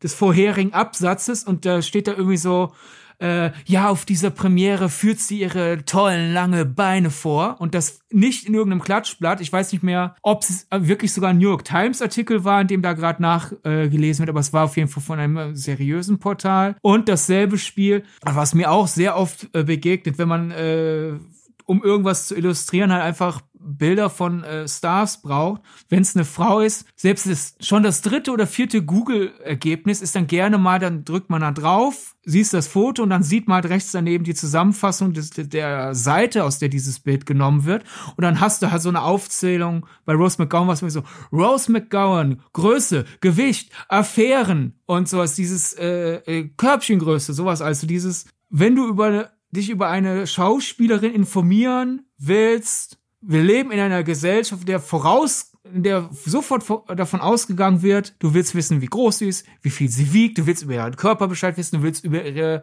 des 0.01 0.15
vorherigen 0.15 0.75
Absatzes 0.75 1.43
und 1.43 1.65
da 1.65 1.83
steht 1.83 2.07
da 2.07 2.13
irgendwie 2.13 2.37
so, 2.37 2.73
äh, 3.19 3.51
ja, 3.65 3.89
auf 3.89 4.05
dieser 4.05 4.31
Premiere 4.31 4.89
führt 4.89 5.19
sie 5.19 5.41
ihre 5.41 5.85
tollen 5.85 6.33
lange 6.33 6.65
Beine 6.65 7.11
vor 7.11 7.57
und 7.59 7.75
das 7.75 8.01
nicht 8.11 8.47
in 8.47 8.55
irgendeinem 8.55 8.83
Klatschblatt. 8.83 9.41
Ich 9.41 9.53
weiß 9.53 9.73
nicht 9.73 9.83
mehr, 9.83 10.17
ob 10.23 10.43
es 10.43 10.67
wirklich 10.71 11.13
sogar 11.13 11.31
ein 11.31 11.39
New 11.39 11.49
York 11.49 11.65
Times 11.65 12.03
Artikel 12.03 12.45
war, 12.45 12.61
in 12.61 12.67
dem 12.67 12.83
da 12.83 12.93
gerade 12.93 13.23
nachgelesen 13.23 14.23
äh, 14.23 14.27
wird, 14.27 14.31
aber 14.31 14.41
es 14.41 14.53
war 14.53 14.65
auf 14.65 14.77
jeden 14.77 14.89
Fall 14.89 15.03
von 15.03 15.19
einem 15.19 15.57
seriösen 15.57 16.19
Portal. 16.19 16.77
Und 16.83 17.09
dasselbe 17.09 17.59
Spiel, 17.59 18.05
was 18.23 18.55
mir 18.55 18.71
auch 18.71 18.87
sehr 18.87 19.17
oft 19.17 19.49
äh, 19.55 19.65
begegnet, 19.65 20.19
wenn 20.19 20.29
man 20.29 20.51
äh, 20.51 21.13
um 21.67 21.83
irgendwas 21.83 22.29
zu 22.29 22.37
illustrieren, 22.37 22.93
halt 22.93 23.03
einfach 23.03 23.41
Bilder 23.67 24.09
von 24.11 24.45
äh, 24.45 24.69
Stars 24.69 25.21
braucht, 25.21 25.63
wenn 25.89 26.03
es 26.03 26.15
eine 26.15 26.25
Frau 26.25 26.61
ist, 26.61 26.87
selbst 26.97 27.27
das, 27.27 27.55
schon 27.61 27.83
das 27.83 28.01
dritte 28.01 28.31
oder 28.31 28.47
vierte 28.47 28.83
Google-Ergebnis 28.83 30.01
ist 30.01 30.15
dann 30.15 30.27
gerne 30.27 30.59
mal, 30.59 30.79
dann 30.79 31.05
drückt 31.05 31.29
man 31.31 31.41
da 31.41 31.51
drauf, 31.51 32.15
siehst 32.25 32.55
das 32.55 32.69
Foto 32.69 33.03
und 33.03 33.11
dann 33.11 33.23
sieht 33.23 33.49
man 33.49 33.57
halt 33.57 33.67
rechts 33.67 33.93
daneben 33.93 34.25
die 34.25 34.35
Zusammenfassung 34.35 35.13
des, 35.13 35.31
der 35.31 35.95
Seite, 35.95 36.45
aus 36.45 36.59
der 36.59 36.69
dieses 36.69 37.01
Bild 37.01 37.27
genommen 37.27 37.65
wird. 37.65 37.85
Und 38.17 38.23
dann 38.23 38.41
hast 38.41 38.63
du 38.63 38.71
halt 38.71 38.83
so 38.83 38.89
eine 38.89 39.03
Aufzählung 39.03 39.87
bei 40.05 40.15
Rose 40.15 40.37
McGowan, 40.39 40.69
was 40.69 40.83
mir 40.83 40.91
so, 40.91 41.03
Rose 41.33 41.71
McGowan, 41.71 42.41
Größe, 42.53 43.05
Gewicht, 43.21 43.73
Affären 43.89 44.79
und 44.87 45.09
sowas, 45.09 45.35
dieses 45.35 45.73
äh, 45.75 46.17
äh, 46.27 46.49
Körbchengröße, 46.57 47.35
sowas, 47.35 47.63
also 47.63 47.87
dieses, 47.87 48.27
wenn 48.49 48.77
du 48.77 48.87
über 48.89 49.31
dich 49.51 49.71
über 49.71 49.89
eine 49.89 50.27
Schauspielerin 50.27 51.15
informieren 51.15 52.03
willst, 52.19 52.99
wir 53.29 53.43
leben 53.43 53.73
in 53.73 53.81
einer 53.81 54.05
Gesellschaft, 54.05 54.67
der 54.69 54.79
voraus, 54.79 55.53
der 55.65 56.09
sofort 56.13 56.65
davon 56.97 57.21
ausgegangen 57.21 57.83
wird, 57.83 58.15
du 58.21 58.35
willst 58.35 58.55
wissen, 58.55 58.81
wie 58.81 58.87
groß 58.87 59.19
sie 59.19 59.29
ist, 59.29 59.47
wie 59.63 59.71
viel 59.71 59.89
sie 59.89 60.13
wiegt, 60.13 60.39
du 60.39 60.47
willst 60.47 60.63
über 60.63 60.75
ihren 60.75 60.97
Körper 60.97 61.27
Bescheid 61.27 61.57
wissen, 61.57 61.79
du 61.79 61.83
willst 61.83 62.05
über 62.05 62.25
ihre, 62.25 62.63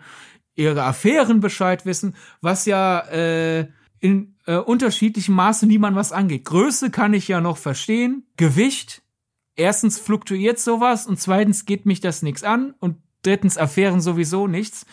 ihre 0.55 0.83
Affären 0.83 1.41
Bescheid 1.41 1.85
wissen, 1.85 2.15
was 2.41 2.65
ja 2.65 2.99
äh, 3.09 3.67
in 3.99 4.35
äh, 4.45 4.55
unterschiedlichem 4.55 5.35
Maße 5.35 5.65
niemand 5.65 5.97
was 5.97 6.11
angeht. 6.11 6.45
Größe 6.45 6.91
kann 6.91 7.13
ich 7.13 7.27
ja 7.27 7.41
noch 7.41 7.57
verstehen, 7.57 8.25
Gewicht, 8.37 9.01
erstens 9.55 9.99
fluktuiert 9.99 10.59
sowas 10.59 11.07
und 11.07 11.19
zweitens 11.19 11.65
geht 11.65 11.85
mich 11.85 11.99
das 11.99 12.21
nichts 12.21 12.43
an 12.43 12.73
und 12.79 12.97
drittens 13.21 13.57
Affären 13.57 14.01
sowieso 14.01 14.47
nichts. 14.47 14.85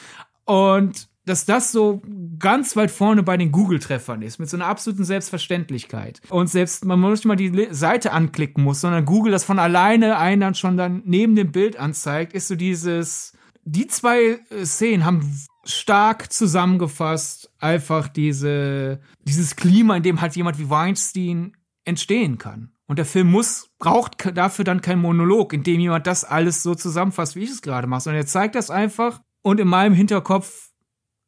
Und 0.45 1.10
dass 1.31 1.47
das 1.47 1.73
so 1.73 2.03
ganz 2.39 2.75
weit 2.75 2.91
vorne 2.91 3.23
bei 3.23 3.37
den 3.37 3.53
Google-Treffern 3.53 4.23
ist, 4.23 4.39
mit 4.39 4.51
so 4.51 4.57
einer 4.57 4.67
absoluten 4.67 5.05
Selbstverständlichkeit. 5.05 6.21
Und 6.29 6.49
selbst 6.49 6.85
man 6.85 6.99
muss 6.99 7.21
nicht 7.21 7.25
mal 7.27 7.37
die 7.37 7.69
Seite 7.71 8.13
anklicken 8.13 8.65
muss, 8.65 8.81
sondern 8.81 9.05
Google 9.05 9.33
das 9.33 9.45
von 9.45 9.59
alleine 9.59 10.19
einen 10.19 10.41
dann 10.41 10.55
schon 10.55 10.77
dann 10.77 11.03
neben 11.05 11.37
dem 11.37 11.53
Bild 11.53 11.79
anzeigt, 11.79 12.33
ist 12.33 12.49
so 12.49 12.57
dieses, 12.57 13.33
die 13.65 13.87
zwei 13.87 14.41
äh, 14.51 14.65
Szenen 14.65 15.05
haben 15.05 15.35
stark 15.65 16.33
zusammengefasst 16.33 17.53
einfach 17.59 18.09
diese, 18.09 19.01
dieses 19.23 19.55
Klima, 19.55 19.97
in 19.97 20.03
dem 20.03 20.21
halt 20.21 20.35
jemand 20.35 20.59
wie 20.59 20.71
Weinstein 20.71 21.57
entstehen 21.85 22.39
kann. 22.39 22.73
Und 22.87 22.99
der 22.99 23.07
Film 23.07 23.31
muss, 23.31 23.69
braucht 23.79 24.37
dafür 24.37 24.65
dann 24.65 24.81
kein 24.81 24.99
Monolog, 24.99 25.53
in 25.53 25.63
dem 25.63 25.79
jemand 25.79 26.09
das 26.09 26.25
alles 26.25 26.65
so 26.65 26.75
zusammenfasst, 26.75 27.37
wie 27.37 27.45
ich 27.45 27.51
es 27.51 27.63
gerade 27.63 27.87
mache, 27.87 28.01
sondern 28.01 28.23
er 28.23 28.27
zeigt 28.27 28.57
das 28.57 28.71
einfach 28.71 29.21
und 29.43 29.61
in 29.61 29.69
meinem 29.69 29.95
Hinterkopf 29.95 30.70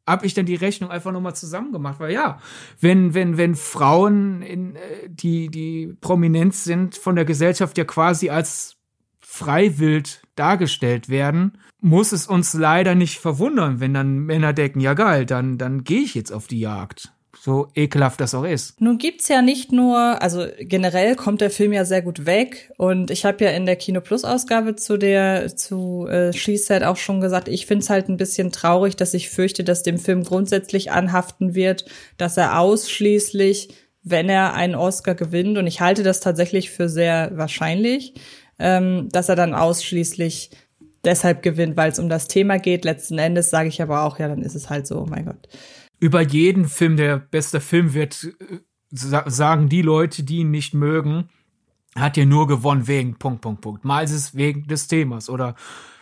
habe 0.07 0.27
ich 0.27 0.35
dann 0.35 0.47
die 0.47 0.57
Rechnung 0.57 0.91
einfach 0.91 1.13
nochmal 1.13 1.35
zusammen 1.35 1.73
gemacht, 1.73 2.01
weil 2.01 2.13
ja, 2.13 2.39
wenn, 2.81 3.15
wenn, 3.15 3.37
wenn 3.37 3.55
Frauen 3.55 4.43
in, 4.43 4.77
äh, 4.77 5.09
die, 5.09 5.49
die 5.49 5.95
prominent 6.01 6.55
sind, 6.55 6.97
von 6.97 7.15
der 7.15 7.25
Gesellschaft 7.25 7.79
ja 7.79 7.85
quasi 7.85 8.31
als 8.31 8.77
freiwillig 9.21 10.21
dargestellt 10.35 11.09
werden, 11.09 11.59
muss 11.81 12.13
es 12.13 12.27
uns 12.27 12.53
leider 12.55 12.95
nicht 12.95 13.19
verwundern, 13.19 13.81
wenn 13.81 13.95
dann 13.95 14.19
Männer 14.19 14.53
denken, 14.53 14.81
ja 14.81 14.95
geil, 14.95 15.25
dann, 15.25 15.57
dann 15.59 15.85
gehe 15.85 16.03
ich 16.03 16.15
jetzt 16.15 16.33
auf 16.33 16.47
die 16.47 16.61
Jagd 16.61 17.13
so 17.45 17.67
ekelhaft 17.75 18.21
das 18.21 18.37
auch 18.37 18.45
ist. 18.45 18.81
Nun 18.81 18.99
gibt's 18.99 19.27
ja 19.27 19.43
nicht 19.43 19.73
nur, 19.73 20.23
also 20.23 20.47
generell 20.61 21.17
kommt 21.17 21.41
der 21.41 21.51
Film 21.51 21.73
ja 21.73 21.85
sehr 21.85 22.01
gut 22.01 22.25
weg 22.25 22.71
und 22.77 23.11
ich 23.11 23.25
habe 23.25 23.45
ja 23.45 23.51
in 23.51 23.67
der 23.67 23.75
Kino 23.75 24.01
Plus 24.01 24.23
Ausgabe 24.25 24.77
zu 24.77 24.97
der 24.97 25.57
zu 25.57 26.07
äh, 26.07 26.33
She 26.33 26.57
Said 26.57 26.85
auch 26.85 26.97
schon 26.97 27.21
gesagt, 27.21 27.49
ich 27.49 27.67
find's 27.67 27.91
halt 27.91 28.09
ein 28.09 28.17
bisschen 28.17 28.53
traurig, 28.53 28.95
dass 28.95 29.13
ich 29.13 29.29
fürchte, 29.29 29.65
dass 29.65 29.83
dem 29.83 29.99
Film 29.99 30.23
grundsätzlich 30.23 30.93
anhaften 30.93 31.57
wird, 31.57 31.85
dass 32.17 32.37
er 32.37 32.61
ausschließlich, 32.61 33.71
wenn 34.05 34.29
er 34.29 34.55
einen 34.55 34.77
Oscar 34.77 35.17
gewinnt 35.17 35.59
und 35.59 35.67
ich 35.67 35.81
halte 35.81 36.05
das 36.05 36.21
tatsächlich 36.21 36.71
für 36.71 36.89
sehr 36.89 37.33
wahrscheinlich, 37.35 38.15
ähm, 38.61 39.09
dass 39.11 39.29
er 39.29 39.35
dann 39.35 39.53
ausschließlich 39.53 40.51
deshalb 41.05 41.43
gewinnt, 41.43 41.77
weil 41.77 41.91
es 41.91 41.99
um 41.99 42.09
das 42.09 42.29
Thema 42.29 42.61
geht. 42.61 42.85
Letzten 42.85 43.19
Endes 43.19 43.51
sage 43.51 43.69
ich 43.69 43.83
aber 43.83 44.05
auch, 44.05 44.21
ja, 44.21 44.29
dann 44.29 44.43
ist 44.43 44.55
es 44.55 44.71
halt 44.71 44.87
so, 44.87 45.01
oh 45.01 45.07
mein 45.11 45.25
Gott 45.25 45.49
über 46.03 46.21
jeden 46.21 46.65
Film, 46.65 46.97
der 46.97 47.17
bester 47.17 47.61
Film 47.61 47.95
wird, 47.95 48.25
äh, 48.25 48.59
sagen 48.91 49.69
die 49.69 49.83
Leute, 49.83 50.25
die 50.25 50.39
ihn 50.39 50.51
nicht 50.51 50.75
mögen, 50.75 51.29
hat 51.95 52.17
ja 52.17 52.25
nur 52.25 52.49
gewonnen 52.49 52.89
wegen 52.89 53.15
Punkt, 53.21 53.41
Punkt, 53.41 53.61
Punkt. 53.61 53.85
Mal 53.85 54.03
ist 54.03 54.11
es 54.11 54.35
wegen 54.35 54.67
des 54.67 54.89
Themas 54.89 55.31
oder 55.31 55.55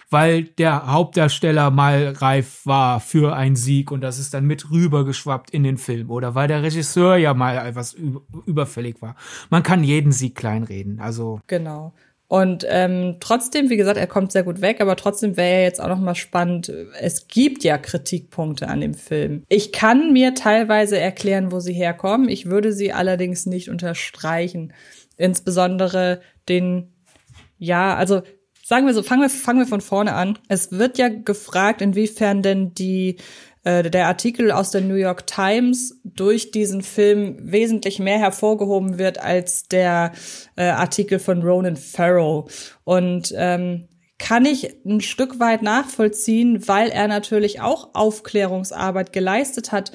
weil 0.08 0.44
der 0.44 0.90
Hauptdarsteller 0.90 1.70
mal 1.70 2.14
reif 2.16 2.64
war 2.64 3.00
für 3.00 3.36
einen 3.36 3.56
Sieg 3.56 3.92
und 3.92 4.00
das 4.00 4.18
ist 4.18 4.32
dann 4.32 4.46
mit 4.46 4.70
rübergeschwappt 4.70 5.50
in 5.50 5.64
den 5.64 5.76
Film 5.76 6.10
oder 6.10 6.34
weil 6.34 6.48
der 6.48 6.62
Regisseur 6.62 7.16
ja 7.16 7.34
mal 7.34 7.58
etwas 7.58 7.94
überfällig 8.46 9.02
war. 9.02 9.16
Man 9.50 9.62
kann 9.62 9.84
jeden 9.84 10.12
Sieg 10.12 10.34
kleinreden, 10.34 10.98
also. 10.98 11.40
Genau. 11.46 11.92
Und 12.30 12.64
ähm, 12.68 13.16
trotzdem, 13.18 13.70
wie 13.70 13.76
gesagt, 13.76 13.98
er 13.98 14.06
kommt 14.06 14.30
sehr 14.30 14.44
gut 14.44 14.60
weg, 14.60 14.80
aber 14.80 14.94
trotzdem 14.94 15.36
wäre 15.36 15.58
ja 15.58 15.62
jetzt 15.64 15.80
auch 15.80 15.88
noch 15.88 15.98
mal 15.98 16.14
spannend. 16.14 16.72
Es 17.00 17.26
gibt 17.26 17.64
ja 17.64 17.76
Kritikpunkte 17.76 18.68
an 18.68 18.80
dem 18.80 18.94
Film. 18.94 19.42
Ich 19.48 19.72
kann 19.72 20.12
mir 20.12 20.36
teilweise 20.36 20.96
erklären, 20.96 21.50
wo 21.50 21.58
sie 21.58 21.72
herkommen. 21.72 22.28
Ich 22.28 22.46
würde 22.46 22.72
sie 22.72 22.92
allerdings 22.92 23.46
nicht 23.46 23.68
unterstreichen. 23.68 24.72
Insbesondere 25.16 26.20
den, 26.48 26.92
ja, 27.58 27.96
also 27.96 28.22
sagen 28.62 28.86
wir 28.86 28.94
so, 28.94 29.02
fangen 29.02 29.22
wir, 29.22 29.28
fangen 29.28 29.58
wir 29.58 29.66
von 29.66 29.80
vorne 29.80 30.14
an. 30.14 30.38
Es 30.46 30.70
wird 30.70 30.98
ja 30.98 31.08
gefragt, 31.08 31.82
inwiefern 31.82 32.42
denn 32.42 32.74
die 32.74 33.16
äh, 33.64 33.90
der 33.90 34.06
Artikel 34.06 34.50
aus 34.50 34.70
der 34.70 34.80
New 34.80 34.94
York 34.94 35.26
Times 35.26 36.00
durch 36.04 36.50
diesen 36.50 36.82
Film 36.82 37.36
wesentlich 37.40 37.98
mehr 37.98 38.18
hervorgehoben 38.18 38.98
wird 38.98 39.18
als 39.18 39.68
der 39.68 40.12
äh, 40.56 40.64
Artikel 40.64 41.18
von 41.18 41.42
Ronan 41.42 41.76
Farrow. 41.76 42.50
Und 42.84 43.34
ähm, 43.36 43.88
kann 44.18 44.44
ich 44.44 44.76
ein 44.84 45.00
Stück 45.00 45.40
weit 45.40 45.62
nachvollziehen, 45.62 46.68
weil 46.68 46.90
er 46.90 47.08
natürlich 47.08 47.60
auch 47.60 47.94
Aufklärungsarbeit 47.94 49.12
geleistet 49.12 49.72
hat. 49.72 49.92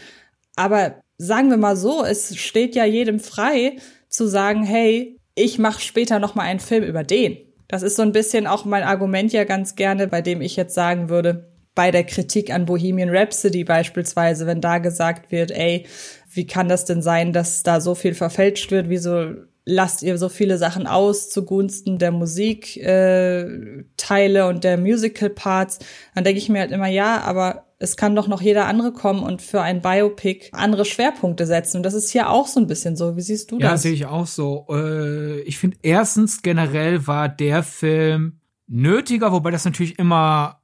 Aber 0.55 0.95
sagen 1.17 1.49
wir 1.49 1.57
mal 1.57 1.77
so, 1.77 2.03
es 2.03 2.35
steht 2.35 2.75
ja 2.75 2.85
jedem 2.85 3.19
frei 3.19 3.77
zu 4.09 4.27
sagen, 4.27 4.63
hey, 4.63 5.19
ich 5.35 5.59
mache 5.59 5.81
später 5.81 6.19
noch 6.19 6.35
mal 6.35 6.43
einen 6.43 6.59
Film 6.59 6.83
über 6.83 7.03
den. 7.03 7.37
Das 7.67 7.83
ist 7.83 7.95
so 7.95 8.03
ein 8.03 8.11
bisschen 8.11 8.47
auch 8.47 8.65
mein 8.65 8.83
Argument 8.83 9.33
ja 9.33 9.43
ganz 9.43 9.75
gerne, 9.75 10.07
bei 10.07 10.21
dem 10.21 10.41
ich 10.41 10.55
jetzt 10.55 10.73
sagen 10.73 11.09
würde, 11.09 11.54
bei 11.75 11.91
der 11.91 12.05
Kritik 12.05 12.51
an 12.51 12.65
Bohemian 12.65 13.09
Rhapsody 13.09 13.63
beispielsweise, 13.63 14.47
wenn 14.47 14.61
da 14.61 14.79
gesagt 14.79 15.31
wird, 15.31 15.51
ey, 15.51 15.85
wie 16.31 16.47
kann 16.47 16.69
das 16.69 16.85
denn 16.85 17.01
sein, 17.01 17.33
dass 17.33 17.63
da 17.63 17.81
so 17.81 17.95
viel 17.95 18.13
verfälscht 18.13 18.71
wird? 18.71 18.89
Wieso 18.89 19.33
lasst 19.65 20.03
ihr 20.03 20.17
so 20.17 20.29
viele 20.29 20.57
Sachen 20.57 20.87
aus 20.87 21.29
zugunsten 21.29 21.97
der 21.97 22.11
Musikteile 22.11 23.79
äh, 23.79 23.83
Teile 23.97 24.47
und 24.47 24.63
der 24.63 24.77
Musical 24.77 25.29
Parts, 25.29 25.79
dann 26.13 26.23
denke 26.23 26.37
ich 26.37 26.49
mir 26.49 26.59
halt 26.59 26.71
immer, 26.71 26.87
ja, 26.87 27.21
aber 27.21 27.65
es 27.77 27.97
kann 27.97 28.15
doch 28.15 28.27
noch 28.27 28.41
jeder 28.41 28.67
andere 28.67 28.93
kommen 28.93 29.23
und 29.23 29.41
für 29.41 29.61
ein 29.61 29.81
Biopic 29.81 30.49
andere 30.53 30.85
Schwerpunkte 30.85 31.45
setzen. 31.45 31.77
Und 31.77 31.83
das 31.83 31.93
ist 31.93 32.09
hier 32.09 32.29
auch 32.29 32.47
so 32.47 32.59
ein 32.59 32.67
bisschen 32.67 32.95
so. 32.95 33.17
Wie 33.17 33.21
siehst 33.21 33.51
du 33.51 33.59
das? 33.59 33.69
Ja, 33.69 33.77
sehe 33.77 33.93
ich 33.93 34.05
auch 34.05 34.27
so. 34.27 34.65
Äh, 34.69 35.41
ich 35.41 35.57
finde 35.57 35.77
erstens 35.81 36.41
generell 36.41 37.05
war 37.05 37.27
der 37.27 37.63
Film 37.63 38.39
nötiger, 38.67 39.31
wobei 39.31 39.51
das 39.51 39.65
natürlich 39.65 39.99
immer 39.99 40.61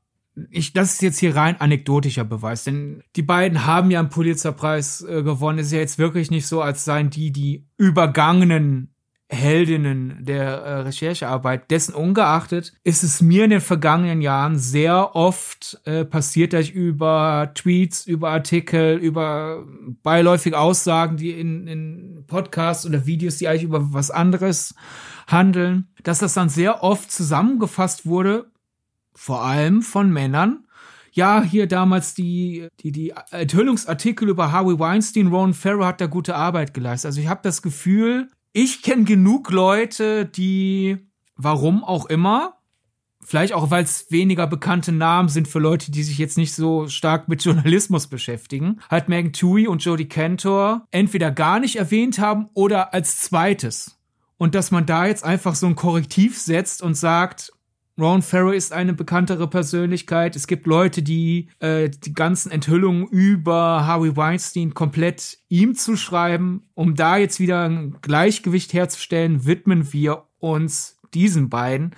ich, 0.50 0.74
das 0.74 0.94
ist 0.94 1.02
jetzt 1.02 1.20
hier 1.20 1.36
rein 1.36 1.60
anekdotischer 1.60 2.24
Beweis, 2.24 2.64
denn 2.64 3.04
die 3.16 3.22
beiden 3.22 3.66
haben 3.66 3.92
ja 3.92 4.00
einen 4.00 4.10
Pulitzerpreis 4.10 5.02
äh, 5.02 5.24
gewonnen. 5.24 5.60
Es 5.60 5.68
ist 5.68 5.74
ja 5.74 5.80
jetzt 5.80 6.00
wirklich 6.00 6.32
nicht 6.32 6.48
so, 6.48 6.62
als 6.62 6.86
seien 6.86 7.10
die 7.10 7.32
die 7.32 7.68
übergangenen 7.78 8.92
Heldinnen 9.32 10.18
der 10.20 10.44
äh, 10.44 10.74
Recherchearbeit. 10.82 11.72
Dessen 11.72 11.96
ungeachtet 11.96 12.74
ist 12.84 13.02
es 13.04 13.22
mir 13.22 13.46
in 13.46 13.50
den 13.50 13.62
vergangenen 13.62 14.22
Jahren 14.22 14.58
sehr 14.58 15.16
oft 15.16 15.80
äh, 15.86 16.04
passiert, 16.04 16.52
dass 16.52 16.66
ich 16.66 16.74
über 16.74 17.52
Tweets, 17.56 18.06
über 18.06 18.32
Artikel, 18.32 18.98
über 18.98 19.66
beiläufige 20.04 20.60
Aussagen, 20.60 21.16
die 21.16 21.32
in, 21.32 21.66
in 21.68 22.26
Podcasts 22.28 22.86
oder 22.86 23.06
Videos, 23.06 23.38
die 23.38 23.48
eigentlich 23.48 23.64
über 23.64 23.94
was 23.94 24.12
anderes 24.12 24.76
handeln, 25.28 25.88
dass 26.04 26.20
das 26.20 26.34
dann 26.34 26.50
sehr 26.50 26.84
oft 26.84 27.10
zusammengefasst 27.10 28.06
wurde, 28.06 28.51
vor 29.14 29.44
allem 29.44 29.82
von 29.82 30.12
Männern, 30.12 30.66
ja, 31.14 31.44
hier 31.44 31.68
damals 31.68 32.14
die, 32.14 32.68
die, 32.80 32.92
die 32.92 33.14
Enthüllungsartikel 33.32 34.30
über 34.30 34.52
Harvey 34.52 34.80
Weinstein, 34.80 35.28
Ron 35.28 35.54
Farrow 35.54 35.86
hat 35.86 36.00
da 36.00 36.08
gute 36.08 36.36
Arbeit 36.36 36.74
geleistet. 36.74 37.10
Also 37.10 37.22
ich 37.22 37.28
habe 37.28 37.42
das 37.44 37.62
Gefühl, 37.62 38.30
ich 38.54 38.82
kenne 38.82 39.04
genug 39.04 39.52
Leute, 39.52 40.26
die, 40.26 40.98
warum 41.36 41.84
auch 41.84 42.06
immer, 42.06 42.62
vielleicht 43.24 43.54
auch, 43.54 43.72
weil 43.72 43.84
es 43.84 44.10
weniger 44.10 44.48
bekannte 44.48 44.92
Namen 44.92 45.30
sind 45.30 45.48
für 45.48 45.60
Leute, 45.60 45.92
die 45.92 46.04
sich 46.04 46.18
jetzt 46.18 46.38
nicht 46.38 46.54
so 46.54 46.88
stark 46.88 47.28
mit 47.28 47.44
Journalismus 47.44 48.08
beschäftigen, 48.08 48.80
halt 48.90 49.10
Megan 49.10 49.34
Tui 49.34 49.68
und 49.68 49.84
Jodie 49.84 50.08
Cantor 50.08 50.88
entweder 50.92 51.32
gar 51.32 51.60
nicht 51.60 51.76
erwähnt 51.76 52.20
haben 52.20 52.50
oder 52.54 52.94
als 52.94 53.20
zweites. 53.20 53.98
Und 54.38 54.56
dass 54.56 54.72
man 54.72 54.86
da 54.86 55.06
jetzt 55.06 55.24
einfach 55.24 55.56
so 55.56 55.68
ein 55.68 55.76
Korrektiv 55.76 56.40
setzt 56.40 56.82
und 56.82 56.96
sagt, 56.96 57.52
Ron 58.00 58.22
Farrow 58.22 58.54
ist 58.54 58.74
eine 58.74 58.94
bekanntere 58.94 59.48
Persönlichkeit. 59.48 60.36
Es 60.36 60.48
gibt 60.48 60.66
Leute, 60.66 61.04
die 61.04 61.50
äh, 61.60 61.90
die 61.90 62.14
ganzen 62.14 62.52
Enthüllungen 62.52 63.08
über 63.08 63.86
Harvey 63.86 64.16
Weinstein 64.16 64.74
komplett 64.74 65.40
ihm 65.50 65.76
zu 65.76 65.98
schreiben. 65.98 66.64
Um 66.74 66.96
da 66.96 67.18
jetzt 67.18 67.40
wieder 67.40 67.68
ein 67.68 67.98
Gleichgewicht 68.02 68.74
herzustellen, 68.74 69.46
widmen 69.46 69.92
wir 69.94 70.24
uns 70.40 71.00
diesen 71.14 71.50
beiden. 71.50 71.92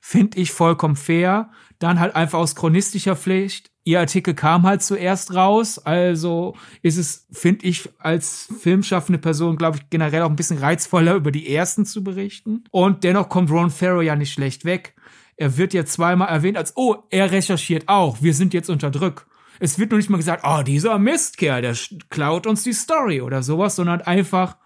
Finde 0.00 0.38
ich 0.38 0.52
vollkommen 0.52 0.96
fair. 0.96 1.50
Dann 1.78 1.98
halt 1.98 2.14
einfach 2.14 2.38
aus 2.38 2.54
chronistischer 2.54 3.16
Pflicht. 3.16 3.70
Ihr 3.82 4.00
Artikel 4.00 4.34
kam 4.34 4.64
halt 4.64 4.82
zuerst 4.82 5.34
raus, 5.34 5.78
also 5.78 6.54
ist 6.82 6.98
es, 6.98 7.26
finde 7.32 7.64
ich, 7.66 7.88
als 7.98 8.48
filmschaffende 8.60 9.18
Person, 9.18 9.56
glaube 9.56 9.78
ich, 9.78 9.88
generell 9.88 10.22
auch 10.22 10.28
ein 10.28 10.36
bisschen 10.36 10.58
reizvoller, 10.58 11.14
über 11.14 11.32
die 11.32 11.52
ersten 11.52 11.86
zu 11.86 12.04
berichten. 12.04 12.64
Und 12.70 13.04
dennoch 13.04 13.30
kommt 13.30 13.50
Ron 13.50 13.70
Farrow 13.70 14.02
ja 14.02 14.16
nicht 14.16 14.32
schlecht 14.32 14.66
weg 14.66 14.94
er 15.40 15.56
wird 15.56 15.72
jetzt 15.72 15.94
zweimal 15.94 16.28
erwähnt 16.28 16.58
als, 16.58 16.76
oh, 16.76 16.96
er 17.08 17.32
recherchiert 17.32 17.88
auch, 17.88 18.18
wir 18.20 18.34
sind 18.34 18.52
jetzt 18.52 18.68
unter 18.68 18.90
Druck. 18.90 19.26
Es 19.58 19.78
wird 19.78 19.90
nur 19.90 19.96
nicht 19.96 20.10
mal 20.10 20.18
gesagt, 20.18 20.44
oh, 20.46 20.62
dieser 20.62 20.98
Mistkerl, 20.98 21.62
der 21.62 21.74
klaut 22.10 22.46
uns 22.46 22.62
die 22.62 22.74
Story 22.74 23.22
oder 23.22 23.42
sowas, 23.42 23.74
sondern 23.74 24.02
einfach, 24.02 24.58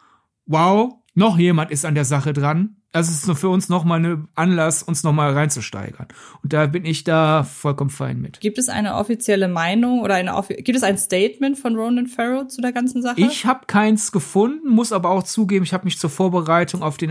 wow, 0.46 0.94
noch 1.14 1.38
jemand 1.38 1.70
ist 1.70 1.84
an 1.84 1.94
der 1.94 2.04
Sache 2.04 2.32
dran 2.32 2.76
also 2.94 3.10
es 3.10 3.26
ist 3.26 3.38
für 3.40 3.48
uns 3.48 3.68
nochmal 3.68 4.04
ein 4.04 4.28
Anlass, 4.36 4.84
uns 4.84 5.02
nochmal 5.02 5.32
reinzusteigern. 5.32 6.06
Und 6.44 6.52
da 6.52 6.66
bin 6.66 6.84
ich 6.84 7.02
da 7.02 7.42
vollkommen 7.42 7.90
fein 7.90 8.20
mit. 8.20 8.40
Gibt 8.40 8.56
es 8.56 8.68
eine 8.68 8.94
offizielle 8.94 9.48
Meinung 9.48 10.00
oder 10.00 10.14
eine 10.14 10.40
gibt 10.48 10.76
es 10.76 10.84
ein 10.84 10.96
Statement 10.96 11.58
von 11.58 11.74
Ronan 11.74 12.06
Farrow 12.06 12.46
zu 12.46 12.60
der 12.60 12.70
ganzen 12.70 13.02
Sache? 13.02 13.20
Ich 13.20 13.46
habe 13.46 13.66
keins 13.66 14.12
gefunden, 14.12 14.68
muss 14.68 14.92
aber 14.92 15.10
auch 15.10 15.24
zugeben, 15.24 15.64
ich 15.64 15.72
habe 15.72 15.86
mich 15.86 15.98
zur 15.98 16.08
Vorbereitung 16.08 16.82
auf 16.84 16.96
den 16.96 17.10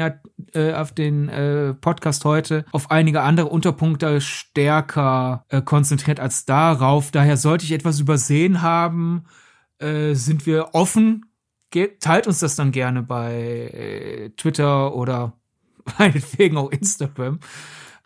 äh, 0.53 0.73
auf 0.73 0.93
den 0.93 1.27
äh, 1.27 1.73
Podcast 1.73 2.23
heute 2.23 2.63
auf 2.71 2.89
einige 2.89 3.21
andere 3.21 3.47
Unterpunkte 3.47 4.21
stärker 4.21 5.43
äh, 5.49 5.61
konzentriert 5.61 6.21
als 6.21 6.45
darauf. 6.45 7.11
Daher 7.11 7.35
sollte 7.35 7.65
ich 7.65 7.73
etwas 7.73 7.99
übersehen 7.99 8.61
haben, 8.61 9.25
äh, 9.79 10.13
sind 10.13 10.45
wir 10.45 10.73
offen. 10.75 11.25
Ge 11.71 11.97
teilt 11.99 12.27
uns 12.27 12.39
das 12.39 12.55
dann 12.55 12.71
gerne 12.71 13.03
bei 13.03 13.33
äh, 13.33 14.29
Twitter 14.37 14.95
oder 14.95 15.33
meinetwegen 15.97 16.57
auch 16.57 16.71
Instagram. 16.71 17.39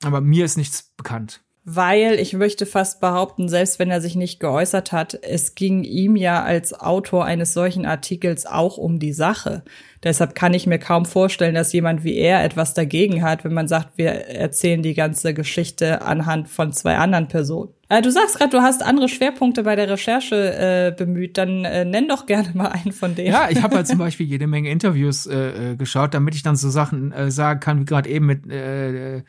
Aber 0.04 0.22
mir 0.22 0.46
ist 0.46 0.58
nichts 0.58 0.94
bekannt. 0.96 1.42
Weil 1.70 2.14
ich 2.14 2.32
möchte 2.32 2.66
fast 2.66 3.02
behaupten, 3.02 3.50
selbst 3.50 3.78
wenn 3.78 3.92
er 3.92 4.00
sich 4.00 4.16
nicht 4.16 4.40
geäußert 4.40 4.94
hat, 4.94 5.20
es 5.22 5.54
ging 5.54 5.84
ihm 5.84 6.16
ja 6.16 6.42
als 6.42 6.74
Autor 6.74 7.26
eines 7.26 7.54
solchen 7.54 7.86
Artikels 7.86 8.46
auch 8.46 8.78
um 8.78 9.00
die 9.00 9.12
Sache. 9.12 9.64
Deshalb 10.02 10.34
kann 10.34 10.54
ich 10.54 10.66
mir 10.66 10.80
kaum 10.80 11.04
vorstellen, 11.04 11.56
dass 11.56 11.74
jemand 11.74 12.06
wie 12.06 12.16
er 12.16 12.42
etwas 12.42 12.74
dagegen 12.74 13.22
hat, 13.22 13.44
wenn 13.44 13.52
man 13.54 13.68
sagt, 13.68 13.98
wir 13.98 14.12
erzählen 14.12 14.82
die 14.82 14.94
ganze 14.94 15.34
Geschichte 15.34 16.04
anhand 16.04 16.48
von 16.48 16.72
zwei 16.72 16.96
anderen 16.96 17.28
Personen. 17.28 17.74
Äh, 17.90 18.02
du 18.02 18.12
sagst 18.12 18.38
gerade, 18.38 18.52
du 18.52 18.62
hast 18.62 18.82
andere 18.82 19.10
Schwerpunkte 19.10 19.64
bei 19.64 19.76
der 19.76 19.90
Recherche 19.90 20.36
äh, 20.36 20.96
bemüht. 20.98 21.38
Dann 21.38 21.66
äh, 21.66 21.84
nenn 21.84 22.08
doch 22.08 22.28
gerne 22.28 22.52
mal 22.54 22.68
einen 22.70 22.94
von 22.94 23.14
denen. 23.14 23.34
Ja, 23.34 23.50
ich 23.50 23.62
habe 23.62 23.76
halt 23.76 23.88
zum 23.88 23.98
Beispiel 23.98 24.26
jede 24.26 24.48
Menge 24.48 24.70
Interviews 24.70 25.26
äh, 25.26 25.72
äh 25.72 25.76
geschaut, 25.76 26.14
damit 26.14 26.34
ich 26.34 26.44
dann 26.44 26.56
so 26.56 26.70
Sachen 26.70 27.12
äh, 27.12 27.30
sagen 27.30 27.60
kann, 27.60 27.82
wie 27.82 27.86
gerade 27.86 28.10
eben 28.10 28.26
mit, 28.26 28.50
äh, 28.50 29.18
äh, 29.18 29.24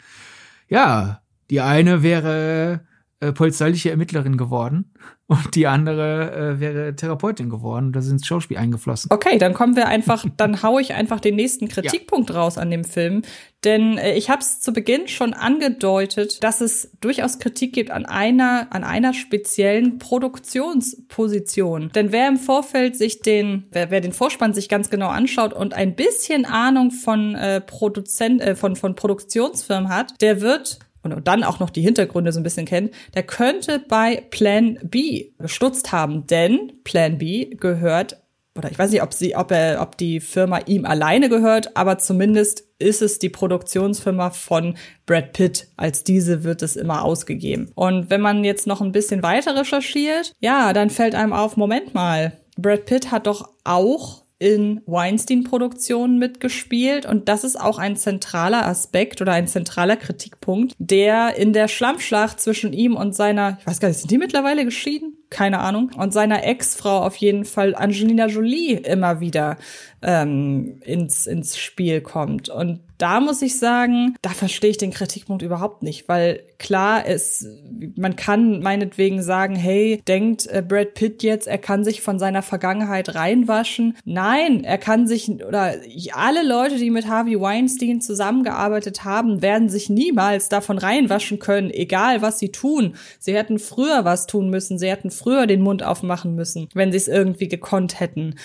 ja, 0.68 1.20
die 1.50 1.60
eine 1.60 2.02
wäre 2.02 2.80
äh, 3.20 3.32
polizeiliche 3.32 3.90
Ermittlerin 3.90 4.36
geworden 4.36 4.92
und 5.26 5.56
die 5.56 5.66
andere 5.66 6.54
äh, 6.56 6.60
wäre 6.60 6.94
Therapeutin 6.94 7.50
geworden. 7.50 7.92
Da 7.92 8.00
sind 8.00 8.24
Schauspiel 8.24 8.56
eingeflossen. 8.56 9.10
Okay, 9.12 9.38
dann 9.38 9.54
kommen 9.54 9.74
wir 9.74 9.88
einfach, 9.88 10.24
dann 10.36 10.62
hau 10.62 10.78
ich 10.78 10.94
einfach 10.94 11.18
den 11.18 11.34
nächsten 11.34 11.66
Kritikpunkt 11.66 12.30
ja. 12.30 12.36
raus 12.36 12.58
an 12.58 12.70
dem 12.70 12.84
Film. 12.84 13.22
Denn 13.64 13.98
äh, 13.98 14.14
ich 14.14 14.30
habe 14.30 14.40
es 14.40 14.60
zu 14.60 14.72
Beginn 14.72 15.08
schon 15.08 15.34
angedeutet, 15.34 16.44
dass 16.44 16.60
es 16.60 16.96
durchaus 17.00 17.40
Kritik 17.40 17.72
gibt 17.72 17.90
an 17.90 18.06
einer, 18.06 18.68
an 18.70 18.84
einer 18.84 19.12
speziellen 19.12 19.98
Produktionsposition. 19.98 21.90
Denn 21.96 22.12
wer 22.12 22.28
im 22.28 22.36
Vorfeld 22.36 22.96
sich 22.96 23.20
den, 23.20 23.66
wer, 23.72 23.90
wer 23.90 24.00
den 24.00 24.12
Vorspann 24.12 24.54
sich 24.54 24.68
ganz 24.68 24.90
genau 24.90 25.08
anschaut 25.08 25.52
und 25.52 25.74
ein 25.74 25.96
bisschen 25.96 26.44
Ahnung 26.44 26.92
von 26.92 27.34
äh, 27.34 27.60
Produzent, 27.60 28.40
äh, 28.40 28.54
von, 28.54 28.76
von 28.76 28.94
Produktionsfirmen 28.94 29.88
hat, 29.88 30.14
der 30.20 30.40
wird 30.40 30.78
und 31.02 31.26
dann 31.26 31.44
auch 31.44 31.60
noch 31.60 31.70
die 31.70 31.82
Hintergründe 31.82 32.32
so 32.32 32.40
ein 32.40 32.44
bisschen 32.44 32.66
kennt, 32.66 32.92
der 33.14 33.22
könnte 33.22 33.80
bei 33.88 34.26
Plan 34.30 34.78
B 34.82 35.30
gestutzt 35.38 35.92
haben, 35.92 36.26
denn 36.26 36.72
Plan 36.84 37.18
B 37.18 37.54
gehört 37.56 38.22
oder 38.58 38.70
ich 38.72 38.78
weiß 38.78 38.90
nicht, 38.90 39.02
ob 39.02 39.14
sie, 39.14 39.36
ob 39.36 39.52
er, 39.52 39.80
ob 39.80 39.96
die 39.96 40.18
Firma 40.18 40.58
ihm 40.66 40.84
alleine 40.84 41.28
gehört, 41.28 41.76
aber 41.76 41.98
zumindest 41.98 42.64
ist 42.80 43.02
es 43.02 43.20
die 43.20 43.28
Produktionsfirma 43.28 44.30
von 44.30 44.76
Brad 45.06 45.32
Pitt. 45.32 45.68
Als 45.76 46.02
diese 46.02 46.42
wird 46.42 46.62
es 46.62 46.74
immer 46.74 47.04
ausgegeben. 47.04 47.70
Und 47.76 48.10
wenn 48.10 48.20
man 48.20 48.44
jetzt 48.44 48.66
noch 48.66 48.80
ein 48.80 48.92
bisschen 48.92 49.22
weiter 49.22 49.56
recherchiert, 49.56 50.32
ja, 50.40 50.72
dann 50.72 50.90
fällt 50.90 51.14
einem 51.14 51.32
auf, 51.32 51.56
Moment 51.56 51.94
mal, 51.94 52.38
Brad 52.56 52.84
Pitt 52.86 53.12
hat 53.12 53.28
doch 53.28 53.48
auch 53.62 54.24
in 54.38 54.80
Weinstein-Produktionen 54.86 56.18
mitgespielt 56.18 57.06
und 57.06 57.28
das 57.28 57.44
ist 57.44 57.60
auch 57.60 57.78
ein 57.78 57.96
zentraler 57.96 58.66
Aspekt 58.66 59.20
oder 59.20 59.32
ein 59.32 59.48
zentraler 59.48 59.96
Kritikpunkt, 59.96 60.74
der 60.78 61.36
in 61.36 61.52
der 61.52 61.68
Schlammschlacht 61.68 62.40
zwischen 62.40 62.72
ihm 62.72 62.94
und 62.96 63.14
seiner, 63.14 63.58
ich 63.60 63.66
weiß 63.66 63.80
gar 63.80 63.88
nicht, 63.88 63.98
sind 63.98 64.10
die 64.10 64.18
mittlerweile 64.18 64.64
geschieden? 64.64 65.17
Keine 65.30 65.60
Ahnung. 65.60 65.90
Und 65.96 66.12
seiner 66.12 66.44
Ex-Frau 66.44 67.02
auf 67.02 67.16
jeden 67.16 67.44
Fall 67.44 67.74
Angelina 67.74 68.26
Jolie 68.26 68.74
immer 68.74 69.20
wieder 69.20 69.58
ähm, 70.02 70.80
ins, 70.84 71.26
ins 71.26 71.58
Spiel 71.58 72.00
kommt. 72.00 72.48
Und 72.48 72.80
da 72.98 73.20
muss 73.20 73.42
ich 73.42 73.58
sagen, 73.58 74.16
da 74.22 74.30
verstehe 74.30 74.70
ich 74.70 74.76
den 74.76 74.90
Kritikpunkt 74.90 75.42
überhaupt 75.42 75.84
nicht, 75.84 76.08
weil 76.08 76.42
klar 76.58 77.06
ist, 77.06 77.46
man 77.94 78.16
kann 78.16 78.60
meinetwegen 78.60 79.22
sagen, 79.22 79.54
hey, 79.54 80.02
denkt 80.08 80.48
äh, 80.48 80.64
Brad 80.66 80.94
Pitt 80.94 81.22
jetzt, 81.22 81.46
er 81.46 81.58
kann 81.58 81.84
sich 81.84 82.02
von 82.02 82.18
seiner 82.18 82.42
Vergangenheit 82.42 83.14
reinwaschen. 83.14 83.96
Nein, 84.04 84.64
er 84.64 84.78
kann 84.78 85.06
sich, 85.06 85.30
oder 85.30 85.74
alle 86.12 86.46
Leute, 86.46 86.76
die 86.76 86.90
mit 86.90 87.06
Harvey 87.06 87.40
Weinstein 87.40 88.00
zusammengearbeitet 88.00 89.04
haben, 89.04 89.42
werden 89.42 89.68
sich 89.68 89.88
niemals 89.88 90.48
davon 90.48 90.78
reinwaschen 90.78 91.38
können, 91.38 91.70
egal 91.70 92.20
was 92.20 92.40
sie 92.40 92.50
tun. 92.50 92.96
Sie 93.20 93.34
hätten 93.34 93.60
früher 93.60 94.04
was 94.04 94.26
tun 94.26 94.50
müssen, 94.50 94.76
sie 94.76 94.90
hätten 94.90 95.12
früher 95.18 95.46
den 95.46 95.60
Mund 95.60 95.82
aufmachen 95.82 96.34
müssen, 96.34 96.68
wenn 96.74 96.92
sie 96.92 96.98
es 96.98 97.08
irgendwie 97.08 97.48
gekonnt 97.48 98.00
hätten. 98.00 98.36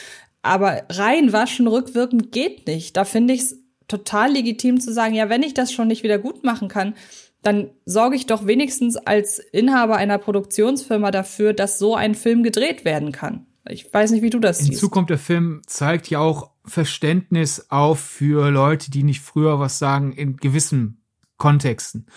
Aber 0.41 0.83
reinwaschen 0.89 1.67
rückwirkend 1.67 2.31
geht 2.31 2.67
nicht. 2.67 2.97
Da 2.97 3.05
finde 3.05 3.33
ich 3.33 3.41
es 3.41 3.59
total 3.87 4.31
legitim 4.31 4.79
zu 4.79 4.91
sagen, 4.93 5.15
ja, 5.15 5.29
wenn 5.29 5.43
ich 5.43 5.53
das 5.53 5.71
schon 5.71 5.87
nicht 5.87 6.03
wieder 6.03 6.19
gut 6.19 6.43
machen 6.43 6.67
kann, 6.67 6.95
dann 7.41 7.69
sorge 7.85 8.15
ich 8.15 8.25
doch 8.25 8.47
wenigstens 8.47 8.95
als 8.95 9.39
Inhaber 9.39 9.97
einer 9.97 10.17
Produktionsfirma 10.17 11.11
dafür, 11.11 11.53
dass 11.53 11.77
so 11.77 11.95
ein 11.95 12.15
Film 12.15 12.41
gedreht 12.41 12.85
werden 12.85 13.11
kann. 13.11 13.45
Ich 13.69 13.93
weiß 13.93 14.11
nicht, 14.11 14.23
wie 14.23 14.29
du 14.29 14.39
das 14.39 14.59
siehst. 14.59 14.71
Hinzu 14.71 14.89
kommt, 14.89 15.09
der 15.09 15.17
Film 15.17 15.61
zeigt 15.65 16.09
ja 16.09 16.19
auch 16.19 16.51
Verständnis 16.65 17.67
auf 17.69 17.99
für 17.99 18.49
Leute, 18.49 18.91
die 18.91 19.03
nicht 19.03 19.21
früher 19.21 19.59
was 19.59 19.79
sagen 19.79 20.13
in 20.13 20.37
gewissen 20.37 21.01
Kontexten. 21.37 22.07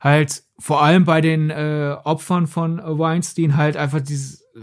Halt 0.00 0.42
vor 0.58 0.82
allem 0.82 1.04
bei 1.04 1.20
den 1.20 1.50
äh, 1.50 1.96
Opfern 2.04 2.46
von 2.46 2.80
Weinstein 2.82 3.56
halt 3.56 3.76
einfach 3.76 4.00
dieses 4.00 4.42
äh, 4.54 4.60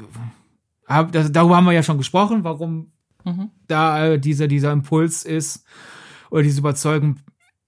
hab, 0.88 1.12
das, 1.12 1.32
darüber 1.32 1.58
haben 1.58 1.66
wir 1.66 1.72
ja 1.72 1.84
schon 1.84 1.98
gesprochen, 1.98 2.44
warum 2.44 2.92
mhm. 3.24 3.52
da 3.68 4.06
äh, 4.06 4.20
dieser 4.20 4.48
dieser 4.48 4.72
Impuls 4.72 5.24
ist 5.24 5.66
oder 6.30 6.44
diese 6.44 6.60
Überzeugung 6.60 7.18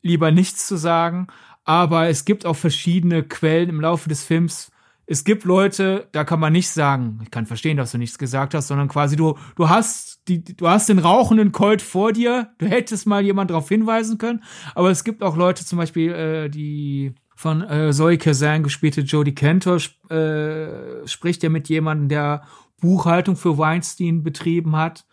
lieber 0.02 0.32
nichts 0.32 0.68
zu 0.68 0.76
sagen, 0.76 1.28
aber 1.64 2.10
es 2.10 2.26
gibt 2.26 2.46
auch 2.46 2.56
verschiedene 2.56 3.24
Quellen 3.24 3.70
im 3.70 3.82
Laufe 3.82 4.10
des 4.10 4.24
Films, 4.24 4.72
es 5.08 5.24
gibt 5.24 5.44
Leute, 5.44 6.08
da 6.14 6.24
kann 6.24 6.40
man 6.40 6.52
nicht 6.52 6.70
sagen, 6.70 7.20
ich 7.24 7.30
kann 7.30 7.46
verstehen, 7.46 7.78
dass 7.78 7.92
du 7.92 8.00
nichts 8.00 8.18
gesagt 8.18 8.56
hast, 8.56 8.68
sondern 8.68 8.88
quasi 8.88 9.16
du, 9.16 9.38
du 9.56 9.70
hast 9.70 10.28
die, 10.28 10.44
du 10.44 10.68
hast 10.68 10.90
den 10.90 10.98
rauchenden 10.98 11.52
Colt 11.52 11.84
vor 11.84 12.12
dir, 12.12 12.50
du 12.58 12.66
hättest 12.66 13.06
mal 13.06 13.24
jemand 13.24 13.52
darauf 13.52 13.70
hinweisen 13.70 14.18
können, 14.18 14.44
aber 14.74 14.90
es 14.90 15.04
gibt 15.04 15.22
auch 15.22 15.38
Leute, 15.38 15.64
zum 15.64 15.78
Beispiel, 15.78 16.12
äh, 16.12 16.50
die 16.50 17.14
von 17.36 17.62
äh, 17.62 17.92
Zoe 17.92 18.18
Kazan 18.18 18.64
gespielte 18.64 19.02
Jodie 19.02 19.36
Cantor 19.36 19.78
äh, 20.10 21.06
spricht 21.06 21.44
ja 21.44 21.50
mit 21.50 21.68
jemandem, 21.70 22.10
der 22.10 22.44
Buchhaltung 22.80 23.36
für 23.36 23.58
Weinstein 23.58 24.24
betrieben 24.24 24.76
hat. 24.76 25.06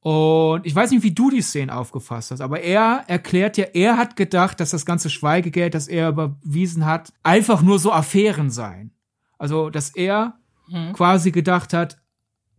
Und 0.00 0.66
ich 0.66 0.74
weiß 0.74 0.90
nicht, 0.90 1.04
wie 1.04 1.14
du 1.14 1.30
die 1.30 1.42
Szene 1.42 1.76
aufgefasst 1.76 2.32
hast, 2.32 2.40
aber 2.40 2.60
er 2.60 3.04
erklärt 3.06 3.56
ja, 3.56 3.66
er 3.72 3.96
hat 3.96 4.16
gedacht, 4.16 4.58
dass 4.58 4.70
das 4.70 4.84
ganze 4.84 5.10
Schweigegeld, 5.10 5.74
das 5.74 5.86
er 5.86 6.08
überwiesen 6.08 6.86
hat, 6.86 7.12
einfach 7.22 7.62
nur 7.62 7.78
so 7.78 7.92
Affären 7.92 8.50
seien. 8.50 8.92
Also, 9.38 9.70
dass 9.70 9.90
er 9.90 10.38
hm. 10.68 10.92
quasi 10.92 11.30
gedacht 11.30 11.72
hat, 11.72 11.98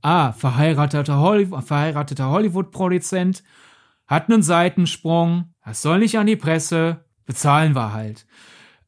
ah, 0.02 0.32
verheirateter, 0.32 1.20
Hollywood, 1.20 1.64
verheirateter 1.64 2.30
Hollywood-Produzent, 2.30 3.44
hat 4.08 4.30
einen 4.30 4.44
Seitensprung, 4.44 5.54
das 5.66 5.82
soll 5.82 6.00
nicht 6.00 6.18
an 6.18 6.28
die 6.28 6.36
Presse, 6.36 7.04
bezahlen 7.26 7.76
wir 7.76 7.94
halt. 7.94 8.26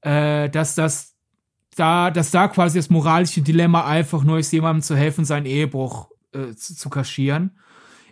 Äh, 0.06 0.50
dass 0.50 0.76
das 0.76 1.16
da, 1.76 2.12
dass 2.12 2.32
da 2.32 2.48
quasi 2.48 2.78
das 2.80 2.90
moralische 2.90 3.42
Dilemma 3.42 3.86
einfach 3.86 4.24
nur 4.24 4.40
ist, 4.40 4.54
jemandem 4.54 4.82
zu 4.82 4.96
helfen, 4.96 5.26
seinen 5.26 5.46
Ehebruch 5.46 6.10
äh, 6.32 6.54
zu, 6.54 6.76
zu 6.76 6.90
kaschieren. 6.90 7.58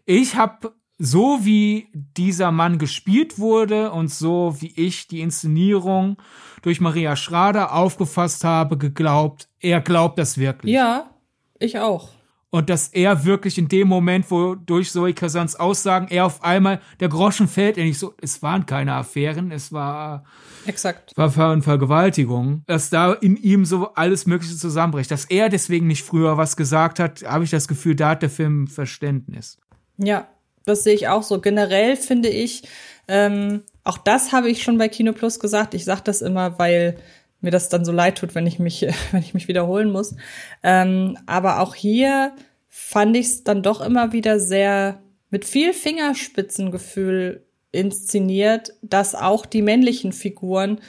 Ich 0.06 0.36
habe 0.36 0.74
so 0.98 1.39
wie 1.44 1.88
dieser 1.94 2.52
Mann 2.52 2.78
gespielt 2.78 3.38
wurde 3.38 3.91
und 3.91 4.10
so 4.10 4.56
wie 4.60 4.74
ich 4.76 5.08
die 5.08 5.22
Inszenierung 5.22 6.18
durch 6.62 6.82
Maria 6.82 7.16
Schrader 7.16 7.74
aufgefasst 7.74 8.44
habe, 8.44 8.78
geglaubt, 8.78 9.48
er 9.60 9.80
glaubt 9.80 10.18
das 10.18 10.38
wirklich. 10.38 10.74
Ja, 10.74 11.12
ich 11.60 11.80
auch. 11.80 12.10
Und 12.54 12.70
dass 12.70 12.89
er 12.89 13.26
wirklich 13.26 13.58
in 13.58 13.68
dem 13.68 13.88
Moment, 13.88 14.30
wo 14.30 14.54
durch 14.54 14.91
Zoe 14.91 15.16
Kazans 15.16 15.56
Aussagen 15.56 16.08
er 16.12 16.28
auf 16.28 16.43
einmal 16.43 16.82
der 16.99 17.10
Groschen 17.10 17.47
fällt, 17.47 17.80
er 17.80 17.84
nicht 17.84 17.97
so, 17.97 18.14
es 18.22 18.43
waren 18.43 18.68
keine 18.68 18.93
Affären, 18.93 19.51
es 19.51 19.72
war 19.72 20.24
exakt 20.68 21.18
war 21.18 21.32
Ver 21.32 21.60
Vergewaltigung, 21.64 22.62
dass 22.68 22.91
da 22.91 23.14
in 23.14 23.38
ihm 23.38 23.66
so 23.66 23.95
alles 23.95 24.28
Mögliche 24.28 24.56
zusammenbricht, 24.56 25.10
dass 25.10 25.26
er 25.26 25.49
deswegen 25.49 25.88
nicht 25.88 26.04
früher 26.04 26.38
was 26.38 26.56
gesagt 26.56 26.99
hat, 26.99 27.24
habe 27.24 27.43
ich 27.43 27.49
das 27.49 27.68
Gefühl, 27.68 27.95
da 27.95 28.10
hat 28.10 28.22
der 28.22 28.30
Film 28.30 28.68
Verständnis. 28.68 29.58
Ja, 29.97 30.28
das 30.64 30.84
sehe 30.84 30.93
ich 30.93 31.08
auch 31.08 31.24
so. 31.24 31.41
Generell 31.41 31.95
finde 31.95 32.30
ich, 32.30 32.68
ähm, 33.08 33.64
auch 33.84 33.97
das 33.97 34.32
habe 34.32 34.51
ich 34.51 34.62
schon 34.62 34.78
bei 34.78 34.89
Kino 34.89 35.14
Plus 35.14 35.39
gesagt. 35.39 35.74
Ich 35.74 35.86
sage 35.86 36.01
das 36.04 36.22
immer, 36.22 36.60
weil 36.60 36.99
mir 37.44 37.52
das 37.52 37.70
dann 37.70 37.86
so 37.86 37.91
leid 37.91 38.18
tut, 38.18 38.36
wenn 38.36 38.48
ich 38.48 38.60
mich, 38.60 38.86
wenn 39.12 39.22
ich 39.22 39.34
mich 39.34 39.48
wiederholen 39.48 39.91
muss. 39.91 40.16
Ähm, 40.64 41.18
aber 41.26 41.60
auch 41.60 41.76
hier 41.76 42.34
fand 42.70 43.16
ich 43.16 43.28
es 43.28 43.44
dann 43.44 43.62
doch 43.62 43.82
immer 43.82 44.14
wieder 44.14 44.39
sehr 44.39 45.02
mit 45.30 45.46
viel 45.46 45.74
Fingerspitzengefühl 45.74 47.46
inszeniert, 47.72 48.74
dass 48.82 49.16
auch 49.16 49.46
die 49.46 49.62
männlichen 49.62 50.12
Figuren 50.12 50.80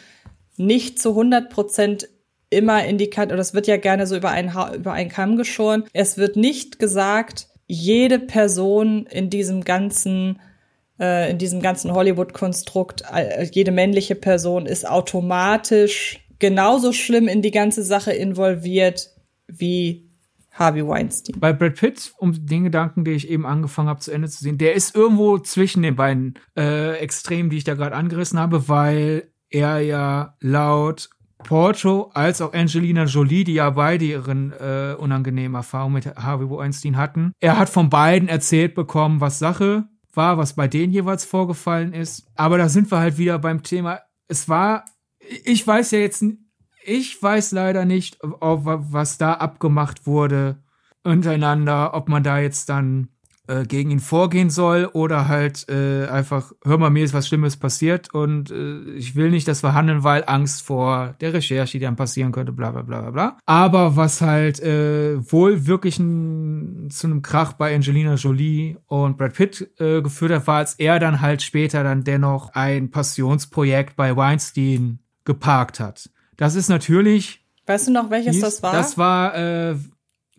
nicht 0.57 1.01
zu 1.01 1.11
100 1.11 1.51
Prozent 1.51 2.09
immer 2.51 2.85
in 2.85 2.99
die 2.99 3.11
Kante, 3.11 3.35
oder 3.35 3.41
es 3.41 3.55
wird 3.55 3.67
ja 3.67 3.77
gerne 3.77 4.07
so 4.07 4.17
über 4.17 4.31
einen, 4.31 4.55
über 4.75 4.93
einen 4.93 5.11
Kamm 5.11 5.37
geschoren. 5.37 5.85
Es 5.93 6.19
wird 6.19 6.37
nicht 6.37 6.79
gesagt, 6.79 7.49
jede 7.67 8.19
Person 8.19 9.07
in 9.07 9.31
diesem 9.31 9.65
ganzen 9.65 10.39
äh, 11.01 11.31
in 11.31 11.39
diesem 11.39 11.61
ganzen 11.61 11.93
Hollywood-Konstrukt, 11.93 13.03
äh, 13.13 13.49
jede 13.51 13.73
männliche 13.73 14.15
Person 14.15 14.67
ist 14.67 14.89
automatisch 14.89 16.24
genauso 16.45 16.93
schlimm 16.93 17.27
in 17.27 17.41
die 17.41 17.51
ganze 17.51 17.83
Sache 17.83 18.13
involviert 18.13 19.09
wie 19.47 20.11
Harvey 20.53 20.87
Weinstein. 20.87 21.41
Bei 21.41 21.55
Brad 21.55 21.77
Pitt, 21.77 22.13
um 22.19 22.35
den 22.47 22.65
Gedanken, 22.65 23.03
den 23.03 23.15
ich 23.15 23.31
eben 23.31 23.47
angefangen 23.47 23.89
habe 23.89 24.01
zu 24.01 24.11
Ende 24.11 24.29
zu 24.29 24.45
sehen, 24.45 24.59
der 24.59 24.75
ist 24.75 24.95
irgendwo 24.95 25.39
zwischen 25.39 25.83
den 25.83 25.97
beiden 25.97 26.35
äh, 26.55 26.99
Extremen, 26.99 27.49
die 27.49 27.57
ich 27.57 27.65
da 27.65 27.73
gerade 27.73 27.97
angerissen 27.97 28.39
habe, 28.39 28.69
weil 28.69 29.33
er 29.49 29.81
ja 29.81 30.37
laut 30.41 31.09
Porto 31.39 32.11
als 32.13 32.43
auch 32.43 32.53
Angelina 32.53 33.05
Jolie, 33.05 33.45
die 33.45 33.55
ja 33.55 33.71
beide 33.71 34.05
ihren 34.05 34.53
äh, 34.53 34.95
unangenehmen 34.99 35.55
Erfahrungen 35.55 35.95
mit 35.95 36.15
Harvey 36.15 36.51
Weinstein 36.51 36.99
hatten. 36.99 37.33
Er 37.41 37.59
hat 37.59 37.71
von 37.71 37.89
beiden 37.89 38.29
erzählt 38.29 38.75
bekommen, 38.75 39.23
was 39.23 39.39
Sache 39.39 39.85
war, 40.13 40.37
was 40.37 40.53
bei 40.53 40.69
denen 40.69 40.93
jeweils 40.93 41.25
vorgefallen 41.25 41.95
ist. 41.95 42.27
Aber 42.35 42.59
da 42.59 42.69
sind 42.69 42.91
wir 42.93 42.99
halt 42.99 43.17
wieder 43.17 43.39
beim 43.39 43.63
Thema. 43.63 44.01
Es 44.29 44.47
war, 44.47 44.85
ich 45.45 45.67
weiß 45.67 45.91
ja 45.93 45.99
jetzt, 45.99 46.25
ich 46.85 47.23
weiß 47.23 47.53
leider 47.53 47.85
nicht, 47.85 48.19
was 48.23 49.19
da 49.19 49.35
abgemacht 49.35 50.07
wurde 50.07 50.63
untereinander, 51.03 51.95
ob 51.95 52.09
man 52.09 52.23
da 52.23 52.39
jetzt 52.39 52.69
dann 52.69 53.09
äh, 53.47 53.65
gegen 53.65 53.91
ihn 53.91 54.01
vorgehen 54.01 54.49
soll 54.49 54.87
oder 54.93 55.29
halt 55.29 55.69
äh, 55.69 56.07
einfach, 56.07 56.53
hör 56.65 56.79
mal, 56.79 56.89
mir 56.89 57.05
ist 57.05 57.13
was 57.13 57.29
Schlimmes 57.29 57.59
passiert 57.59 58.13
und 58.15 58.51
äh, 58.51 58.81
ich 58.93 59.17
will 59.17 59.31
nicht 59.31 59.47
das 59.47 59.61
verhandeln, 59.61 60.03
weil 60.03 60.25
Angst 60.27 60.63
vor 60.63 61.15
der 61.21 61.35
Recherche, 61.35 61.79
die 61.79 61.85
dann 61.85 61.97
passieren 61.97 62.33
könnte, 62.33 62.53
bla 62.53 62.71
bla 62.71 62.83
bla 62.83 63.03
bla 63.03 63.11
bla. 63.11 63.39
Aber 63.45 63.97
was 63.97 64.23
halt 64.23 64.61
äh, 64.61 65.19
wohl 65.31 65.67
wirklich 65.67 65.99
ein, 65.99 66.89
zu 66.91 67.07
einem 67.07 67.21
Krach 67.21 67.53
bei 67.53 67.75
Angelina 67.75 68.15
Jolie 68.15 68.77
und 68.87 69.19
Brad 69.19 69.35
Pitt 69.35 69.71
äh, 69.79 70.01
geführt 70.01 70.33
hat, 70.33 70.47
war, 70.47 70.59
als 70.59 70.75
er 70.75 70.99
dann 70.99 71.21
halt 71.21 71.43
später 71.43 71.85
dann 71.85 72.03
dennoch 72.03 72.51
ein 72.55 72.91
Passionsprojekt 72.91 73.97
bei 73.97 74.17
Weinstein 74.17 75.01
geparkt 75.25 75.81
hat. 75.81 76.11
Das 76.37 76.55
ist 76.55 76.69
natürlich 76.69 77.45
Weißt 77.67 77.89
du 77.89 77.93
noch, 77.93 78.11
welches 78.11 78.35
hieß, 78.35 78.43
das 78.43 78.63
war? 78.63 78.73
Das 78.73 78.99
war 78.99 79.35
äh, 79.37 79.77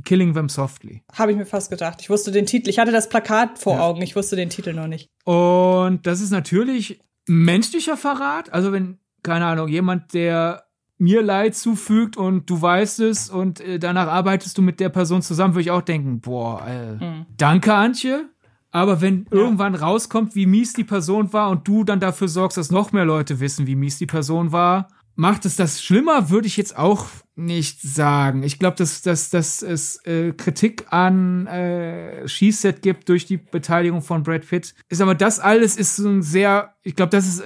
Killing 0.04 0.34
Them 0.34 0.50
Softly. 0.50 1.04
Habe 1.14 1.32
ich 1.32 1.38
mir 1.38 1.46
fast 1.46 1.70
gedacht. 1.70 2.00
Ich 2.02 2.10
wusste 2.10 2.32
den 2.32 2.46
Titel. 2.46 2.70
Ich 2.70 2.80
hatte 2.80 2.92
das 2.92 3.10
Plakat 3.10 3.58
vor 3.58 3.76
ja. 3.76 3.82
Augen. 3.82 4.02
Ich 4.02 4.16
wusste 4.16 4.36
den 4.36 4.50
Titel 4.50 4.74
noch 4.74 4.88
nicht. 4.88 5.10
Und 5.24 6.06
das 6.06 6.22
ist 6.22 6.32
natürlich 6.32 7.00
menschlicher 7.28 7.98
Verrat. 7.98 8.54
Also 8.54 8.72
wenn, 8.72 9.00
keine 9.24 9.46
Ahnung, 9.46 9.70
jemand, 9.70 10.14
der 10.14 10.66
mir 10.98 11.22
Leid 11.22 11.56
zufügt 11.56 12.16
und 12.16 12.50
du 12.50 12.62
weißt 12.62 13.02
es 13.02 13.30
und 13.30 13.60
äh, 13.60 13.80
danach 13.80 14.08
arbeitest 14.08 14.58
du 14.58 14.62
mit 14.62 14.80
der 14.80 14.90
Person 14.90 15.22
zusammen, 15.22 15.54
würde 15.54 15.62
ich 15.62 15.72
auch 15.72 15.82
denken, 15.82 16.22
boah, 16.22 16.66
äh, 16.66 16.94
mhm. 16.94 17.26
danke 17.36 17.74
Antje. 17.74 18.30
Aber 18.76 19.00
wenn 19.00 19.26
ja. 19.32 19.38
irgendwann 19.38 19.74
rauskommt, 19.74 20.36
wie 20.36 20.46
mies 20.46 20.74
die 20.74 20.84
Person 20.84 21.32
war 21.32 21.50
und 21.50 21.66
du 21.66 21.86
dann 21.86 22.02
dafür 22.02 22.28
sorgst, 22.28 22.58
dass 22.58 22.72
noch 22.72 22.92
mehr 22.92 23.06
Leute 23.06 23.40
wissen, 23.40 23.68
wie 23.68 23.76
mies 23.76 24.00
die 24.00 24.06
Person 24.06 24.52
war, 24.52 24.90
macht 25.16 25.46
es 25.46 25.56
das 25.56 25.82
schlimmer, 25.82 26.30
würde 26.30 26.48
ich 26.48 26.58
jetzt 26.58 26.78
auch 26.78 27.06
nicht 27.38 27.82
sagen. 27.82 28.44
Ich 28.44 28.60
glaube, 28.60 28.76
dass, 28.76 29.02
dass, 29.02 29.30
dass 29.30 29.62
es 29.62 30.06
äh, 30.06 30.34
Kritik 30.34 30.88
an 30.90 31.48
äh, 31.48 32.28
Schießset 32.28 32.82
gibt 32.82 33.08
durch 33.08 33.26
die 33.26 33.38
Beteiligung 33.38 34.02
von 34.02 34.24
Brad 34.24 34.46
Pitt. 34.46 34.76
Ist 34.90 35.02
aber 35.02 35.16
das 35.16 35.40
alles 35.40 35.78
ist 35.78 35.96
so 35.96 36.10
ein 36.10 36.22
sehr, 36.22 36.76
ich 36.84 36.98
glaube, 36.98 37.12
das 37.12 37.28
ist 37.28 37.40
äh, 37.40 37.46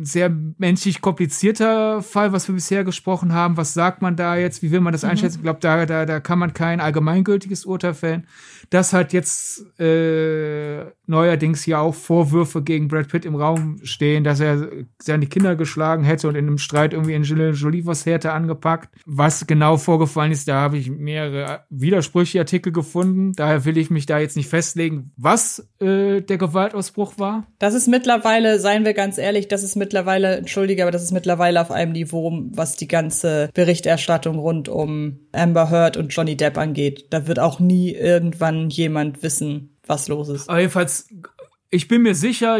sehr 0.00 0.30
menschlich 0.58 1.00
komplizierter 1.00 2.02
Fall, 2.02 2.32
was 2.32 2.48
wir 2.48 2.54
bisher 2.54 2.84
gesprochen 2.84 3.32
haben. 3.32 3.56
Was 3.56 3.74
sagt 3.74 4.02
man 4.02 4.16
da 4.16 4.36
jetzt? 4.36 4.62
Wie 4.62 4.70
will 4.70 4.80
man 4.80 4.92
das 4.92 5.02
mhm. 5.02 5.10
einschätzen? 5.10 5.38
Ich 5.38 5.42
glaube, 5.42 5.60
da, 5.60 5.86
da, 5.86 6.06
da 6.06 6.20
kann 6.20 6.38
man 6.38 6.54
kein 6.54 6.80
allgemeingültiges 6.80 7.64
Urteil 7.64 7.94
fällen. 7.94 8.26
Dass 8.70 8.92
halt 8.92 9.12
jetzt 9.12 9.64
äh, 9.80 10.84
neuerdings 11.06 11.66
ja 11.66 11.80
auch 11.80 11.94
Vorwürfe 11.94 12.62
gegen 12.62 12.88
Brad 12.88 13.08
Pitt 13.08 13.24
im 13.24 13.34
Raum 13.34 13.78
stehen, 13.82 14.24
dass 14.24 14.40
er 14.40 14.68
seine 15.00 15.26
Kinder 15.26 15.56
geschlagen 15.56 16.04
hätte 16.04 16.28
und 16.28 16.34
in 16.34 16.46
einem 16.46 16.58
Streit 16.58 16.92
irgendwie 16.92 17.14
Angelina 17.14 17.50
Jolie 17.50 17.86
was 17.86 18.06
hätte 18.06 18.32
angepackt. 18.32 18.94
Was 19.06 19.46
genau 19.46 19.76
vorgefallen 19.76 20.32
ist, 20.32 20.48
da 20.48 20.60
habe 20.60 20.76
ich 20.76 20.90
mehrere 20.90 21.64
widersprüchliche 21.70 22.40
Artikel 22.40 22.72
gefunden. 22.72 23.32
Daher 23.32 23.64
will 23.64 23.78
ich 23.78 23.90
mich 23.90 24.06
da 24.06 24.18
jetzt 24.18 24.36
nicht 24.36 24.48
festlegen, 24.48 25.12
was 25.16 25.66
äh, 25.80 26.20
der 26.20 26.38
Gewaltausbruch 26.38 27.18
war. 27.18 27.46
Das 27.58 27.74
ist 27.74 27.88
mittlerweile, 27.88 28.60
seien 28.60 28.84
wir 28.84 28.94
ganz 28.94 29.18
ehrlich, 29.18 29.48
das 29.48 29.62
ist 29.62 29.76
mittlerweile, 29.76 29.87
entschuldige, 29.94 30.82
aber 30.82 30.90
das 30.90 31.02
ist 31.02 31.12
mittlerweile 31.12 31.60
auf 31.60 31.70
einem 31.70 31.92
Niveau, 31.92 32.44
was 32.50 32.76
die 32.76 32.88
ganze 32.88 33.50
Berichterstattung 33.54 34.38
rund 34.38 34.68
um 34.68 35.20
Amber 35.32 35.70
Heard 35.70 35.96
und 35.96 36.08
Johnny 36.08 36.36
Depp 36.36 36.58
angeht. 36.58 37.06
Da 37.10 37.26
wird 37.26 37.38
auch 37.38 37.60
nie 37.60 37.92
irgendwann 37.92 38.70
jemand 38.70 39.22
wissen, 39.22 39.76
was 39.86 40.08
los 40.08 40.28
ist. 40.28 40.48
Aber 40.48 40.58
jedenfalls, 40.60 41.08
ich 41.70 41.88
bin 41.88 42.02
mir 42.02 42.14
sicher, 42.14 42.58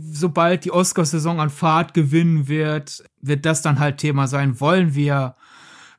sobald 0.00 0.64
die 0.64 0.72
Oscarsaison 0.72 1.40
an 1.40 1.50
Fahrt 1.50 1.94
gewinnen 1.94 2.48
wird, 2.48 3.02
wird 3.20 3.46
das 3.46 3.62
dann 3.62 3.78
halt 3.78 3.98
Thema 3.98 4.26
sein. 4.26 4.60
Wollen 4.60 4.94
wir 4.94 5.36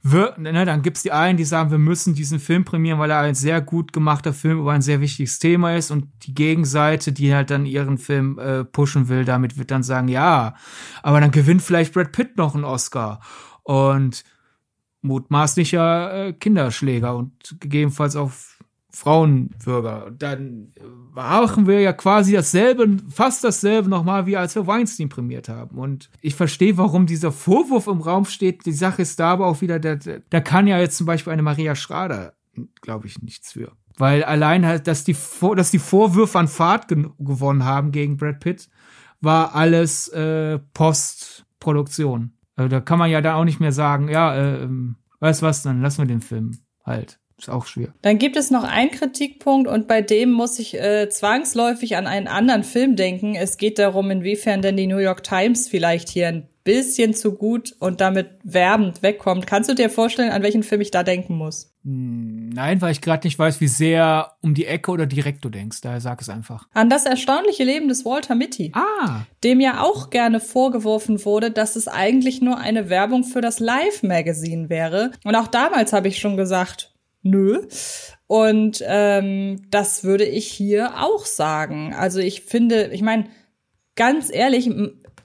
wir, 0.06 0.36
ne, 0.38 0.66
dann 0.66 0.82
gibt's 0.82 1.02
die 1.02 1.14
einen, 1.14 1.38
die 1.38 1.46
sagen, 1.46 1.72
wir 1.72 1.78
müssen 1.78 2.14
diesen 2.14 2.42
Film 2.42 2.66
prämieren, 2.66 3.00
weil 3.00 3.10
er 3.10 3.20
ein 3.20 3.36
sehr 3.36 3.62
gut 3.62 3.94
gemachter 3.94 4.34
Film 4.34 4.60
über 4.60 4.74
ein 4.74 4.82
sehr 4.82 5.00
wichtiges 5.00 5.40
Thema 5.40 5.76
ist. 5.78 5.92
Und 5.92 6.10
die 6.24 6.36
Gegenseite, 6.36 7.14
die 7.14 7.34
halt 7.34 7.50
dann 7.50 7.66
ihren 7.66 7.98
Film 7.98 8.38
äh, 8.38 8.66
pushen 8.66 9.08
will, 9.08 9.24
damit 9.24 9.58
wird 9.58 9.72
dann 9.72 9.82
sagen, 9.82 10.10
ja, 10.10 10.56
aber 11.04 11.22
dann 11.22 11.32
gewinnt 11.32 11.62
vielleicht 11.62 11.94
Brad 11.94 12.12
Pitt 12.12 12.38
noch 12.38 12.54
einen 12.54 12.66
Oscar. 12.66 13.22
Und 13.64 14.26
mutmaßlicher 15.04 16.28
äh, 16.28 16.34
Kinderschläger 16.34 17.16
und 17.16 17.56
gegebenenfalls 17.60 18.18
auch 18.18 18.32
Frauenbürger. 18.96 20.12
Dann 20.18 20.72
machen 21.14 21.66
wir 21.66 21.82
ja 21.82 21.94
quasi 21.94 22.34
dasselbe, 22.34 22.98
fast 23.10 23.44
dasselbe 23.44 23.90
nochmal, 23.90 24.28
wie 24.28 24.38
als 24.38 24.54
wir 24.56 24.68
Weinstein 24.68 25.10
prämiert 25.10 25.50
haben. 25.50 25.78
Und 25.80 26.12
ich 26.22 26.36
verstehe, 26.36 26.78
warum 26.78 27.08
dieser 27.08 27.32
Vorwurf 27.32 27.88
im 27.88 28.02
Raum 28.02 28.26
steht. 28.26 28.66
Die 28.66 28.72
Sache 28.72 29.02
ist 29.02 29.20
da 29.20 29.32
aber 29.32 29.48
auch 29.48 29.62
wieder, 29.62 29.80
da, 29.80 29.96
da 29.96 30.42
kann 30.42 30.68
ja 30.68 30.80
jetzt 30.80 30.98
zum 30.98 31.08
Beispiel 31.08 31.34
eine 31.34 31.42
Maria 31.42 31.76
Schrader, 31.76 32.34
glaube 32.82 33.08
ich, 33.08 33.22
nichts 33.22 33.54
für. 33.54 33.72
Weil 33.98 34.24
allein 34.24 34.66
halt, 34.66 34.88
dass 34.88 35.04
die, 35.04 35.16
dass 35.56 35.72
die 35.72 35.80
Vorwürfe 35.80 36.38
an 36.38 36.48
Fahrt 36.48 36.88
gewonnen 36.88 37.66
haben 37.66 37.92
gegen 37.92 38.18
Brad 38.18 38.40
Pitt, 38.40 38.70
war 39.22 39.56
alles 39.56 40.08
äh, 40.10 40.60
Postproduktion. 40.74 42.34
Also 42.56 42.70
da 42.70 42.80
kann 42.80 43.00
man 43.00 43.10
ja 43.10 43.22
da 43.22 43.36
auch 43.36 43.46
nicht 43.46 43.60
mehr 43.60 43.72
sagen, 43.72 44.08
ja, 44.08 44.36
äh, 44.36 44.64
ähm, 44.64 44.98
weißt 45.20 45.42
was, 45.42 45.64
dann 45.64 45.82
lassen 45.82 46.00
wir 46.00 46.08
den 46.08 46.22
Film 46.22 46.60
halt. 46.86 47.20
Ist 47.38 47.50
auch 47.50 47.66
schwer. 47.66 47.90
Dann 48.02 48.20
gibt 48.20 48.38
es 48.38 48.52
noch 48.52 48.64
einen 48.64 48.92
Kritikpunkt 48.92 49.68
und 49.68 49.88
bei 49.88 50.02
dem 50.02 50.32
muss 50.32 50.60
ich 50.60 50.80
äh, 50.80 51.10
zwangsläufig 51.10 51.98
an 51.98 52.08
einen 52.08 52.28
anderen 52.28 52.64
Film 52.64 52.96
denken. 52.96 53.36
Es 53.36 53.58
geht 53.58 53.80
darum, 53.80 54.12
inwiefern 54.12 54.62
denn 54.62 54.78
die 54.78 54.88
New 54.88 54.98
York 54.98 55.24
Times 55.24 55.68
vielleicht 55.68 56.10
hier 56.10 56.28
ein 56.28 56.48
bisschen 56.64 57.14
zu 57.14 57.34
gut 57.34 57.76
und 57.80 58.00
damit 58.02 58.30
werbend 58.44 59.04
wegkommt. 59.04 59.48
Kannst 59.48 59.70
du 59.70 59.76
dir 59.76 59.90
vorstellen, 59.90 60.32
an 60.32 60.44
welchen 60.44 60.64
Film 60.64 60.82
ich 60.82 60.92
da 60.92 61.04
denken 61.04 61.36
muss? 61.36 61.74
Hm, 61.84 62.50
nein, 62.50 62.82
weil 62.82 62.94
ich 62.94 63.02
gerade 63.02 63.28
nicht 63.28 63.38
weiß, 63.38 63.60
wie 63.60 63.68
sehr 63.68 64.32
um 64.42 64.54
die 64.54 64.66
Ecke 64.66 64.92
oder 64.92 65.06
direkt 65.06 65.44
du 65.44 65.50
denkst. 65.50 65.82
Daher 65.82 66.00
sag 66.00 66.22
es 66.22 66.30
einfach. 66.30 66.68
An 66.74 66.90
das 66.90 67.06
erstaunliche 67.06 67.66
Leben 67.66 67.90
des 67.90 68.06
Walter 68.06 68.36
Mitty. 68.36 68.72
Ah. 68.74 69.24
Dem 69.44 69.60
ja 69.60 69.82
auch 69.82 70.10
gerne 70.10 70.40
vorgeworfen 70.40 71.26
wurde, 71.26 71.52
dass 71.52 71.76
es 71.76 71.90
eigentlich 71.90 72.42
nur 72.42 72.58
eine 72.58 72.90
Werbung 72.90 73.26
für 73.26 73.42
das 73.42 73.60
Live-Magazin 73.60 74.70
wäre. 74.70 75.12
Und 75.26 75.36
auch 75.36 75.48
damals 75.48 75.92
habe 75.92 76.08
ich 76.08 76.20
schon 76.20 76.38
gesagt, 76.38 76.93
nö. 77.24 77.62
Und 78.28 78.84
ähm, 78.86 79.62
das 79.70 80.04
würde 80.04 80.26
ich 80.26 80.48
hier 80.48 81.02
auch 81.02 81.26
sagen. 81.26 81.94
Also 81.94 82.20
ich 82.20 82.42
finde, 82.42 82.90
ich 82.94 83.02
meine, 83.02 83.26
ganz 83.96 84.30
ehrlich, 84.32 84.70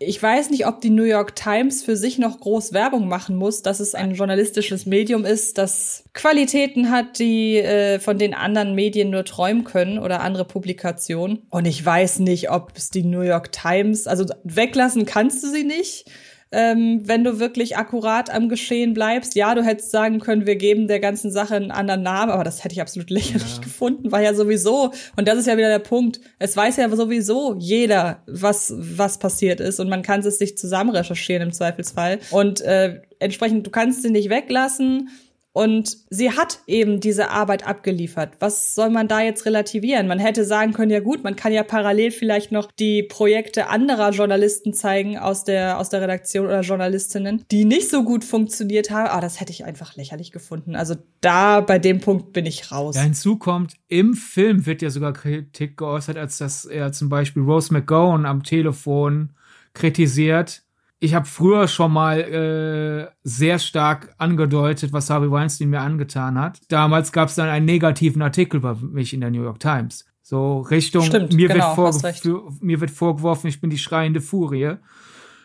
ich 0.01 0.22
weiß 0.22 0.51
nicht, 0.51 0.66
ob 0.66 0.80
die 0.80 0.90
New 0.90 1.05
York 1.05 1.34
Times 1.34 1.82
für 1.82 1.96
sich 1.96 2.18
noch 2.18 2.38
groß 2.38 2.72
Werbung 2.72 3.09
machen 3.09 3.34
muss, 3.36 3.62
dass 3.62 3.80
es 3.80 3.94
ein 3.94 4.14
journalistisches 4.14 4.86
Medium 4.86 5.24
ist, 5.24 5.59
das 5.59 6.05
Qualitäten 6.14 6.90
hat, 6.90 7.18
die 7.18 7.57
äh, 7.57 7.99
von 7.99 8.16
den 8.16 8.32
anderen 8.32 8.74
Medien 8.74 9.11
nur 9.11 9.24
träumen 9.24 9.64
können 9.64 9.99
oder 9.99 10.20
andere 10.20 10.44
Publikationen. 10.44 11.46
Und 11.51 11.66
ich 11.66 11.84
weiß 11.84 12.20
nicht, 12.20 12.51
ob 12.51 12.72
es 12.76 12.90
die 12.90 13.03
New 13.03 13.22
York 13.22 13.51
Times, 13.51 14.07
also 14.07 14.24
weglassen 14.44 15.05
kannst 15.05 15.42
du 15.42 15.49
sie 15.49 15.64
nicht 15.64 16.09
ähm, 16.51 17.03
wenn 17.05 17.24
du 17.24 17.38
wirklich 17.38 17.76
akkurat 17.76 18.30
am 18.30 18.49
Geschehen 18.49 18.94
bleibst. 18.94 19.34
Ja, 19.34 19.55
du 19.55 19.62
hättest 19.62 19.90
sagen 19.90 20.20
können, 20.20 20.46
wir 20.46 20.57
geben 20.57 20.88
der 20.88 21.01
ganzen 21.01 21.30
Sache 21.30 21.57
einen 21.57 21.70
anderen 21.70 22.03
Namen, 22.03 22.32
aber 22.32 22.44
das 22.44 22.64
hätte 22.64 22.72
ich 22.72 22.80
absolut 22.80 23.11
lächerlich 23.11 23.57
ja. 23.57 23.62
gefunden, 23.62 24.11
war 24.12 24.22
ja 24.22 24.34
sowieso, 24.34 24.92
und 25.16 25.28
das 25.28 25.38
ist 25.38 25.46
ja 25.46 25.57
wieder 25.57 25.68
der 25.68 25.78
Punkt, 25.78 26.20
es 26.38 26.57
weiß 26.57 26.76
ja 26.76 26.88
sowieso 26.94 27.57
jeder, 27.59 28.22
was, 28.26 28.72
was 28.76 29.18
passiert 29.18 29.61
ist 29.61 29.80
und 29.80 29.88
man 29.88 30.03
kann 30.03 30.20
es 30.20 30.38
sich 30.38 30.57
zusammen 30.57 30.90
recherchieren 30.90 31.42
im 31.42 31.53
Zweifelsfall. 31.53 32.18
Und 32.30 32.61
äh, 32.62 33.01
entsprechend, 33.18 33.66
du 33.66 33.70
kannst 33.70 34.03
sie 34.03 34.11
nicht 34.11 34.30
weglassen 34.30 35.11
und 35.59 35.96
sie 36.09 36.30
hat 36.30 36.61
eben 36.68 37.00
diese 37.00 37.30
Arbeit 37.30 37.66
abgeliefert. 37.66 38.34
Was 38.38 38.76
soll 38.76 38.90
man 38.90 39.09
da 39.09 39.22
jetzt 39.22 39.44
relativieren? 39.44 40.06
Man 40.06 40.20
hätte 40.20 40.44
sagen 40.44 40.72
können, 40.72 40.92
ja 40.92 41.00
gut, 41.00 41.24
man 41.24 41.34
kann 41.34 41.52
ja 41.52 41.64
parallel 41.64 42.12
vielleicht 42.12 42.52
noch 42.52 42.70
die 42.70 43.02
Projekte 43.02 43.68
anderer 43.68 44.11
Journalisten 44.11 44.72
zeigen 44.72 45.18
aus 45.18 45.42
der, 45.42 45.80
aus 45.80 45.88
der 45.88 46.00
Redaktion 46.00 46.46
oder 46.46 46.61
Journalistinnen, 46.61 47.44
die 47.50 47.64
nicht 47.64 47.90
so 47.90 48.04
gut 48.04 48.24
funktioniert 48.24 48.92
haben. 48.92 49.09
Ah, 49.11 49.20
das 49.20 49.40
hätte 49.40 49.50
ich 49.50 49.64
einfach 49.64 49.96
lächerlich 49.96 50.30
gefunden. 50.30 50.76
Also 50.76 50.94
da, 51.20 51.61
bei 51.61 51.80
dem 51.80 51.98
Punkt 51.98 52.32
bin 52.32 52.46
ich 52.46 52.70
raus. 52.70 52.94
Ja, 52.94 53.02
hinzu 53.02 53.36
kommt, 53.36 53.74
im 53.88 54.14
Film 54.14 54.64
wird 54.64 54.80
ja 54.80 54.90
sogar 54.90 55.12
Kritik 55.12 55.76
geäußert, 55.76 56.18
als 56.18 56.38
dass 56.38 56.66
er 56.66 56.92
zum 56.92 57.09
Beispiel 57.09 57.42
Rose 57.42 57.72
McGowan 57.72 58.26
am 58.26 58.44
Telefon 58.44 59.30
kritisiert, 59.74 60.62
ich 61.01 61.14
habe 61.14 61.26
früher 61.26 61.68
schon 61.68 61.92
mal 61.92 62.20
äh, 62.20 63.14
sehr 63.22 63.59
stark 63.59 64.14
angedeutet, 64.18 64.92
was 64.92 65.11
Harvey 65.11 65.30
Weinstein 65.30 65.70
mir 65.70 65.80
angetan 65.80 66.38
hat. 66.38 66.61
Damals 66.68 67.12
gab 67.12 67.28
es 67.28 67.36
dann 67.36 67.49
einen 67.49 67.66
negativen 67.66 68.22
Artikel 68.22 68.57
über 68.57 68.74
mich 68.74 69.12
in 69.12 69.20
der 69.20 69.30
New 69.30 69.42
York 69.42 69.61
Times. 69.61 70.07
So 70.22 70.61
Richtung, 70.61 71.05
Stimmt, 71.05 71.32
mir, 71.32 71.49
genau, 71.49 71.76
wird 71.76 72.62
mir 72.62 72.80
wird 72.80 72.90
vorgeworfen, 72.90 73.46
ich 73.46 73.61
bin 73.61 73.70
die 73.70 73.78
schreiende 73.78 74.20
Furie. 74.20 74.74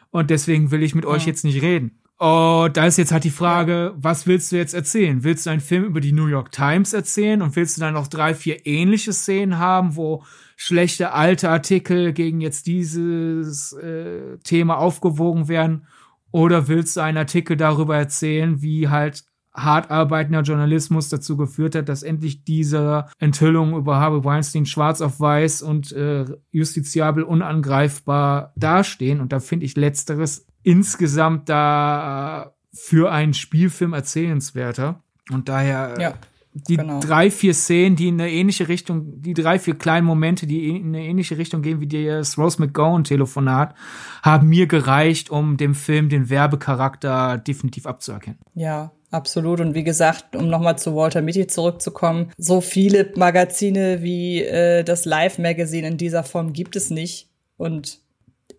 Und 0.09 0.29
deswegen 0.29 0.71
will 0.71 0.83
ich 0.83 0.95
mit 0.95 1.05
ja. 1.05 1.11
euch 1.11 1.25
jetzt 1.25 1.43
nicht 1.43 1.61
reden. 1.61 1.99
Und 2.17 2.77
da 2.77 2.85
ist 2.85 2.97
jetzt 2.97 3.11
halt 3.11 3.23
die 3.23 3.31
Frage, 3.31 3.93
was 3.97 4.27
willst 4.27 4.51
du 4.51 4.55
jetzt 4.55 4.73
erzählen? 4.73 5.23
Willst 5.23 5.45
du 5.45 5.49
einen 5.49 5.61
Film 5.61 5.83
über 5.83 5.99
die 5.99 6.11
New 6.11 6.27
York 6.27 6.51
Times 6.51 6.93
erzählen 6.93 7.41
und 7.41 7.55
willst 7.55 7.77
du 7.77 7.81
dann 7.81 7.95
noch 7.95 8.07
drei, 8.07 8.33
vier 8.33 8.65
ähnliche 8.65 9.13
Szenen 9.13 9.57
haben, 9.57 9.95
wo 9.95 10.23
schlechte 10.63 11.11
alte 11.11 11.49
Artikel 11.49 12.13
gegen 12.13 12.39
jetzt 12.39 12.67
dieses 12.67 13.73
äh, 13.73 14.37
Thema 14.45 14.77
aufgewogen 14.77 15.49
werden? 15.49 15.87
Oder 16.31 16.69
willst 16.69 16.95
du 16.95 17.01
einen 17.01 17.17
Artikel 17.17 17.57
darüber 17.57 17.97
erzählen, 17.97 18.61
wie 18.61 18.87
halt 18.87 19.25
hart 19.53 19.91
arbeitender 19.91 20.41
Journalismus 20.41 21.09
dazu 21.09 21.35
geführt 21.35 21.75
hat, 21.75 21.89
dass 21.89 22.01
endlich 22.01 22.45
diese 22.45 23.07
Enthüllungen 23.19 23.75
über 23.75 23.99
Harvey 23.99 24.23
Weinstein 24.23 24.65
schwarz 24.65 25.01
auf 25.01 25.19
weiß 25.19 25.63
und 25.63 25.91
äh, 25.91 26.25
justiziabel 26.51 27.23
unangreifbar 27.23 28.53
dastehen. 28.55 29.19
Und 29.19 29.33
da 29.33 29.41
finde 29.41 29.65
ich 29.65 29.75
letzteres 29.75 30.47
insgesamt 30.63 31.49
da 31.49 32.55
für 32.71 33.11
einen 33.11 33.33
Spielfilm 33.33 33.91
erzählenswerter. 33.91 35.03
Und 35.29 35.49
daher 35.49 35.95
ja 35.99 36.13
die 36.53 36.77
genau. 36.77 36.99
drei, 36.99 37.31
vier 37.31 37.53
Szenen, 37.53 37.95
die 37.95 38.09
in 38.09 38.21
eine 38.21 38.31
ähnliche 38.31 38.67
Richtung, 38.67 39.21
die 39.21 39.33
drei, 39.33 39.57
vier 39.57 39.75
kleinen 39.75 40.05
Momente, 40.05 40.45
die 40.45 40.69
in 40.69 40.87
eine 40.87 41.03
ähnliche 41.03 41.37
Richtung 41.37 41.61
gehen 41.61 41.81
wie 41.81 41.87
das 41.87 42.37
Rose 42.37 42.61
McGowan-Telefonat, 42.61 43.73
haben 44.21 44.49
mir 44.49 44.67
gereicht, 44.67 45.29
um 45.31 45.57
dem 45.57 45.73
Film 45.73 46.09
den 46.09 46.29
Werbecharakter 46.29 47.37
definitiv 47.37 47.87
abzuerkennen. 47.87 48.39
Ja, 48.53 48.91
absolut. 49.09 49.61
Und 49.61 49.73
wie 49.73 49.83
gesagt, 49.83 50.35
um 50.35 50.47
nochmal 50.47 50.77
zu 50.77 50.95
Walter 50.95 51.21
Mitty 51.21 51.47
zurückzukommen, 51.47 52.31
so 52.37 52.61
viele 52.61 53.11
Magazine 53.15 54.03
wie 54.03 54.43
äh, 54.43 54.83
das 54.83 55.05
Live-Magazin 55.05 55.85
in 55.85 55.97
dieser 55.97 56.23
Form 56.23 56.53
gibt 56.53 56.75
es 56.75 56.91
nicht. 56.91 57.29
Und 57.57 57.99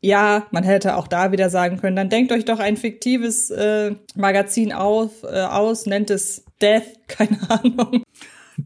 ja, 0.00 0.46
man 0.50 0.64
hätte 0.64 0.96
auch 0.96 1.06
da 1.06 1.32
wieder 1.32 1.48
sagen 1.48 1.78
können, 1.78 1.96
dann 1.96 2.10
denkt 2.10 2.32
euch 2.32 2.44
doch 2.44 2.58
ein 2.58 2.76
fiktives 2.76 3.50
äh, 3.50 3.94
Magazin 4.16 4.72
auf, 4.72 5.22
äh, 5.22 5.42
aus, 5.42 5.86
nennt 5.86 6.10
es 6.10 6.43
Death, 6.60 6.84
keine 7.06 7.38
Ahnung. 7.48 8.02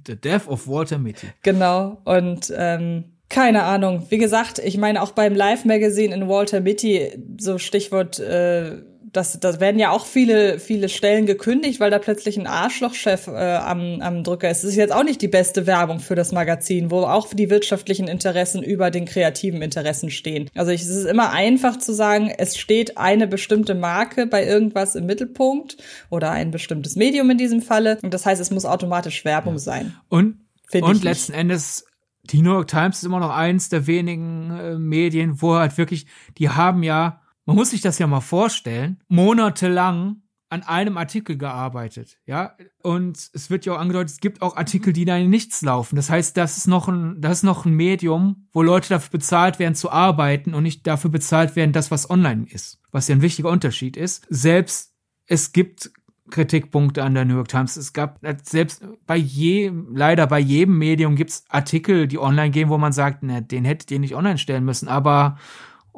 The 0.07 0.17
Death 0.17 0.49
of 0.49 0.67
Walter 0.69 0.99
Mitty. 0.99 1.29
Genau. 1.43 2.01
Und 2.05 2.53
ähm, 2.57 3.05
keine 3.29 3.65
Ahnung. 3.65 4.07
Wie 4.09 4.19
gesagt, 4.19 4.59
ich 4.59 4.79
meine 4.79 5.03
auch 5.03 5.13
beim 5.13 5.35
Live-Magazin 5.35 6.13
in 6.13 6.29
Walter 6.29 6.61
Mitty, 6.61 7.13
so 7.39 7.59
Stichwort 7.59 8.19
äh, 8.19 8.83
das, 9.13 9.39
das 9.41 9.61
werden 9.61 9.79
ja 9.79 9.91
auch 9.91 10.07
viele, 10.07 10.59
viele 10.59 10.89
Stellen 10.89 11.27
gekündigt, 11.27 11.81
weil 11.81 11.91
da 11.91 11.99
plötzlich 11.99 12.39
ein 12.39 12.47
Arschlochchef 12.47 13.29
äh, 13.29 13.57
am, 13.57 14.01
am 14.01 14.25
Drücker 14.25 14.51
ist. 14.51 14.63
Das 14.63 14.71
ist 14.71 14.77
jetzt 14.77 14.93
auch 14.93 15.05
nicht 15.05 15.23
die 15.23 15.29
beste 15.29 15.67
Werbung 15.67 16.01
für 16.01 16.15
das 16.15 16.33
Magazin, 16.33 16.91
wo 16.91 17.03
auch 17.03 17.33
die 17.33 17.51
wirtschaftlichen 17.51 18.09
Interessen 18.09 18.63
über 18.63 18.91
den 18.91 19.07
kreativen 19.07 19.63
Interessen 19.63 20.11
stehen. 20.11 20.51
Also 20.55 20.73
ich, 20.73 20.83
es 20.83 20.89
ist 20.89 21.07
immer 21.07 21.31
einfach 21.31 21.79
zu 21.79 21.93
sagen, 21.93 22.33
es 22.37 22.57
steht 22.57 22.99
eine 22.99 23.27
bestimmte 23.27 23.75
Marke 23.75 24.27
bei 24.27 24.45
irgendwas 24.45 24.95
im 24.95 25.07
Mittelpunkt 25.07 25.77
oder 26.11 26.31
ein 26.31 26.51
bestimmtes 26.51 26.97
Medium 26.97 27.31
in 27.31 27.39
diesem 27.39 27.63
Falle. 27.63 27.99
Und 28.03 28.15
das 28.15 28.27
heißt, 28.27 28.41
es 28.41 28.51
muss 28.51 28.65
automatisch 28.65 29.25
Werbung 29.25 29.55
ja. 29.55 29.61
sein. 29.61 29.97
Und, 30.09 30.39
und 30.81 31.05
letzten 31.05 31.33
Endes 31.33 31.85
die 32.25 32.43
New 32.43 32.53
York 32.53 32.69
Times 32.69 32.99
ist 32.99 33.05
immer 33.05 33.21
noch 33.21 33.35
eins 33.35 33.71
der 33.71 33.87
wenigen 33.87 34.51
äh, 34.51 34.79
Medien, 34.79 35.41
wo 35.41 35.55
halt 35.55 35.79
wirklich, 35.79 36.07
die 36.37 36.51
haben 36.51 36.83
ja 36.83 37.23
man 37.49 37.57
muss 37.57 37.71
sich 37.71 37.81
das 37.81 37.99
ja 37.99 38.07
mal 38.07 38.21
vorstellen, 38.21 39.01
monatelang 39.09 40.21
an 40.51 40.63
einem 40.65 40.99
Artikel 40.99 41.39
gearbeitet, 41.39 42.19
ja. 42.27 42.55
Und 42.83 43.31
es 43.33 43.49
wird 43.49 43.65
ja 43.65 43.73
auch 43.73 43.79
angedeutet, 43.79 44.11
es 44.11 44.21
gibt 44.21 44.43
auch 44.43 44.55
Artikel, 44.59 44.93
die 44.93 45.07
da 45.07 45.17
in 45.17 45.31
nichts 45.31 45.63
laufen. 45.63 45.97
Das 45.97 46.11
heißt, 46.11 46.37
das 46.37 46.59
ist 46.59 46.67
noch 46.67 46.89
ein, 46.89 47.23
das 47.23 47.39
ist 47.39 47.43
noch 47.45 47.65
ein 47.65 47.73
Medium, 47.73 48.49
wo 48.53 48.61
Leute 48.61 48.91
dafür 48.91 49.13
bezahlt 49.13 49.59
werden 49.59 49.75
zu 49.75 49.91
arbeiten 49.91 50.53
und 50.53 50.63
nicht 50.63 50.87
dafür 50.87 51.11
bezahlt 51.11 51.57
werden, 51.57 51.73
das 51.73 51.91
was 51.91 52.11
online 52.11 52.45
ist. 52.51 52.83
Was 52.93 53.09
ja 53.09 53.15
ein 53.15 53.23
wichtiger 53.23 53.49
Unterschied 53.49 53.97
ist. 53.97 54.27
Selbst 54.29 54.93
es 55.25 55.53
gibt 55.53 55.91
Kritikpunkte 56.31 57.03
an 57.03 57.15
der 57.15 57.25
New 57.25 57.37
York 57.37 57.49
Times. 57.49 57.79
Es 57.79 57.95
gab 57.95 58.21
selbst 58.43 58.85
bei 59.07 59.17
je, 59.17 59.73
leider 59.91 60.27
bei 60.27 60.39
jedem 60.39 60.77
Medium 60.77 61.17
gibt's 61.17 61.45
Artikel, 61.49 62.09
die 62.09 62.19
online 62.19 62.51
gehen, 62.51 62.69
wo 62.69 62.77
man 62.77 62.93
sagt, 62.93 63.23
ne, 63.23 63.41
den 63.41 63.65
hättet 63.65 63.91
ihr 63.91 64.01
nicht 64.01 64.15
online 64.15 64.37
stellen 64.37 64.67
müssen. 64.67 64.89
Aber 64.89 65.39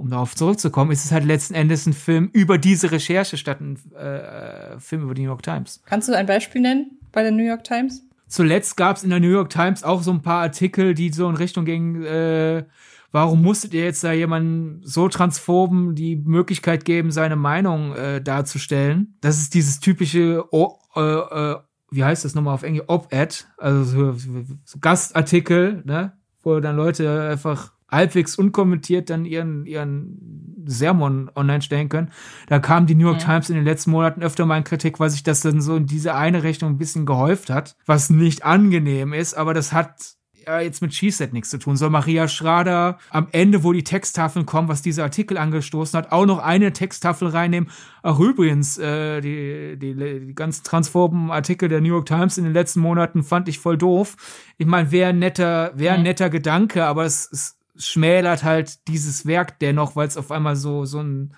um 0.01 0.11
darauf 0.11 0.35
zurückzukommen, 0.35 0.91
ist 0.91 1.05
es 1.05 1.13
halt 1.13 1.25
letzten 1.25 1.55
Endes 1.55 1.87
ein 1.87 1.93
Film 1.93 2.31
über 2.33 2.57
diese 2.59 2.91
Recherche 2.91 3.37
statt 3.37 3.61
ein 3.61 3.77
äh, 3.95 4.81
Film 4.81 5.03
über 5.03 5.15
die 5.15 5.23
New 5.23 5.29
York 5.29 5.43
Times. 5.43 5.83
Kannst 5.85 6.09
du 6.09 6.17
ein 6.17 6.27
Beispiel 6.27 6.63
nennen 6.63 6.99
bei 7.13 7.23
der 7.23 7.33
New 7.33 7.47
York 7.47 7.65
Times? 7.65 8.03
Zuletzt 8.27 8.77
gab 8.77 8.97
es 8.97 9.05
in 9.05 9.11
der 9.11 9.21
New 9.21 9.29
York 9.29 9.51
Times 9.51 9.85
auch 9.85 10.03
so 10.03 10.11
ein 10.11 10.23
paar 10.23 10.41
Artikel, 10.41 10.95
die 10.95 11.13
so 11.13 11.29
in 11.29 11.37
Richtung 11.37 11.65
gingen, 11.65 12.03
äh, 12.05 12.65
warum 13.13 13.43
musstet 13.43 13.75
ihr 13.75 13.85
jetzt 13.85 14.03
da 14.03 14.13
jemanden 14.13 14.81
so 14.85 15.09
transphoben 15.09 15.95
die 15.95 16.17
Möglichkeit 16.17 16.85
geben, 16.85 17.11
seine 17.11 17.37
Meinung 17.37 17.95
äh, 17.95 18.23
darzustellen? 18.23 19.17
Das 19.21 19.39
ist 19.39 19.53
dieses 19.53 19.81
typische, 19.81 20.45
oh, 20.51 20.79
äh, 20.97 21.01
äh, 21.01 21.57
wie 21.91 22.05
heißt 22.05 22.25
das 22.25 22.35
nochmal 22.35 22.55
auf 22.55 22.63
Englisch, 22.63 22.85
Op-Ed, 22.87 23.49
also 23.59 23.85
so, 23.85 24.17
so 24.65 24.79
Gastartikel, 24.81 25.83
ne, 25.85 26.13
wo 26.43 26.59
dann 26.61 26.77
Leute 26.77 27.29
einfach 27.31 27.73
halbwegs 27.91 28.37
unkommentiert 28.37 29.11
dann 29.11 29.25
ihren, 29.25 29.67
ihren 29.67 30.65
Sermon 30.67 31.31
online 31.35 31.63
stellen 31.63 31.89
können. 31.89 32.11
Da 32.49 32.59
kam 32.59 32.87
die 32.87 32.95
New 32.95 33.07
York 33.07 33.21
ja. 33.21 33.27
Times 33.27 33.51
in 33.51 33.57
den 33.57 33.65
letzten 33.65 33.91
Monaten 33.91 34.23
öfter 34.23 34.47
mal 34.47 34.59
in 34.59 34.65
Kritik, 34.65 35.01
weil 35.01 35.11
sich 35.11 35.23
das 35.23 35.41
dann 35.41 35.61
so 35.61 35.77
in 35.77 35.87
diese 35.87 36.15
eine 36.15 36.43
Richtung 36.43 36.71
ein 36.71 36.79
bisschen 36.79 37.07
gehäuft 37.07 37.51
hat, 37.51 37.77
was 37.87 38.11
nicht 38.11 38.45
angenehm 38.45 39.13
ist, 39.13 39.35
aber 39.35 39.55
das 39.55 39.73
hat 39.73 40.17
ja 40.47 40.61
jetzt 40.61 40.83
mit 40.83 40.95
She-Set 40.95 41.33
nichts 41.33 41.51
zu 41.51 41.59
tun. 41.59 41.77
Soll 41.77 41.91
Maria 41.91 42.29
Schrader 42.29 42.99
am 43.11 43.29
Ende, 43.33 43.63
wo 43.63 43.73
die 43.73 43.85
Texttafeln 43.85 44.47
kommen, 44.47 44.69
was 44.69 44.83
dieser 44.83 45.05
Artikel 45.05 45.39
angestoßen 45.39 45.97
hat, 45.99 46.13
auch 46.13 46.27
noch 46.27 46.39
eine 46.39 46.73
Texttafel 46.73 47.29
reinnehmen? 47.29 47.71
Ach 48.03 48.19
übrigens, 48.19 48.79
äh, 48.79 49.21
die, 49.21 49.77
die, 49.79 49.95
die 49.95 50.35
ganzen 50.35 50.65
transphoben 50.65 51.31
Artikel 51.31 51.69
der 51.69 51.81
New 51.81 51.89
York 51.89 52.07
Times 52.07 52.39
in 52.39 52.45
den 52.45 52.53
letzten 52.53 52.81
Monaten 52.81 53.23
fand 53.23 53.49
ich 53.49 53.59
voll 53.59 53.77
doof. 53.77 54.17
Ich 54.57 54.67
meine, 54.67 54.91
wäre 54.91 55.11
ein 55.11 55.19
netter, 55.19 55.73
wäre 55.75 55.95
ein 55.95 56.03
netter 56.03 56.31
Gedanke, 56.31 56.85
aber 56.85 57.05
es, 57.05 57.29
es 57.31 57.60
schmälert 57.81 58.45
halt 58.45 58.87
dieses 58.89 59.27
Werk 59.27 59.59
dennoch, 59.59 59.97
weil 59.97 60.07
es 60.07 60.17
auf 60.17 60.31
einmal 60.31 60.57
so, 60.57 60.85
so 60.85 61.01
ein 61.01 61.35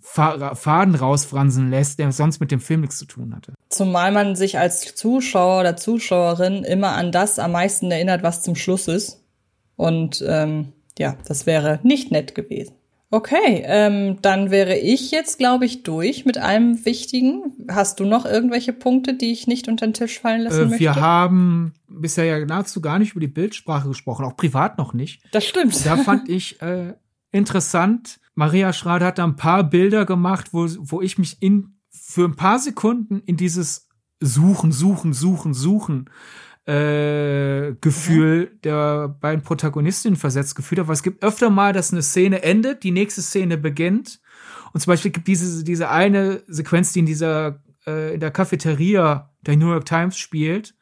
Faden 0.00 0.94
rausfransen 0.94 1.70
lässt, 1.70 1.98
der 1.98 2.12
sonst 2.12 2.38
mit 2.38 2.50
dem 2.50 2.60
Film 2.60 2.82
nichts 2.82 2.98
zu 2.98 3.06
tun 3.06 3.34
hatte. 3.34 3.54
Zumal 3.70 4.12
man 4.12 4.36
sich 4.36 4.58
als 4.58 4.94
Zuschauer 4.94 5.60
oder 5.60 5.76
Zuschauerin 5.76 6.62
immer 6.62 6.92
an 6.92 7.10
das 7.10 7.38
am 7.38 7.52
meisten 7.52 7.90
erinnert, 7.90 8.22
was 8.22 8.42
zum 8.42 8.54
Schluss 8.54 8.86
ist. 8.86 9.24
Und 9.76 10.22
ähm, 10.26 10.72
ja, 10.98 11.16
das 11.26 11.46
wäre 11.46 11.80
nicht 11.82 12.12
nett 12.12 12.34
gewesen. 12.34 12.74
Okay, 13.14 13.62
ähm, 13.64 14.20
dann 14.22 14.50
wäre 14.50 14.76
ich 14.76 15.12
jetzt, 15.12 15.38
glaube 15.38 15.66
ich, 15.66 15.84
durch 15.84 16.24
mit 16.24 16.36
allem 16.36 16.84
Wichtigen. 16.84 17.52
Hast 17.70 18.00
du 18.00 18.04
noch 18.06 18.26
irgendwelche 18.26 18.72
Punkte, 18.72 19.14
die 19.14 19.30
ich 19.30 19.46
nicht 19.46 19.68
unter 19.68 19.86
den 19.86 19.94
Tisch 19.94 20.18
fallen 20.18 20.40
lassen 20.40 20.62
äh, 20.62 20.64
möchte? 20.64 20.80
Wir 20.80 20.96
haben 20.96 21.74
bisher 21.86 22.24
ja 22.24 22.44
nahezu 22.44 22.80
gar 22.80 22.98
nicht 22.98 23.12
über 23.12 23.20
die 23.20 23.28
Bildsprache 23.28 23.86
gesprochen, 23.86 24.24
auch 24.24 24.36
privat 24.36 24.78
noch 24.78 24.94
nicht. 24.94 25.22
Das 25.30 25.46
stimmt. 25.46 25.86
Da 25.86 25.96
fand 25.96 26.28
ich 26.28 26.60
äh, 26.60 26.94
interessant. 27.30 28.18
Maria 28.34 28.72
Schrader 28.72 29.06
hat 29.06 29.18
da 29.18 29.24
ein 29.24 29.36
paar 29.36 29.62
Bilder 29.62 30.06
gemacht, 30.06 30.48
wo, 30.50 30.66
wo 30.68 31.00
ich 31.00 31.16
mich 31.16 31.40
in 31.40 31.76
für 31.92 32.24
ein 32.24 32.34
paar 32.34 32.58
Sekunden 32.58 33.20
in 33.26 33.36
dieses 33.36 33.86
Suchen, 34.18 34.72
Suchen, 34.72 35.12
Suchen, 35.12 35.54
Suchen 35.54 36.10
äh, 36.66 37.74
Gefühl 37.80 38.50
mhm. 38.52 38.60
der 38.62 39.08
beiden 39.08 39.42
Protagonistinnen 39.42 40.16
versetzt 40.16 40.54
gefühlt 40.54 40.78
habe, 40.78 40.88
weil 40.88 40.94
es 40.94 41.02
gibt 41.02 41.22
öfter 41.22 41.50
mal, 41.50 41.72
dass 41.72 41.92
eine 41.92 42.02
Szene 42.02 42.42
endet, 42.42 42.82
die 42.82 42.90
nächste 42.90 43.22
Szene 43.22 43.58
beginnt. 43.58 44.20
Und 44.72 44.80
zum 44.80 44.90
Beispiel 44.90 45.10
gibt 45.10 45.28
diese, 45.28 45.62
diese 45.62 45.90
eine 45.90 46.42
Sequenz, 46.46 46.92
die 46.92 47.00
in 47.00 47.06
dieser, 47.06 47.62
äh, 47.86 48.14
in 48.14 48.20
der 48.20 48.30
Cafeteria 48.30 49.30
der 49.42 49.56
New 49.56 49.70
York 49.70 49.84
Times 49.84 50.16
spielt. 50.16 50.74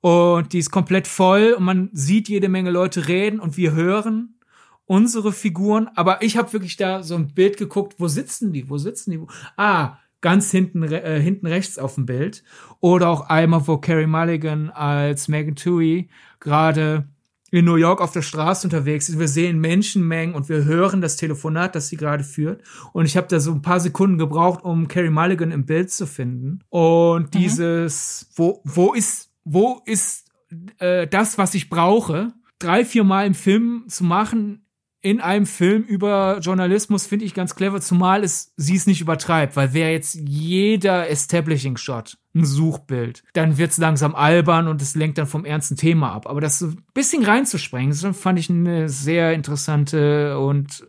Und 0.00 0.52
die 0.52 0.58
ist 0.58 0.70
komplett 0.70 1.06
voll 1.06 1.54
und 1.56 1.64
man 1.64 1.88
sieht 1.92 2.28
jede 2.28 2.50
Menge 2.50 2.70
Leute 2.70 3.08
reden 3.08 3.40
und 3.40 3.56
wir 3.56 3.72
hören 3.72 4.38
unsere 4.84 5.32
Figuren. 5.32 5.88
Aber 5.94 6.22
ich 6.22 6.36
habe 6.36 6.52
wirklich 6.52 6.76
da 6.76 7.02
so 7.02 7.14
ein 7.14 7.28
Bild 7.34 7.56
geguckt, 7.56 7.94
wo 7.98 8.08
sitzen 8.08 8.52
die? 8.52 8.68
Wo 8.68 8.76
sitzen 8.76 9.12
die? 9.12 9.20
Ah, 9.56 9.96
ganz 10.24 10.50
hinten, 10.50 10.82
äh, 10.84 11.20
hinten 11.20 11.46
rechts 11.46 11.78
auf 11.78 11.96
dem 11.96 12.06
Bild. 12.06 12.42
Oder 12.80 13.10
auch 13.10 13.28
einmal, 13.28 13.68
wo 13.68 13.76
Carrie 13.76 14.06
Mulligan 14.06 14.70
als 14.70 15.28
Megan 15.28 15.54
Tui 15.54 16.08
gerade 16.40 17.06
in 17.50 17.66
New 17.66 17.76
York 17.76 18.00
auf 18.00 18.10
der 18.10 18.22
Straße 18.22 18.66
unterwegs 18.66 19.10
ist. 19.10 19.18
Wir 19.18 19.28
sehen 19.28 19.60
Menschenmengen 19.60 20.34
und 20.34 20.48
wir 20.48 20.64
hören 20.64 21.02
das 21.02 21.16
Telefonat, 21.16 21.74
das 21.74 21.88
sie 21.88 21.98
gerade 21.98 22.24
führt. 22.24 22.62
Und 22.94 23.04
ich 23.04 23.18
habe 23.18 23.28
da 23.28 23.38
so 23.38 23.52
ein 23.52 23.60
paar 23.60 23.80
Sekunden 23.80 24.16
gebraucht, 24.16 24.64
um 24.64 24.88
Carrie 24.88 25.10
Mulligan 25.10 25.50
im 25.52 25.66
Bild 25.66 25.90
zu 25.90 26.06
finden. 26.06 26.60
Und 26.70 27.34
mhm. 27.34 27.38
dieses, 27.38 28.30
wo, 28.34 28.62
wo 28.64 28.94
ist, 28.94 29.30
wo 29.44 29.82
ist 29.84 30.32
äh, 30.78 31.06
das, 31.06 31.36
was 31.36 31.54
ich 31.54 31.68
brauche? 31.68 32.32
Drei, 32.58 32.86
vier 32.86 33.04
Mal 33.04 33.26
im 33.26 33.34
Film 33.34 33.84
zu 33.88 34.04
machen, 34.04 34.63
in 35.04 35.20
einem 35.20 35.44
Film 35.44 35.82
über 35.82 36.38
Journalismus 36.40 37.06
finde 37.06 37.26
ich 37.26 37.34
ganz 37.34 37.54
clever, 37.54 37.78
zumal 37.82 38.24
es 38.24 38.54
sie 38.56 38.74
es 38.74 38.86
nicht 38.86 39.02
übertreibt, 39.02 39.54
weil 39.54 39.74
wäre 39.74 39.90
jetzt 39.90 40.14
jeder 40.14 41.10
Establishing 41.10 41.76
Shot 41.76 42.16
ein 42.34 42.46
Suchbild, 42.46 43.22
dann 43.34 43.58
wird's 43.58 43.76
langsam 43.76 44.14
albern 44.14 44.66
und 44.66 44.80
es 44.80 44.94
lenkt 44.94 45.18
dann 45.18 45.26
vom 45.26 45.44
ernsten 45.44 45.76
Thema 45.76 46.12
ab. 46.12 46.26
Aber 46.26 46.40
das 46.40 46.58
so 46.58 46.68
ein 46.68 46.82
bisschen 46.94 47.22
reinzusprengen, 47.22 47.90
das 47.90 48.16
fand 48.16 48.38
ich 48.38 48.48
eine 48.48 48.88
sehr 48.88 49.34
interessante 49.34 50.38
und 50.38 50.88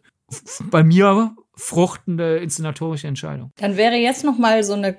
bei 0.71 0.81
mir 0.85 1.35
fruchtende 1.57 2.37
inszenatorische 2.37 3.07
Entscheidung. 3.07 3.51
Dann 3.57 3.75
wäre 3.75 3.95
jetzt 3.95 4.23
noch 4.23 4.37
mal 4.37 4.63
so 4.63 4.73
eine, 4.73 4.95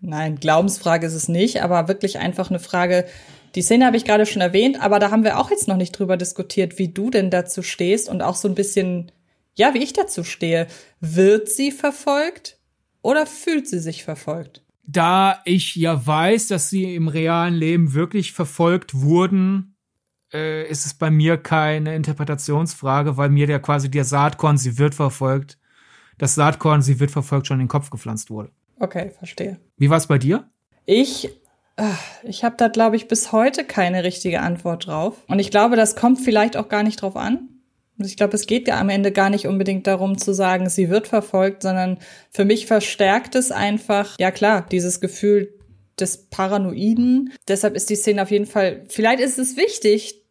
nein, 0.00 0.36
Glaubensfrage 0.36 1.06
ist 1.06 1.14
es 1.14 1.28
nicht, 1.28 1.62
aber 1.62 1.86
wirklich 1.86 2.18
einfach 2.18 2.50
eine 2.50 2.58
Frage, 2.58 3.06
die 3.56 3.62
Szene 3.62 3.86
habe 3.86 3.96
ich 3.96 4.04
gerade 4.04 4.26
schon 4.26 4.42
erwähnt, 4.42 4.80
aber 4.80 4.98
da 4.98 5.10
haben 5.10 5.24
wir 5.24 5.38
auch 5.38 5.50
jetzt 5.50 5.66
noch 5.66 5.78
nicht 5.78 5.92
drüber 5.92 6.18
diskutiert, 6.18 6.78
wie 6.78 6.88
du 6.88 7.10
denn 7.10 7.30
dazu 7.30 7.62
stehst 7.62 8.08
und 8.08 8.20
auch 8.20 8.34
so 8.34 8.48
ein 8.48 8.54
bisschen, 8.54 9.10
ja, 9.54 9.72
wie 9.72 9.82
ich 9.82 9.94
dazu 9.94 10.24
stehe. 10.24 10.66
Wird 11.00 11.48
sie 11.48 11.72
verfolgt 11.72 12.58
oder 13.00 13.24
fühlt 13.26 13.66
sie 13.66 13.78
sich 13.78 14.04
verfolgt? 14.04 14.62
Da 14.84 15.40
ich 15.46 15.74
ja 15.74 16.06
weiß, 16.06 16.48
dass 16.48 16.68
sie 16.68 16.94
im 16.94 17.08
realen 17.08 17.54
Leben 17.54 17.94
wirklich 17.94 18.32
verfolgt 18.32 18.94
wurden, 18.94 19.74
äh, 20.32 20.68
ist 20.68 20.84
es 20.84 20.92
bei 20.92 21.10
mir 21.10 21.38
keine 21.38 21.96
Interpretationsfrage, 21.96 23.16
weil 23.16 23.30
mir 23.30 23.46
der 23.46 23.60
quasi 23.60 23.90
der 23.90 24.04
Saatkorn, 24.04 24.58
sie 24.58 24.76
wird 24.76 24.94
verfolgt, 24.94 25.58
das 26.18 26.34
Saatkorn, 26.34 26.82
sie 26.82 27.00
wird 27.00 27.10
verfolgt, 27.10 27.46
schon 27.46 27.56
in 27.56 27.64
den 27.64 27.68
Kopf 27.68 27.88
gepflanzt 27.88 28.28
wurde. 28.30 28.50
Okay, 28.78 29.12
verstehe. 29.18 29.58
Wie 29.78 29.88
war 29.88 29.96
es 29.96 30.06
bei 30.06 30.18
dir? 30.18 30.48
Ich 30.84 31.30
ich 32.22 32.42
habe 32.42 32.56
da, 32.56 32.68
glaube 32.68 32.96
ich, 32.96 33.08
bis 33.08 33.32
heute 33.32 33.64
keine 33.64 34.02
richtige 34.04 34.40
Antwort 34.40 34.86
drauf. 34.86 35.22
Und 35.28 35.38
ich 35.38 35.50
glaube, 35.50 35.76
das 35.76 35.96
kommt 35.96 36.20
vielleicht 36.20 36.56
auch 36.56 36.68
gar 36.68 36.82
nicht 36.82 37.02
drauf 37.02 37.16
an. 37.16 37.48
Ich 37.98 38.16
glaube, 38.16 38.34
es 38.34 38.46
geht 38.46 38.68
ja 38.68 38.78
am 38.78 38.90
Ende 38.90 39.10
gar 39.10 39.30
nicht 39.30 39.46
unbedingt 39.46 39.86
darum 39.86 40.18
zu 40.18 40.34
sagen, 40.34 40.68
sie 40.68 40.90
wird 40.90 41.06
verfolgt, 41.06 41.62
sondern 41.62 41.98
für 42.30 42.44
mich 42.44 42.66
verstärkt 42.66 43.34
es 43.34 43.50
einfach, 43.50 44.16
ja 44.18 44.30
klar, 44.30 44.66
dieses 44.70 45.00
Gefühl 45.00 45.54
des 45.98 46.28
Paranoiden. 46.28 47.32
Deshalb 47.48 47.74
ist 47.74 47.88
die 47.88 47.96
Szene 47.96 48.22
auf 48.22 48.30
jeden 48.30 48.46
Fall, 48.46 48.84
vielleicht 48.88 49.20
ist 49.20 49.38
es 49.38 49.56
wichtig, 49.56 50.22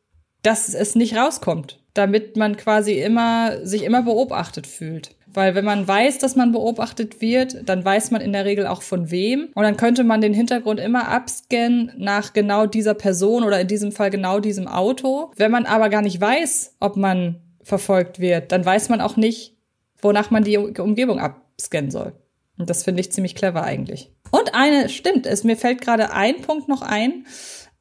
dass 0.43 0.73
es 0.73 0.93
nicht 0.93 1.15
rauskommt, 1.15 1.79
damit 1.95 2.37
man 2.37 2.55
quasi 2.55 2.99
immer, 2.99 3.65
sich 3.65 3.83
immer 3.83 4.03
beobachtet 4.03 4.67
fühlt. 4.67 5.14
Weil 5.35 5.53
wenn 5.53 5.65
man 5.65 5.87
weiß, 5.87 6.17
dass 6.19 6.35
man 6.35 6.53
beobachtet 6.53 7.19
wird, 7.21 7.67
dann 7.67 7.83
weiß 7.83 8.11
man 8.11 8.21
in 8.21 8.31
der 8.33 8.45
Regel 8.45 8.67
auch 8.67 8.81
von 8.81 9.11
wem. 9.11 9.49
Und 9.53 9.63
dann 9.63 9.77
könnte 9.77 10.03
man 10.03 10.21
den 10.21 10.33
Hintergrund 10.33 10.79
immer 10.79 11.09
abscannen 11.09 11.91
nach 11.97 12.33
genau 12.33 12.65
dieser 12.65 12.93
Person 12.93 13.43
oder 13.43 13.59
in 13.59 13.67
diesem 13.67 13.91
Fall 13.91 14.09
genau 14.09 14.39
diesem 14.39 14.67
Auto. 14.67 15.31
Wenn 15.35 15.51
man 15.51 15.65
aber 15.65 15.89
gar 15.89 16.01
nicht 16.01 16.21
weiß, 16.21 16.77
ob 16.79 16.95
man 16.95 17.41
verfolgt 17.61 18.19
wird, 18.19 18.51
dann 18.51 18.65
weiß 18.65 18.89
man 18.89 19.01
auch 19.01 19.17
nicht, 19.17 19.57
wonach 20.01 20.31
man 20.31 20.43
die 20.43 20.57
Umgebung 20.57 21.19
abscannen 21.19 21.91
soll. 21.91 22.13
Und 22.57 22.69
das 22.69 22.83
finde 22.83 23.01
ich 23.01 23.11
ziemlich 23.11 23.35
clever 23.35 23.63
eigentlich. 23.63 24.11
Und 24.31 24.53
eine, 24.53 24.87
stimmt, 24.87 25.25
es 25.25 25.43
mir 25.43 25.57
fällt 25.57 25.81
gerade 25.81 26.13
ein 26.13 26.41
Punkt 26.41 26.69
noch 26.69 26.81
ein. 26.81 27.25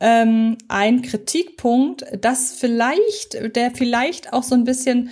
Ähm, 0.01 0.59
ein 0.67 1.03
Kritikpunkt, 1.03 2.05
das 2.21 2.53
vielleicht, 2.53 3.55
der 3.55 3.71
vielleicht 3.71 4.33
auch 4.33 4.43
so 4.43 4.57
ein 4.57 4.65
bisschen 4.65 5.11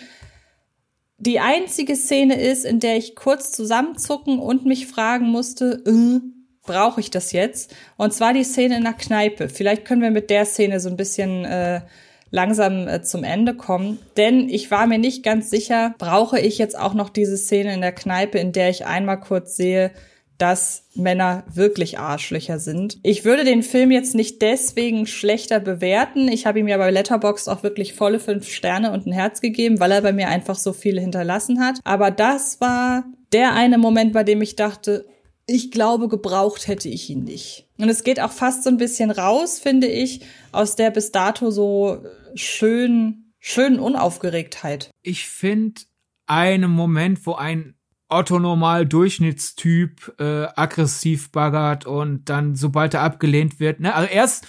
die 1.23 1.39
einzige 1.39 1.95
Szene 1.95 2.41
ist, 2.41 2.65
in 2.65 2.81
der 2.81 2.97
ich 2.97 3.15
kurz 3.15 3.53
zusammenzucken 3.53 4.41
und 4.41 4.67
mich 4.67 4.89
fragen 4.89 5.29
musste, 5.29 5.83
äh, 5.87 6.21
brauche 6.63 7.01
ich 7.01 7.11
das 7.11 7.31
jetzt? 7.31 7.75
Und 7.97 8.13
zwar 8.13 8.33
die 8.35 8.43
Szene 8.43 8.77
in 8.77 8.83
der 8.83 8.93
Kneipe. 8.93 9.49
Vielleicht 9.49 9.85
können 9.85 10.03
wir 10.03 10.11
mit 10.11 10.31
der 10.31 10.47
Szene 10.47 10.81
so 10.81 10.89
ein 10.89 10.97
bisschen 10.97 11.45
äh, 11.45 11.83
langsam 12.31 12.89
äh, 12.89 13.03
zum 13.03 13.23
Ende 13.23 13.55
kommen. 13.55 14.01
Denn 14.17 14.49
ich 14.49 14.73
war 14.73 14.89
mir 14.89 14.99
nicht 14.99 15.23
ganz 15.23 15.49
sicher, 15.49 15.95
brauche 15.97 16.41
ich 16.41 16.59
jetzt 16.59 16.77
auch 16.77 16.95
noch 16.95 17.09
diese 17.09 17.37
Szene 17.37 17.73
in 17.73 17.83
der 17.83 17.93
Kneipe, 17.93 18.39
in 18.39 18.51
der 18.51 18.71
ich 18.71 18.87
einmal 18.87 19.21
kurz 19.21 19.57
sehe, 19.57 19.93
dass 20.39 20.89
Männer 20.95 21.45
wirklich 21.53 21.99
Arschlöcher 21.99 22.59
sind. 22.59 22.99
Ich 23.03 23.25
würde 23.25 23.45
den 23.45 23.63
Film 23.63 23.91
jetzt 23.91 24.15
nicht 24.15 24.43
deswegen 24.43 25.07
schlechter 25.07 25.61
bewerten. 25.61 26.29
Ich 26.29 26.47
habe 26.47 26.59
ihm 26.59 26.69
ja 26.69 26.79
bei 26.79 26.91
Letterboxd 26.91 27.49
auch 27.49 27.63
wirklich 27.63 27.95
volle 27.95 28.19
fünf 28.19 28.49
Sterne 28.49 28.93
und 28.93 29.07
ein 29.07 29.13
Herz 29.13 29.41
gegeben, 29.41 29.79
weil 29.79 29.93
er 29.93 30.03
bei 30.03 30.13
mir 30.13 30.29
einfach 30.29 30.57
so 30.57 30.73
viele 30.73 31.01
hinterlassen 31.01 31.61
hat. 31.61 31.79
Aber 31.85 32.11
das 32.11 32.61
war 32.61 33.05
der 33.33 33.55
eine 33.55 33.79
Moment, 33.79 34.13
bei 34.13 34.25
dem 34.25 34.43
ich 34.43 34.57
dachte, 34.57 35.07
ich 35.47 35.71
glaube, 35.71 36.09
gebraucht 36.09 36.69
hätte 36.69 36.89
ich 36.89 37.11
ihn 37.11 37.25
nicht. 37.25 37.69
Und 37.79 37.89
es 37.89 38.05
geht 38.05 38.21
auch 38.21 38.33
fast 38.33 38.65
so 38.65 38.71
ein 38.71 38.77
bisschen 38.77 39.11
raus, 39.11 39.59
finde 39.59 39.87
ich, 39.87 40.23
aus 40.53 40.77
der 40.77 40.91
bis 40.91 41.13
dato 41.13 41.51
so 41.51 42.05
schön, 42.35 43.33
schönen 43.39 43.81
Unaufgeregtheit. 43.81 44.91
Ich 45.03 45.27
finde 45.27 45.83
einen 46.27 46.71
Moment, 46.71 47.27
wo 47.27 47.35
ein 47.35 47.75
Otto 48.13 48.39
normal 48.39 48.87
Durchschnittstyp 48.87 50.15
äh, 50.19 50.47
aggressiv 50.57 51.33
baggert 51.33 51.87
und 51.87 52.29
dann 52.29 52.55
sobald 52.55 52.95
er 52.95 53.03
abgelehnt 53.03 53.61
wird, 53.61 53.81
ne, 53.81 53.95
also 53.95 54.09
erst 54.11 54.47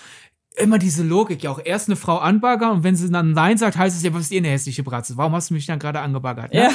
immer 0.56 0.78
diese 0.78 1.04
Logik, 1.04 1.44
ja 1.44 1.52
auch 1.52 1.62
erst 1.64 1.90
eine 1.90 1.96
Frau 1.96 2.18
anbaggern 2.18 2.72
und 2.72 2.84
wenn 2.84 2.96
sie 2.96 3.10
dann 3.10 3.32
Nein 3.32 3.58
sagt, 3.58 3.78
heißt 3.78 3.96
es 3.96 4.04
ja, 4.04 4.14
was 4.14 4.24
ist 4.24 4.32
ihr 4.32 4.40
eine 4.40 4.50
hässliche 4.50 4.84
Bratze? 4.84 5.18
Warum 5.18 5.34
hast 5.34 5.50
du 5.50 5.54
mich 5.54 5.66
dann 5.66 5.80
gerade 5.80 6.00
angebaggert? 6.00 6.54
Ne? 6.54 6.64
Ja. 6.64 6.72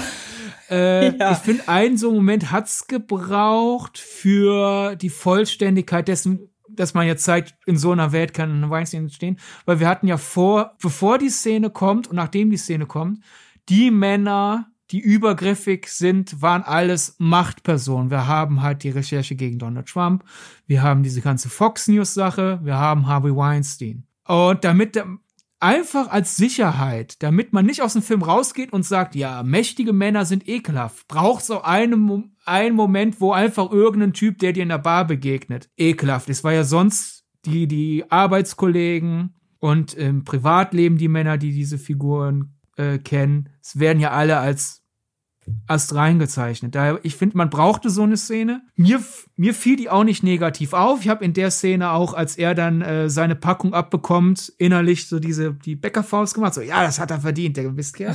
Äh, 0.71 1.17
ja. 1.19 1.33
Ich 1.33 1.39
finde, 1.39 1.69
einen 1.69 1.97
so 1.97 2.13
Moment 2.13 2.51
hat's 2.51 2.87
gebraucht 2.87 3.99
für 3.99 4.97
die 4.97 5.11
Vollständigkeit 5.11 6.09
dessen, 6.09 6.51
dass 6.69 6.95
man 6.95 7.07
jetzt 7.07 7.25
zeigt, 7.25 7.55
in 7.67 7.77
so 7.77 7.93
einer 7.93 8.13
Welt 8.13 8.35
kann 8.35 8.63
ein 8.63 8.71
Weinstein 8.71 9.03
entstehen, 9.03 9.39
weil 9.65 9.81
wir 9.81 9.89
hatten 9.89 10.07
ja 10.07 10.17
vor, 10.17 10.77
bevor 10.81 11.19
die 11.19 11.31
Szene 11.31 11.71
kommt 11.71 12.09
und 12.09 12.17
nachdem 12.17 12.51
die 12.51 12.57
Szene 12.57 12.87
kommt, 12.87 13.21
die 13.69 13.91
Männer, 13.91 14.71
die 14.91 15.01
übergriffig 15.01 15.89
sind, 15.89 16.41
waren 16.41 16.63
alles 16.63 17.17
Machtpersonen. 17.19 18.11
Wir 18.11 18.27
haben 18.27 18.63
halt 18.63 18.83
die 18.83 18.91
Recherche 18.91 19.35
gegen 19.35 19.59
Donald 19.59 19.87
Trump, 19.87 20.25
wir 20.67 20.83
haben 20.83 21.03
diese 21.03 21.21
ganze 21.21 21.49
Fox 21.49 21.89
News 21.89 22.15
Sache, 22.15 22.61
wir 22.63 22.77
haben 22.77 23.07
Harvey 23.07 23.35
Weinstein. 23.35 24.05
Und 24.27 24.65
damit 24.65 25.03
einfach 25.61 26.09
als 26.09 26.37
Sicherheit, 26.37 27.23
damit 27.23 27.53
man 27.53 27.67
nicht 27.67 27.83
aus 27.83 27.95
dem 27.95 28.03
Film 28.03 28.23
rausgeht 28.23 28.73
und 28.73 28.85
sagt, 28.85 29.15
ja, 29.15 29.43
mächtige 29.43 29.93
Männer 29.93 30.25
sind 30.25 30.49
ekelhaft, 30.49 31.09
braucht 31.09 31.45
so 31.45 31.63
einen, 31.63 32.37
einen 32.45 32.77
Moment, 32.77 33.21
wo 33.21 33.33
einfach 33.33 33.71
irgendein 33.71 34.13
Typ, 34.13 34.39
der 34.39 34.53
dir 34.53 34.63
in 34.63 34.69
der 34.69 34.79
Bar 34.79 35.07
begegnet, 35.07 35.69
ekelhaft 35.77 36.29
ist, 36.29 36.45
weil 36.45 36.57
ja 36.57 36.65
sonst 36.65 37.25
die, 37.45 37.67
die 37.67 38.05
Arbeitskollegen 38.11 39.35
und 39.59 39.95
im 39.95 40.25
Privatleben 40.25 40.99
die 40.99 41.09
Männer, 41.09 41.39
die 41.39 41.53
diese 41.53 41.79
Figuren 41.79 42.58
äh, 42.79 42.99
kennen. 42.99 43.51
Es 43.63 43.79
werden 43.79 44.01
ja 44.01 44.11
alle 44.11 44.39
als 44.39 44.83
erst 45.69 45.95
reingezeichnet. 45.95 46.75
Daher, 46.75 47.01
ich 47.03 47.17
finde, 47.17 47.37
man 47.37 47.51
brauchte 47.51 47.91
so 47.91 48.03
eine 48.03 48.17
Szene. 48.17 48.63
Mir, 48.77 49.03
mir 49.37 49.55
fiel 49.55 49.77
die 49.77 49.91
auch 49.91 50.05
nicht 50.05 50.23
negativ 50.23 50.73
auf. 50.73 51.01
Ich 51.01 51.09
habe 51.09 51.25
in 51.25 51.33
der 51.33 51.51
Szene 51.51 51.91
auch, 51.91 52.15
als 52.15 52.37
er 52.37 52.55
dann 52.55 52.83
äh, 52.83 53.11
seine 53.11 53.35
Packung 53.35 53.75
abbekommt, 53.75 54.53
innerlich 54.59 55.09
so 55.09 55.19
diese 55.19 55.55
die 55.55 55.77
Bäckerfaust 55.77 56.35
gemacht. 56.35 56.55
So, 56.55 56.61
ja, 56.61 56.83
das 56.83 56.99
hat 56.99 57.11
er 57.11 57.21
verdient, 57.21 57.57
der 57.57 57.71
Mistkerl. 57.73 58.15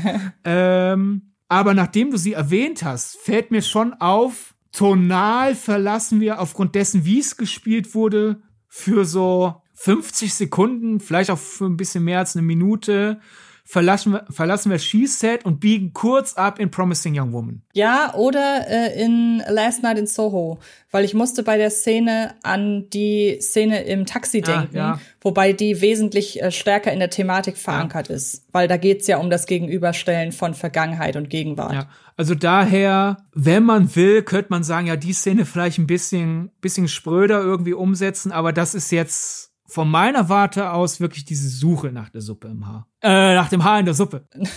ähm, 0.44 1.32
aber 1.48 1.74
nachdem 1.74 2.10
du 2.10 2.16
sie 2.16 2.32
erwähnt 2.32 2.82
hast, 2.82 3.16
fällt 3.18 3.50
mir 3.50 3.62
schon 3.62 3.94
auf, 3.94 4.54
tonal 4.72 5.54
verlassen 5.54 6.20
wir 6.20 6.40
aufgrund 6.40 6.74
dessen, 6.74 7.04
wie 7.04 7.20
es 7.20 7.36
gespielt 7.36 7.94
wurde, 7.94 8.40
für 8.68 9.04
so 9.04 9.62
50 9.74 10.32
Sekunden, 10.32 11.00
vielleicht 11.00 11.30
auch 11.30 11.38
für 11.38 11.66
ein 11.66 11.76
bisschen 11.76 12.04
mehr 12.04 12.20
als 12.20 12.36
eine 12.36 12.46
Minute, 12.46 13.20
verlassen 13.64 14.12
wir, 14.12 14.24
verlassen 14.30 14.70
wir 14.70 14.78
She-Set 14.78 15.44
und 15.44 15.60
biegen 15.60 15.92
kurz 15.92 16.34
ab 16.34 16.58
in 16.58 16.70
Promising 16.70 17.18
Young 17.18 17.32
Woman. 17.32 17.62
Ja, 17.72 18.14
oder 18.14 18.66
äh, 18.68 19.02
in 19.02 19.42
Last 19.48 19.82
Night 19.82 19.98
in 19.98 20.06
Soho, 20.06 20.58
weil 20.90 21.04
ich 21.04 21.14
musste 21.14 21.42
bei 21.42 21.56
der 21.56 21.70
Szene 21.70 22.34
an 22.42 22.88
die 22.90 23.38
Szene 23.40 23.82
im 23.84 24.04
Taxi 24.04 24.42
ah, 24.44 24.58
denken, 24.58 24.76
ja. 24.76 25.00
wobei 25.20 25.52
die 25.52 25.80
wesentlich 25.80 26.42
äh, 26.42 26.50
stärker 26.50 26.92
in 26.92 26.98
der 26.98 27.10
Thematik 27.10 27.56
verankert 27.56 28.08
ja. 28.08 28.16
ist, 28.16 28.46
weil 28.52 28.68
da 28.68 28.76
geht's 28.76 29.06
ja 29.06 29.18
um 29.18 29.30
das 29.30 29.46
Gegenüberstellen 29.46 30.32
von 30.32 30.54
Vergangenheit 30.54 31.16
und 31.16 31.30
Gegenwart. 31.30 31.72
Ja. 31.72 31.88
Also 32.16 32.34
daher, 32.34 33.24
wenn 33.32 33.62
man 33.62 33.94
will, 33.96 34.22
könnte 34.22 34.48
man 34.50 34.64
sagen, 34.64 34.86
ja, 34.86 34.96
die 34.96 35.12
Szene 35.12 35.46
vielleicht 35.46 35.78
ein 35.78 35.86
bisschen, 35.86 36.50
bisschen 36.60 36.88
spröder 36.88 37.40
irgendwie 37.40 37.72
umsetzen, 37.72 38.32
aber 38.32 38.52
das 38.52 38.74
ist 38.74 38.90
jetzt 38.90 39.51
von 39.72 39.90
meiner 39.90 40.28
Warte 40.28 40.70
aus 40.72 41.00
wirklich 41.00 41.24
diese 41.24 41.48
Suche 41.48 41.92
nach 41.92 42.10
der 42.10 42.20
Suppe 42.20 42.48
im 42.48 42.66
Haar. 42.66 42.86
Äh, 43.00 43.34
nach 43.34 43.48
dem 43.48 43.64
Haar 43.64 43.80
in 43.80 43.86
der 43.86 43.94
Suppe. 43.94 44.28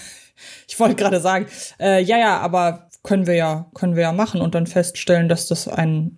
Ich 0.67 0.77
wollte 0.81 0.95
gerade 0.95 1.21
sagen, 1.21 1.45
äh, 1.79 2.03
ja, 2.03 2.17
ja, 2.17 2.41
aber 2.41 2.89
können 3.03 3.25
wir 3.25 3.35
ja, 3.35 3.71
können 3.73 3.95
wir 3.95 4.01
ja 4.01 4.11
machen 4.11 4.41
und 4.41 4.53
dann 4.53 4.67
feststellen, 4.67 5.29
dass 5.29 5.47
das 5.47 5.69
ein 5.69 6.17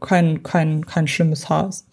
kein 0.00 0.42
kein 0.42 0.84
kein 0.84 1.06
schlimmes 1.06 1.48
Haar 1.48 1.68
ist. 1.68 1.86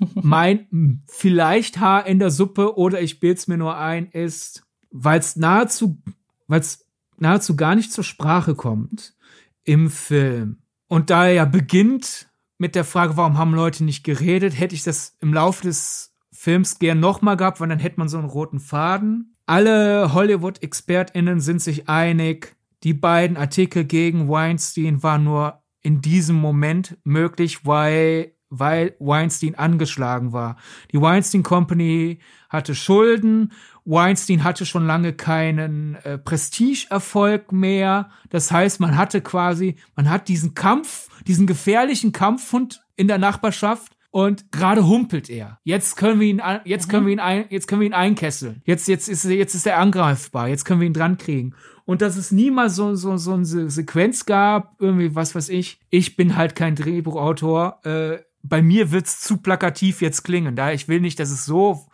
mein 0.14 1.02
vielleicht 1.06 1.78
Haar 1.78 2.06
in 2.06 2.20
der 2.20 2.30
Suppe 2.30 2.78
oder 2.78 3.02
ich 3.02 3.20
bild's 3.20 3.48
mir 3.48 3.58
nur 3.58 3.76
ein 3.76 4.06
ist, 4.06 4.64
weil 4.90 5.18
es 5.18 5.36
nahezu 5.36 6.02
weil 6.46 6.60
es 6.60 6.88
nahezu 7.18 7.54
gar 7.54 7.74
nicht 7.74 7.92
zur 7.92 8.04
Sprache 8.04 8.54
kommt 8.54 9.14
im 9.62 9.90
Film 9.90 10.62
und 10.88 11.10
da 11.10 11.26
er 11.26 11.34
ja 11.34 11.44
beginnt 11.44 12.28
mit 12.64 12.74
der 12.74 12.84
Frage, 12.84 13.18
warum 13.18 13.36
haben 13.36 13.52
Leute 13.52 13.84
nicht 13.84 14.04
geredet, 14.04 14.58
hätte 14.58 14.74
ich 14.74 14.84
das 14.84 15.18
im 15.20 15.34
Laufe 15.34 15.64
des 15.64 16.14
Films 16.32 16.78
gern 16.78 16.98
nochmal 16.98 17.36
gehabt, 17.36 17.60
weil 17.60 17.68
dann 17.68 17.78
hätte 17.78 17.98
man 17.98 18.08
so 18.08 18.16
einen 18.16 18.26
roten 18.26 18.58
Faden. 18.58 19.36
Alle 19.44 20.14
Hollywood-ExpertInnen 20.14 21.40
sind 21.40 21.60
sich 21.60 21.90
einig, 21.90 22.56
die 22.82 22.94
beiden 22.94 23.36
Artikel 23.36 23.84
gegen 23.84 24.30
Weinstein 24.30 25.02
waren 25.02 25.24
nur 25.24 25.62
in 25.82 26.00
diesem 26.00 26.36
Moment 26.36 26.96
möglich, 27.04 27.66
weil, 27.66 28.32
weil 28.48 28.96
Weinstein 28.98 29.56
angeschlagen 29.56 30.32
war. 30.32 30.56
Die 30.90 31.02
Weinstein 31.02 31.42
Company 31.42 32.20
hatte 32.48 32.74
Schulden. 32.74 33.52
Weinstein 33.84 34.42
hatte 34.42 34.64
schon 34.64 34.86
lange 34.86 35.12
keinen 35.12 35.96
äh, 35.96 36.16
Prestigeerfolg 36.16 37.52
mehr. 37.52 38.08
Das 38.30 38.50
heißt, 38.50 38.80
man 38.80 38.96
hatte 38.96 39.20
quasi, 39.20 39.76
man 39.96 40.08
hat 40.08 40.28
diesen 40.28 40.54
Kampf 40.54 41.10
diesen 41.26 41.46
gefährlichen 41.46 42.12
Kampfhund 42.12 42.82
in 42.96 43.08
der 43.08 43.18
Nachbarschaft 43.18 43.96
und 44.10 44.52
gerade 44.52 44.86
humpelt 44.86 45.28
er. 45.28 45.58
Jetzt 45.64 45.96
können 45.96 46.20
wir 46.20 46.28
ihn, 46.28 46.40
jetzt 46.64 46.88
können 46.88 47.04
wir 47.04 47.12
ihn 47.12 47.18
ein, 47.18 47.46
jetzt 47.48 47.66
können 47.66 47.80
wir 47.80 47.88
ihn 47.88 47.94
einkesseln. 47.94 48.62
Jetzt, 48.64 48.86
jetzt 48.86 49.08
ist, 49.08 49.24
jetzt 49.24 49.56
ist 49.56 49.66
er 49.66 49.78
angreifbar. 49.78 50.46
Jetzt 50.46 50.64
können 50.64 50.78
wir 50.78 50.86
ihn 50.86 50.92
dran 50.92 51.18
kriegen. 51.18 51.54
Und 51.84 52.00
dass 52.00 52.16
es 52.16 52.30
niemals 52.30 52.76
so, 52.76 52.94
so, 52.94 53.16
so 53.16 53.32
eine 53.32 53.44
Sequenz 53.44 54.24
gab, 54.24 54.80
irgendwie, 54.80 55.16
was 55.16 55.34
weiß 55.34 55.48
ich. 55.48 55.80
Ich 55.90 56.14
bin 56.14 56.36
halt 56.36 56.54
kein 56.54 56.76
Drehbuchautor. 56.76 57.80
Äh, 57.84 58.18
bei 58.44 58.62
mir 58.62 58.92
wird's 58.92 59.20
zu 59.20 59.38
plakativ 59.38 60.00
jetzt 60.00 60.22
klingen. 60.22 60.54
Da 60.54 60.70
ich 60.70 60.86
will 60.86 61.00
nicht, 61.00 61.18
dass 61.18 61.30
es 61.30 61.44
so 61.44 61.86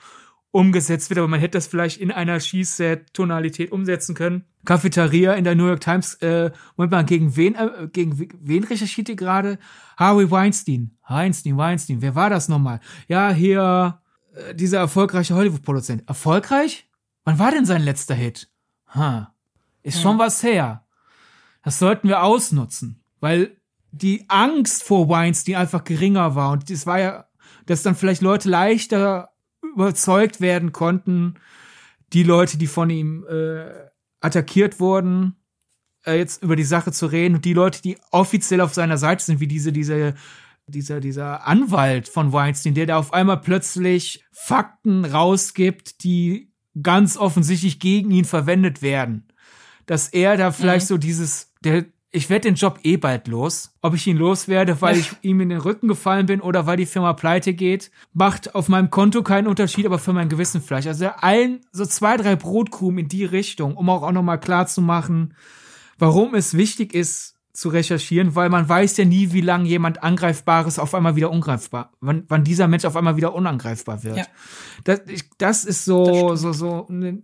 umgesetzt 0.52 1.10
wird, 1.10 1.18
aber 1.18 1.28
man 1.28 1.40
hätte 1.40 1.58
das 1.58 1.66
vielleicht 1.66 2.00
in 2.00 2.10
einer 2.10 2.40
Schießset-Tonalität 2.40 3.70
umsetzen 3.70 4.14
können. 4.14 4.44
Cafeteria 4.64 5.34
in 5.34 5.44
der 5.44 5.54
New 5.54 5.66
York 5.66 5.80
Times, 5.80 6.14
äh, 6.14 6.50
Moment 6.76 6.92
mal, 6.92 7.04
gegen 7.04 7.36
wen, 7.36 7.54
äh, 7.54 7.88
gegen 7.92 8.28
wen 8.40 8.64
recherchiert 8.64 9.08
ihr 9.08 9.16
gerade? 9.16 9.58
Harvey 9.96 10.30
Weinstein. 10.30 10.96
Weinstein, 11.08 11.56
Weinstein, 11.56 12.02
wer 12.02 12.14
war 12.14 12.30
das 12.30 12.48
nochmal? 12.48 12.80
Ja, 13.06 13.30
hier, 13.30 14.00
äh, 14.34 14.54
dieser 14.54 14.78
erfolgreiche 14.78 15.34
Hollywood-Produzent. 15.34 16.08
Erfolgreich? 16.08 16.88
Wann 17.24 17.38
war 17.38 17.52
denn 17.52 17.64
sein 17.64 17.82
letzter 17.82 18.14
Hit? 18.14 18.50
Ha, 18.94 19.34
ist 19.82 19.96
ja. 19.96 20.02
schon 20.02 20.18
was 20.18 20.42
her. 20.42 20.84
Das 21.62 21.78
sollten 21.78 22.08
wir 22.08 22.22
ausnutzen, 22.22 23.04
weil 23.20 23.56
die 23.92 24.24
Angst 24.28 24.82
vor 24.82 25.08
Weinstein 25.08 25.56
einfach 25.56 25.84
geringer 25.84 26.34
war 26.34 26.52
und 26.52 26.70
das 26.70 26.86
war 26.86 26.98
ja, 26.98 27.26
dass 27.66 27.82
dann 27.82 27.94
vielleicht 27.94 28.22
Leute 28.22 28.48
leichter 28.48 29.29
überzeugt 29.74 30.40
werden 30.40 30.72
konnten, 30.72 31.34
die 32.12 32.22
Leute, 32.22 32.58
die 32.58 32.66
von 32.66 32.90
ihm 32.90 33.24
äh, 33.28 33.66
attackiert 34.20 34.80
wurden, 34.80 35.36
äh, 36.04 36.18
jetzt 36.18 36.42
über 36.42 36.56
die 36.56 36.64
Sache 36.64 36.92
zu 36.92 37.06
reden 37.06 37.36
und 37.36 37.44
die 37.44 37.52
Leute, 37.52 37.82
die 37.82 37.98
offiziell 38.10 38.60
auf 38.60 38.74
seiner 38.74 38.98
Seite 38.98 39.24
sind, 39.24 39.40
wie 39.40 39.46
diese, 39.46 39.72
diese, 39.72 40.14
dieser, 40.66 41.00
dieser 41.00 41.46
Anwalt 41.46 42.08
von 42.08 42.32
Weinstein, 42.32 42.74
der 42.74 42.86
da 42.86 42.98
auf 42.98 43.12
einmal 43.12 43.40
plötzlich 43.40 44.24
Fakten 44.32 45.04
rausgibt, 45.04 46.02
die 46.04 46.52
ganz 46.82 47.16
offensichtlich 47.16 47.80
gegen 47.80 48.10
ihn 48.10 48.24
verwendet 48.24 48.82
werden. 48.82 49.28
Dass 49.86 50.08
er 50.08 50.36
da 50.36 50.52
vielleicht 50.52 50.86
mhm. 50.86 50.94
so 50.94 50.98
dieses, 50.98 51.52
der, 51.62 51.86
ich 52.12 52.28
werde 52.28 52.48
den 52.48 52.56
Job 52.56 52.80
eh 52.82 52.96
bald 52.96 53.28
los. 53.28 53.72
Ob 53.82 53.94
ich 53.94 54.06
ihn 54.06 54.16
loswerde, 54.16 54.80
weil 54.80 54.98
ich 54.98 55.12
ihm 55.22 55.40
in 55.40 55.48
den 55.48 55.58
Rücken 55.58 55.86
gefallen 55.86 56.26
bin 56.26 56.40
oder 56.40 56.66
weil 56.66 56.76
die 56.76 56.86
Firma 56.86 57.12
pleite 57.12 57.54
geht, 57.54 57.90
macht 58.12 58.54
auf 58.54 58.68
meinem 58.68 58.90
Konto 58.90 59.22
keinen 59.22 59.46
Unterschied, 59.46 59.86
aber 59.86 59.98
für 59.98 60.12
mein 60.12 60.28
Gewissen 60.28 60.60
vielleicht. 60.60 60.88
Also 60.88 61.06
allen 61.06 61.60
so 61.70 61.86
zwei, 61.86 62.16
drei 62.16 62.34
Brotkrumen 62.36 62.98
in 62.98 63.08
die 63.08 63.24
Richtung, 63.24 63.76
um 63.76 63.88
auch, 63.88 64.02
auch 64.02 64.12
nochmal 64.12 64.40
klar 64.40 64.66
zu 64.66 64.82
machen, 64.82 65.34
warum 65.98 66.34
es 66.34 66.54
wichtig 66.54 66.94
ist, 66.94 67.36
zu 67.52 67.68
recherchieren, 67.68 68.34
weil 68.34 68.48
man 68.48 68.68
weiß 68.68 68.96
ja 68.96 69.04
nie, 69.04 69.32
wie 69.32 69.40
lange 69.40 69.68
jemand 69.68 70.02
Angreifbares 70.02 70.78
auf 70.78 70.94
einmal 70.94 71.16
wieder 71.16 71.30
ungreifbar, 71.30 71.92
wann, 72.00 72.24
wann 72.28 72.42
dieser 72.44 72.68
Mensch 72.68 72.84
auf 72.84 72.96
einmal 72.96 73.16
wieder 73.16 73.34
unangreifbar 73.34 74.02
wird. 74.02 74.18
Ja. 74.18 74.26
Das, 74.84 75.00
ich, 75.08 75.28
das 75.36 75.64
ist 75.64 75.84
so, 75.84 76.30
das 76.30 76.40
so, 76.40 76.52
so, 76.52 76.86
ne, 76.88 77.22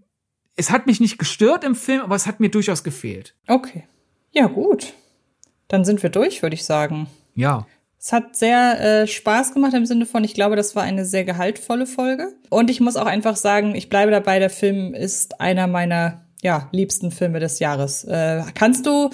es 0.56 0.70
hat 0.70 0.86
mich 0.86 1.00
nicht 1.00 1.18
gestört 1.18 1.64
im 1.64 1.74
Film, 1.74 2.02
aber 2.02 2.16
es 2.16 2.26
hat 2.26 2.40
mir 2.40 2.50
durchaus 2.50 2.82
gefehlt. 2.84 3.34
Okay. 3.46 3.84
Ja, 4.36 4.48
gut. 4.48 4.92
Dann 5.68 5.86
sind 5.86 6.02
wir 6.02 6.10
durch, 6.10 6.42
würde 6.42 6.54
ich 6.54 6.64
sagen. 6.64 7.06
Ja. 7.34 7.66
Es 7.98 8.12
hat 8.12 8.36
sehr 8.36 8.80
äh, 8.80 9.06
Spaß 9.06 9.54
gemacht 9.54 9.72
im 9.72 9.86
Sinne 9.86 10.04
von, 10.04 10.22
ich 10.24 10.34
glaube, 10.34 10.56
das 10.56 10.76
war 10.76 10.82
eine 10.82 11.06
sehr 11.06 11.24
gehaltvolle 11.24 11.86
Folge. 11.86 12.34
Und 12.50 12.70
ich 12.70 12.80
muss 12.80 12.96
auch 12.96 13.06
einfach 13.06 13.34
sagen, 13.34 13.74
ich 13.74 13.88
bleibe 13.88 14.10
dabei, 14.10 14.38
der 14.38 14.50
Film 14.50 14.92
ist 14.92 15.40
einer 15.40 15.66
meiner 15.66 16.26
ja, 16.42 16.68
liebsten 16.70 17.10
Filme 17.10 17.40
des 17.40 17.60
Jahres. 17.60 18.04
Äh, 18.04 18.42
kannst 18.54 18.84
du 18.84 19.08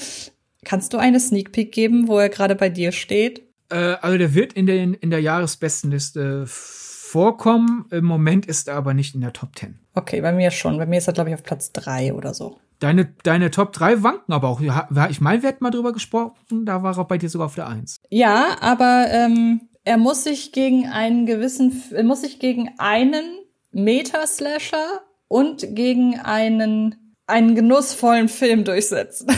kannst 0.64 0.92
du 0.92 0.98
eine 0.98 1.20
Sneak 1.20 1.52
Peek 1.52 1.70
geben, 1.70 2.08
wo 2.08 2.18
er 2.18 2.28
gerade 2.28 2.56
bei 2.56 2.68
dir 2.68 2.90
steht? 2.90 3.42
Äh, 3.70 3.96
also 4.00 4.18
der 4.18 4.34
wird 4.34 4.52
in, 4.54 4.66
den, 4.66 4.94
in 4.94 5.10
der 5.10 5.20
Jahresbestenliste 5.20 6.46
vorkommen. 6.46 7.86
Im 7.90 8.04
Moment 8.04 8.46
ist 8.46 8.66
er 8.66 8.74
aber 8.74 8.92
nicht 8.92 9.14
in 9.14 9.20
der 9.20 9.32
Top 9.32 9.56
10. 9.56 9.78
Okay, 9.94 10.20
bei 10.20 10.32
mir 10.32 10.50
schon. 10.50 10.78
Bei 10.78 10.86
mir 10.86 10.98
ist 10.98 11.06
er, 11.06 11.12
glaube 11.12 11.30
ich, 11.30 11.34
auf 11.34 11.44
Platz 11.44 11.70
3 11.72 12.12
oder 12.12 12.34
so. 12.34 12.58
Deine, 12.82 13.14
deine 13.22 13.52
Top 13.52 13.72
3 13.72 14.02
wanken 14.02 14.32
aber 14.32 14.48
auch. 14.48 14.60
Ich 15.08 15.20
meine, 15.20 15.42
wir 15.42 15.50
hätten 15.50 15.62
mal 15.62 15.70
drüber 15.70 15.92
gesprochen, 15.92 16.66
da 16.66 16.82
war 16.82 16.98
er 16.98 17.04
bei 17.04 17.16
dir 17.16 17.28
sogar 17.28 17.46
auf 17.46 17.54
der 17.54 17.68
1. 17.68 18.00
Ja, 18.10 18.56
aber 18.60 19.06
ähm, 19.10 19.68
er 19.84 19.98
muss 19.98 20.24
sich 20.24 20.50
gegen 20.50 20.88
einen 20.88 21.24
gewissen, 21.24 21.80
er 21.92 22.02
muss 22.02 22.22
sich 22.22 22.40
gegen 22.40 22.70
einen 22.78 23.38
Meta-Slasher 23.70 25.00
und 25.28 25.76
gegen 25.76 26.18
einen, 26.18 27.14
einen 27.28 27.54
genussvollen 27.54 28.28
Film 28.28 28.64
durchsetzen. 28.64 29.28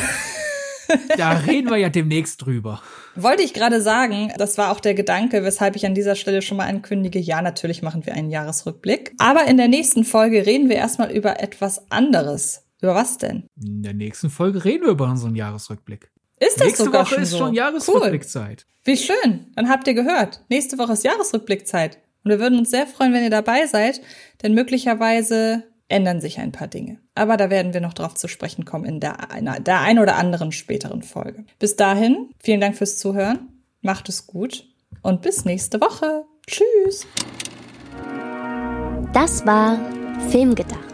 Da 1.17 1.33
reden 1.33 1.71
wir 1.71 1.79
ja 1.79 1.89
demnächst 1.89 2.45
drüber. 2.45 2.83
Wollte 3.17 3.43
ich 3.43 3.55
gerade 3.55 3.81
sagen, 3.81 4.31
das 4.37 4.59
war 4.59 4.71
auch 4.71 4.81
der 4.81 4.93
Gedanke, 4.93 5.43
weshalb 5.43 5.77
ich 5.77 5.87
an 5.87 5.95
dieser 5.95 6.15
Stelle 6.15 6.43
schon 6.43 6.59
mal 6.59 6.69
ankündige, 6.69 7.19
ja, 7.19 7.41
natürlich 7.41 7.81
machen 7.81 8.05
wir 8.05 8.13
einen 8.13 8.31
Jahresrückblick. 8.31 9.15
Aber 9.19 9.47
in 9.47 9.57
der 9.57 9.69
nächsten 9.69 10.05
Folge 10.05 10.45
reden 10.45 10.69
wir 10.69 10.77
erstmal 10.77 11.11
über 11.11 11.41
etwas 11.41 11.91
anderes. 11.91 12.64
Über 12.85 12.95
was 12.95 13.17
denn? 13.17 13.45
In 13.57 13.83
der 13.83 13.95
nächsten 13.95 14.29
Folge 14.29 14.63
reden 14.63 14.85
wir 14.85 14.91
über 14.91 15.07
unseren 15.07 15.35
Jahresrückblick. 15.35 16.11
Ist 16.39 16.61
das 16.61 16.67
Nächste 16.67 16.85
sogar 16.85 17.07
Woche 17.07 17.15
schon 17.15 17.23
ist 17.23 17.31
so? 17.31 17.39
schon 17.39 17.55
Jahresrückblickzeit. 17.55 18.67
Cool. 18.69 18.75
Wie 18.85 18.97
schön. 18.99 19.47
Dann 19.57 19.71
habt 19.71 19.89
ihr 19.89 19.95
gehört. 19.95 20.45
Nächste 20.51 20.77
Woche 20.77 20.93
ist 20.93 21.03
Jahresrückblickzeit. 21.03 21.97
Und 22.25 22.31
wir 22.31 22.41
würden 22.41 22.59
uns 22.59 22.71
sehr 22.71 22.87
freuen, 22.87 23.15
wenn 23.15 23.23
ihr 23.23 23.31
dabei 23.31 23.67
seid, 23.67 24.03
denn 24.43 24.53
möglicherweise 24.53 25.63
ändern 25.89 26.21
sich 26.21 26.41
ein 26.41 26.53
paar 26.53 26.69
Dinge. 26.69 26.99
Aber 27.15 27.39
da 27.39 27.49
werden 27.49 27.73
wir 27.73 27.81
noch 27.81 27.95
drauf 27.95 28.17
zu 28.17 28.29
sprechen 28.29 28.67
kommen 28.67 28.85
in 28.85 29.01
der, 29.01 29.31
einer, 29.31 29.61
der 29.61 29.81
ein 29.81 29.99
oder 29.99 30.17
anderen 30.17 30.53
späteren 30.53 31.03
Folge. 31.03 31.47
Bis 31.59 31.77
dahin, 31.77 32.29
vielen 32.39 32.61
Dank 32.61 32.77
fürs 32.77 32.99
Zuhören. 32.99 33.49
Macht 33.81 34.11
es 34.11 34.27
gut 34.27 34.67
und 35.01 35.23
bis 35.23 35.47
nächste 35.47 35.81
Woche. 35.81 36.27
Tschüss. 36.47 37.07
Das 39.15 39.47
war 39.47 39.79
Filmgedacht, 40.29 40.94